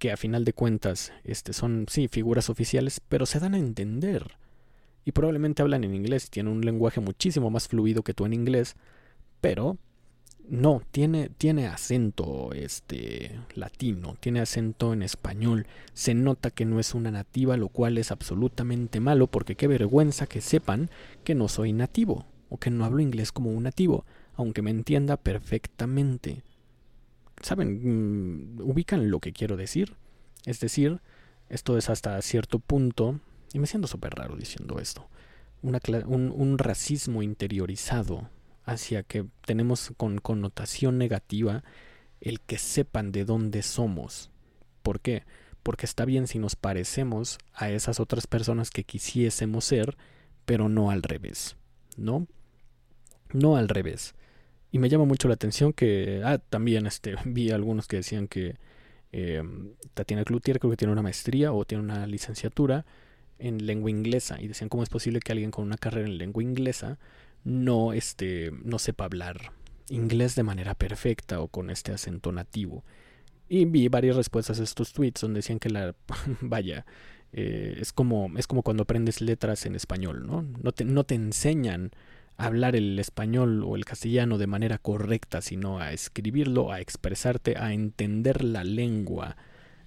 que 0.00 0.10
a 0.10 0.16
final 0.16 0.44
de 0.44 0.54
cuentas 0.54 1.12
este, 1.22 1.52
son, 1.52 1.86
sí, 1.88 2.08
figuras 2.08 2.50
oficiales, 2.50 3.00
pero 3.08 3.26
se 3.26 3.38
dan 3.38 3.54
a 3.54 3.58
entender. 3.58 4.32
Y 5.04 5.12
probablemente 5.12 5.62
hablan 5.62 5.84
en 5.84 5.94
inglés 5.94 6.26
y 6.26 6.30
tienen 6.30 6.52
un 6.52 6.62
lenguaje 6.62 6.98
muchísimo 6.98 7.48
más 7.48 7.68
fluido 7.68 8.02
que 8.02 8.12
tú 8.12 8.26
en 8.26 8.32
inglés, 8.32 8.74
pero 9.40 9.78
no, 10.48 10.82
tiene, 10.90 11.28
tiene 11.28 11.66
acento 11.66 12.52
este 12.52 13.38
latino, 13.54 14.16
tiene 14.20 14.40
acento 14.40 14.92
en 14.92 15.02
español. 15.02 15.66
Se 15.92 16.14
nota 16.14 16.50
que 16.50 16.64
no 16.64 16.78
es 16.78 16.94
una 16.94 17.10
nativa, 17.10 17.56
lo 17.56 17.68
cual 17.68 17.98
es 17.98 18.10
absolutamente 18.10 19.00
malo, 19.00 19.26
porque 19.26 19.56
qué 19.56 19.66
vergüenza 19.66 20.26
que 20.26 20.40
sepan 20.40 20.90
que 21.24 21.34
no 21.34 21.48
soy 21.48 21.72
nativo, 21.72 22.26
o 22.48 22.58
que 22.58 22.70
no 22.70 22.84
hablo 22.84 23.00
inglés 23.00 23.32
como 23.32 23.50
un 23.50 23.64
nativo, 23.64 24.04
aunque 24.34 24.62
me 24.62 24.70
entienda 24.70 25.16
perfectamente. 25.16 26.42
¿saben? 27.42 28.56
Mm, 28.56 28.60
ubican 28.60 29.10
lo 29.10 29.20
que 29.20 29.32
quiero 29.32 29.56
decir. 29.56 29.94
Es 30.44 30.60
decir, 30.60 31.00
esto 31.48 31.76
es 31.76 31.90
hasta 31.90 32.20
cierto 32.22 32.58
punto, 32.58 33.20
y 33.52 33.58
me 33.58 33.66
siento 33.66 33.88
súper 33.88 34.14
raro 34.14 34.36
diciendo 34.36 34.78
esto, 34.78 35.08
un, 35.62 36.32
un 36.34 36.58
racismo 36.58 37.22
interiorizado 37.22 38.30
hacia 38.66 39.02
que 39.04 39.24
tenemos 39.46 39.92
con 39.96 40.18
connotación 40.18 40.98
negativa 40.98 41.64
el 42.20 42.40
que 42.40 42.58
sepan 42.58 43.12
de 43.12 43.24
dónde 43.24 43.62
somos. 43.62 44.30
¿Por 44.82 45.00
qué? 45.00 45.22
Porque 45.62 45.86
está 45.86 46.04
bien 46.04 46.26
si 46.26 46.38
nos 46.38 46.56
parecemos 46.56 47.38
a 47.54 47.70
esas 47.70 48.00
otras 48.00 48.26
personas 48.26 48.70
que 48.70 48.84
quisiésemos 48.84 49.64
ser, 49.64 49.96
pero 50.44 50.68
no 50.68 50.90
al 50.90 51.02
revés. 51.02 51.56
¿No? 51.96 52.26
No 53.32 53.56
al 53.56 53.68
revés. 53.68 54.14
Y 54.72 54.78
me 54.78 54.88
llama 54.88 55.04
mucho 55.04 55.28
la 55.28 55.34
atención 55.34 55.72
que, 55.72 56.22
ah, 56.24 56.38
también 56.38 56.86
este, 56.86 57.14
vi 57.24 57.50
algunos 57.50 57.86
que 57.86 57.96
decían 57.96 58.28
que 58.28 58.56
eh, 59.12 59.42
Tatiana 59.94 60.24
Cloutier 60.24 60.58
creo 60.58 60.70
que 60.70 60.76
tiene 60.76 60.92
una 60.92 61.02
maestría 61.02 61.52
o 61.52 61.64
tiene 61.64 61.84
una 61.84 62.06
licenciatura 62.06 62.84
en 63.38 63.66
lengua 63.66 63.90
inglesa 63.90 64.40
y 64.40 64.48
decían 64.48 64.68
cómo 64.68 64.82
es 64.82 64.88
posible 64.88 65.20
que 65.20 65.32
alguien 65.32 65.50
con 65.50 65.64
una 65.64 65.76
carrera 65.76 66.06
en 66.08 66.18
lengua 66.18 66.42
inglesa 66.42 66.98
no, 67.46 67.92
este, 67.92 68.50
no 68.64 68.80
sepa 68.80 69.04
hablar 69.04 69.52
inglés 69.88 70.34
de 70.34 70.42
manera 70.42 70.74
perfecta 70.74 71.40
o 71.40 71.46
con 71.46 71.70
este 71.70 71.92
acento 71.92 72.32
nativo. 72.32 72.84
Y 73.48 73.66
vi 73.66 73.86
varias 73.86 74.16
respuestas 74.16 74.58
a 74.58 74.64
estos 74.64 74.92
tweets 74.92 75.20
donde 75.20 75.38
decían 75.38 75.60
que 75.60 75.70
la, 75.70 75.94
vaya, 76.40 76.84
eh, 77.32 77.76
es, 77.80 77.92
como, 77.92 78.36
es 78.36 78.48
como 78.48 78.64
cuando 78.64 78.82
aprendes 78.82 79.20
letras 79.20 79.64
en 79.64 79.76
español, 79.76 80.26
¿no? 80.26 80.42
No 80.42 80.72
te, 80.72 80.84
no 80.84 81.04
te 81.04 81.14
enseñan 81.14 81.92
a 82.36 82.46
hablar 82.46 82.74
el 82.74 82.98
español 82.98 83.62
o 83.64 83.76
el 83.76 83.84
castellano 83.84 84.38
de 84.38 84.48
manera 84.48 84.78
correcta, 84.78 85.40
sino 85.40 85.78
a 85.78 85.92
escribirlo, 85.92 86.72
a 86.72 86.80
expresarte, 86.80 87.56
a 87.56 87.72
entender 87.72 88.42
la 88.42 88.64
lengua, 88.64 89.36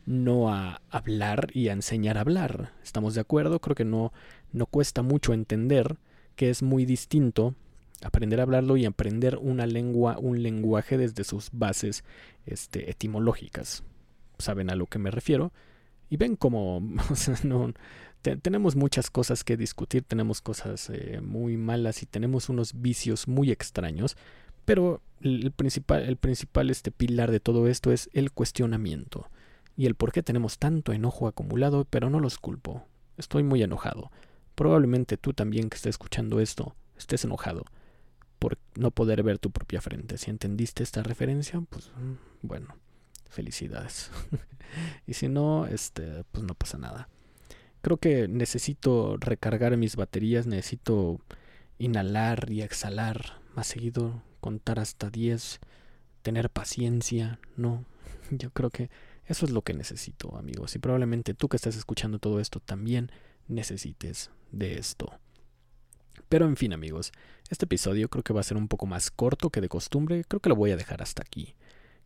no 0.06 0.50
a 0.50 0.82
hablar 0.90 1.50
y 1.54 1.68
a 1.68 1.74
enseñar 1.74 2.18
a 2.18 2.22
hablar. 2.22 2.72
¿Estamos 2.82 3.16
de 3.16 3.22
acuerdo? 3.22 3.60
Creo 3.60 3.76
que 3.76 3.86
no, 3.86 4.14
no 4.54 4.66
cuesta 4.66 5.02
mucho 5.02 5.34
entender 5.34 5.98
que 6.40 6.50
es 6.50 6.64
muy 6.64 6.86
distinto 6.86 7.54
aprender 8.02 8.40
a 8.40 8.44
hablarlo 8.44 8.78
y 8.78 8.86
aprender 8.86 9.38
una 9.42 9.68
lengua, 9.68 10.18
un 10.18 10.42
lenguaje 10.42 10.98
desde 10.98 11.26
sus 11.26 11.50
bases 11.52 12.06
este, 12.46 12.90
etimológicas. 12.90 13.84
¿Saben 14.38 14.70
a 14.70 14.76
lo 14.76 14.86
que 14.86 15.00
me 15.00 15.12
refiero? 15.12 15.52
Y 16.10 16.16
ven 16.16 16.38
cómo 16.38 16.82
no, 17.44 17.74
tenemos 18.22 18.78
muchas 18.78 19.12
cosas 19.12 19.44
que 19.44 19.58
discutir, 19.58 20.04
tenemos 20.04 20.40
cosas 20.40 20.90
eh, 20.94 21.20
muy 21.22 21.58
malas 21.58 22.04
y 22.04 22.06
tenemos 22.06 22.48
unos 22.48 22.80
vicios 22.80 23.28
muy 23.28 23.52
extraños, 23.52 24.16
pero 24.64 25.02
el 25.20 25.52
principal, 25.52 26.04
el 26.04 26.16
principal 26.16 26.70
este 26.70 26.90
pilar 26.90 27.32
de 27.32 27.42
todo 27.42 27.68
esto 27.68 27.92
es 27.92 28.10
el 28.14 28.32
cuestionamiento 28.32 29.30
y 29.76 29.88
el 29.88 29.96
por 29.96 30.14
qué 30.14 30.24
tenemos 30.24 30.58
tanto 30.58 30.94
enojo 30.94 31.28
acumulado, 31.28 31.86
pero 31.90 32.10
no 32.10 32.22
los 32.22 32.38
culpo. 32.38 32.86
Estoy 33.18 33.44
muy 33.44 33.62
enojado. 33.62 34.10
Probablemente 34.60 35.16
tú 35.16 35.32
también 35.32 35.70
que 35.70 35.78
estés 35.78 35.92
escuchando 35.92 36.42
esto 36.42 36.76
estés 36.98 37.24
enojado 37.24 37.64
por 38.40 38.58
no 38.76 38.92
poder 38.92 39.24
ver 39.24 39.40
tu 39.40 39.52
propia 39.52 39.80
frente. 39.80 40.18
Si 40.18 40.30
entendiste 40.30 40.84
esta 40.84 41.02
referencia, 41.02 41.62
pues 41.70 41.94
mm, 41.96 42.46
bueno, 42.46 42.76
felicidades. 43.30 44.12
y 45.08 45.14
si 45.14 45.30
no, 45.30 45.66
este, 45.66 46.26
pues 46.34 46.44
no 46.44 46.56
pasa 46.56 46.78
nada. 46.78 47.08
Creo 47.82 47.96
que 47.96 48.28
necesito 48.28 49.16
recargar 49.18 49.78
mis 49.78 49.96
baterías, 49.96 50.46
necesito 50.46 51.22
inhalar 51.78 52.52
y 52.52 52.62
exhalar 52.62 53.40
más 53.56 53.68
seguido, 53.68 54.24
contar 54.42 54.78
hasta 54.80 55.10
10, 55.10 55.62
tener 56.22 56.50
paciencia, 56.50 57.40
no. 57.56 57.86
Yo 58.30 58.50
creo 58.50 58.72
que 58.72 58.90
eso 59.24 59.46
es 59.46 59.54
lo 59.54 59.62
que 59.62 59.74
necesito, 59.74 60.36
amigos. 60.36 60.76
Y 60.76 60.80
probablemente 60.80 61.34
tú 61.34 61.48
que 61.48 61.56
estás 61.56 61.78
escuchando 61.78 62.20
todo 62.20 62.42
esto 62.42 62.60
también 62.60 63.10
necesites 63.48 64.32
de 64.52 64.78
esto. 64.78 65.12
Pero 66.30 66.46
en 66.46 66.56
fin 66.56 66.74
amigos, 66.74 67.12
este 67.50 67.66
episodio 67.66 68.10
creo 68.10 68.24
que 68.24 68.34
va 68.34 68.42
a 68.42 68.44
ser 68.44 68.58
un 68.58 68.68
poco 68.68 68.86
más 68.86 69.10
corto 69.10 69.50
que 69.50 69.62
de 69.62 69.70
costumbre, 69.70 70.24
creo 70.28 70.40
que 70.40 70.50
lo 70.50 70.56
voy 70.56 70.72
a 70.72 70.78
dejar 70.78 71.02
hasta 71.02 71.24
aquí. 71.24 71.56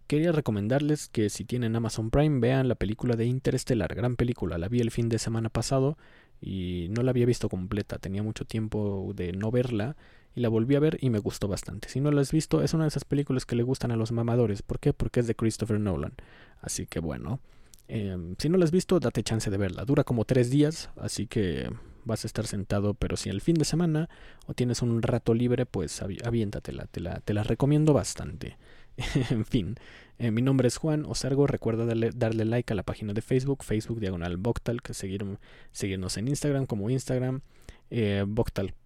Quería 0.07 0.31
recomendarles 0.31 1.07
que 1.07 1.29
si 1.29 1.45
tienen 1.45 1.75
Amazon 1.75 2.09
Prime 2.09 2.39
vean 2.39 2.67
la 2.67 2.75
película 2.75 3.15
de 3.15 3.25
Interstellar, 3.25 3.93
gran 3.95 4.15
película, 4.15 4.57
la 4.57 4.67
vi 4.67 4.79
el 4.79 4.91
fin 4.91 5.09
de 5.09 5.19
semana 5.19 5.49
pasado 5.49 5.97
y 6.41 6.87
no 6.91 7.03
la 7.03 7.11
había 7.11 7.25
visto 7.25 7.49
completa, 7.49 7.99
tenía 7.99 8.23
mucho 8.23 8.45
tiempo 8.45 9.11
de 9.15 9.33
no 9.33 9.49
verla 9.51 9.95
y 10.35 10.41
la 10.41 10.49
volví 10.49 10.75
a 10.75 10.79
ver 10.79 10.97
y 11.01 11.09
me 11.09 11.19
gustó 11.19 11.47
bastante. 11.47 11.89
Si 11.89 12.01
no 12.01 12.11
la 12.11 12.21
has 12.21 12.31
visto, 12.31 12.63
es 12.63 12.73
una 12.73 12.85
de 12.85 12.89
esas 12.89 13.05
películas 13.05 13.45
que 13.45 13.55
le 13.55 13.63
gustan 13.63 13.91
a 13.91 13.95
los 13.95 14.11
mamadores, 14.11 14.61
¿por 14.61 14.79
qué? 14.79 14.93
Porque 14.93 15.19
es 15.19 15.27
de 15.27 15.35
Christopher 15.35 15.79
Nolan. 15.79 16.13
Así 16.61 16.85
que 16.85 16.99
bueno, 16.99 17.39
em, 17.87 18.35
si 18.37 18.49
no 18.49 18.57
la 18.57 18.65
has 18.65 18.71
visto, 18.71 18.99
date 18.99 19.23
chance 19.23 19.49
de 19.49 19.57
verla. 19.57 19.85
Dura 19.85 20.03
como 20.03 20.25
tres 20.25 20.49
días, 20.49 20.89
así 20.97 21.27
que 21.27 21.69
vas 22.05 22.23
a 22.23 22.27
estar 22.27 22.47
sentado, 22.47 22.93
pero 22.93 23.17
si 23.17 23.29
el 23.29 23.41
fin 23.41 23.55
de 23.55 23.65
semana 23.65 24.09
o 24.47 24.53
tienes 24.53 24.81
un 24.81 25.01
rato 25.01 25.33
libre, 25.33 25.65
pues 25.65 26.01
aviéntatela, 26.01 26.85
te 26.87 26.99
la, 27.01 27.19
te 27.19 27.33
la 27.33 27.43
recomiendo 27.43 27.93
bastante. 27.93 28.57
en 29.31 29.45
fin, 29.45 29.75
eh, 30.19 30.31
mi 30.31 30.41
nombre 30.41 30.67
es 30.67 30.77
Juan 30.77 31.05
Osargo, 31.05 31.47
recuerda 31.47 31.85
darle, 31.85 32.11
darle, 32.13 32.45
like 32.45 32.71
a 32.71 32.75
la 32.75 32.83
página 32.83 33.13
de 33.13 33.21
Facebook, 33.21 33.63
Facebook 33.63 33.99
Diagonal 33.99 34.37
Boctal, 34.37 34.81
que 34.81 34.93
seguir, 34.93 35.25
seguirnos 35.71 36.17
en 36.17 36.27
Instagram 36.27 36.65
como 36.65 36.89
Instagram, 36.89 37.41
eh, 37.89 38.25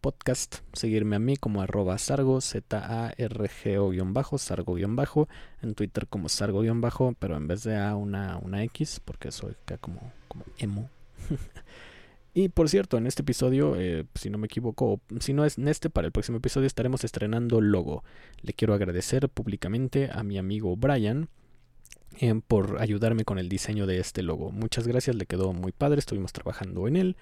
Podcast, 0.01 0.57
seguirme 0.73 1.15
a 1.15 1.19
mí 1.19 1.37
como 1.37 1.61
arroba 1.61 1.97
sargo, 1.97 2.41
Z-A-R-G-O-bajo, 2.41 4.37
sargo-bajo, 4.37 5.29
en 5.61 5.75
Twitter 5.75 6.07
como 6.07 6.27
sargo-bajo, 6.29 7.15
pero 7.19 7.37
en 7.37 7.47
vez 7.47 7.63
de 7.63 7.77
A 7.77 7.95
una, 7.95 8.37
una 8.37 8.63
X, 8.63 9.01
porque 9.03 9.31
soy 9.31 9.55
como, 9.79 10.11
como 10.27 10.43
emo. 10.57 10.89
y 12.37 12.49
por 12.49 12.69
cierto, 12.69 12.99
en 12.99 13.07
este 13.07 13.23
episodio, 13.23 13.75
eh, 13.77 14.05
si 14.13 14.29
no 14.29 14.37
me 14.37 14.45
equivoco, 14.45 15.01
si 15.19 15.33
no 15.33 15.43
es 15.43 15.57
en 15.57 15.67
este, 15.67 15.89
para 15.89 16.05
el 16.05 16.11
próximo 16.11 16.37
episodio 16.37 16.67
estaremos 16.67 17.03
estrenando 17.03 17.61
logo. 17.61 18.03
Le 18.43 18.53
quiero 18.53 18.75
agradecer 18.75 19.27
públicamente 19.27 20.11
a 20.13 20.21
mi 20.21 20.37
amigo 20.37 20.75
Brian. 20.77 21.29
Eh, 22.19 22.39
por 22.47 22.79
ayudarme 22.79 23.25
con 23.25 23.39
el 23.39 23.49
diseño 23.49 23.87
de 23.87 23.97
este 23.97 24.21
logo. 24.21 24.51
Muchas 24.51 24.87
gracias, 24.87 25.15
le 25.15 25.25
quedó 25.25 25.51
muy 25.51 25.71
padre, 25.71 25.97
estuvimos 25.97 26.31
trabajando 26.31 26.87
en 26.87 26.97
él. 26.97 27.17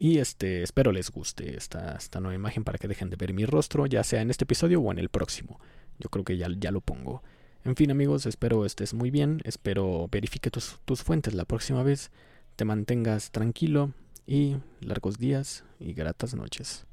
Y 0.00 0.18
este, 0.18 0.64
espero 0.64 0.90
les 0.90 1.12
guste 1.12 1.56
esta, 1.56 1.94
esta 1.94 2.18
nueva 2.18 2.34
imagen 2.34 2.64
para 2.64 2.78
que 2.78 2.88
dejen 2.88 3.08
de 3.08 3.14
ver 3.14 3.34
mi 3.34 3.46
rostro, 3.46 3.86
ya 3.86 4.02
sea 4.02 4.20
en 4.20 4.30
este 4.30 4.46
episodio 4.46 4.80
o 4.80 4.90
en 4.90 4.98
el 4.98 5.10
próximo. 5.10 5.60
Yo 6.00 6.10
creo 6.10 6.24
que 6.24 6.38
ya, 6.38 6.48
ya 6.58 6.72
lo 6.72 6.80
pongo. 6.80 7.22
En 7.64 7.76
fin 7.76 7.92
amigos, 7.92 8.26
espero 8.26 8.66
estés 8.66 8.94
muy 8.94 9.12
bien, 9.12 9.42
espero 9.44 10.08
verifique 10.10 10.50
tus, 10.50 10.80
tus 10.84 11.04
fuentes 11.04 11.34
la 11.34 11.44
próxima 11.44 11.84
vez, 11.84 12.10
te 12.56 12.64
mantengas 12.64 13.30
tranquilo 13.30 13.92
y 14.26 14.56
largos 14.80 15.18
días 15.18 15.64
y 15.78 15.92
gratas 15.92 16.34
noches. 16.34 16.86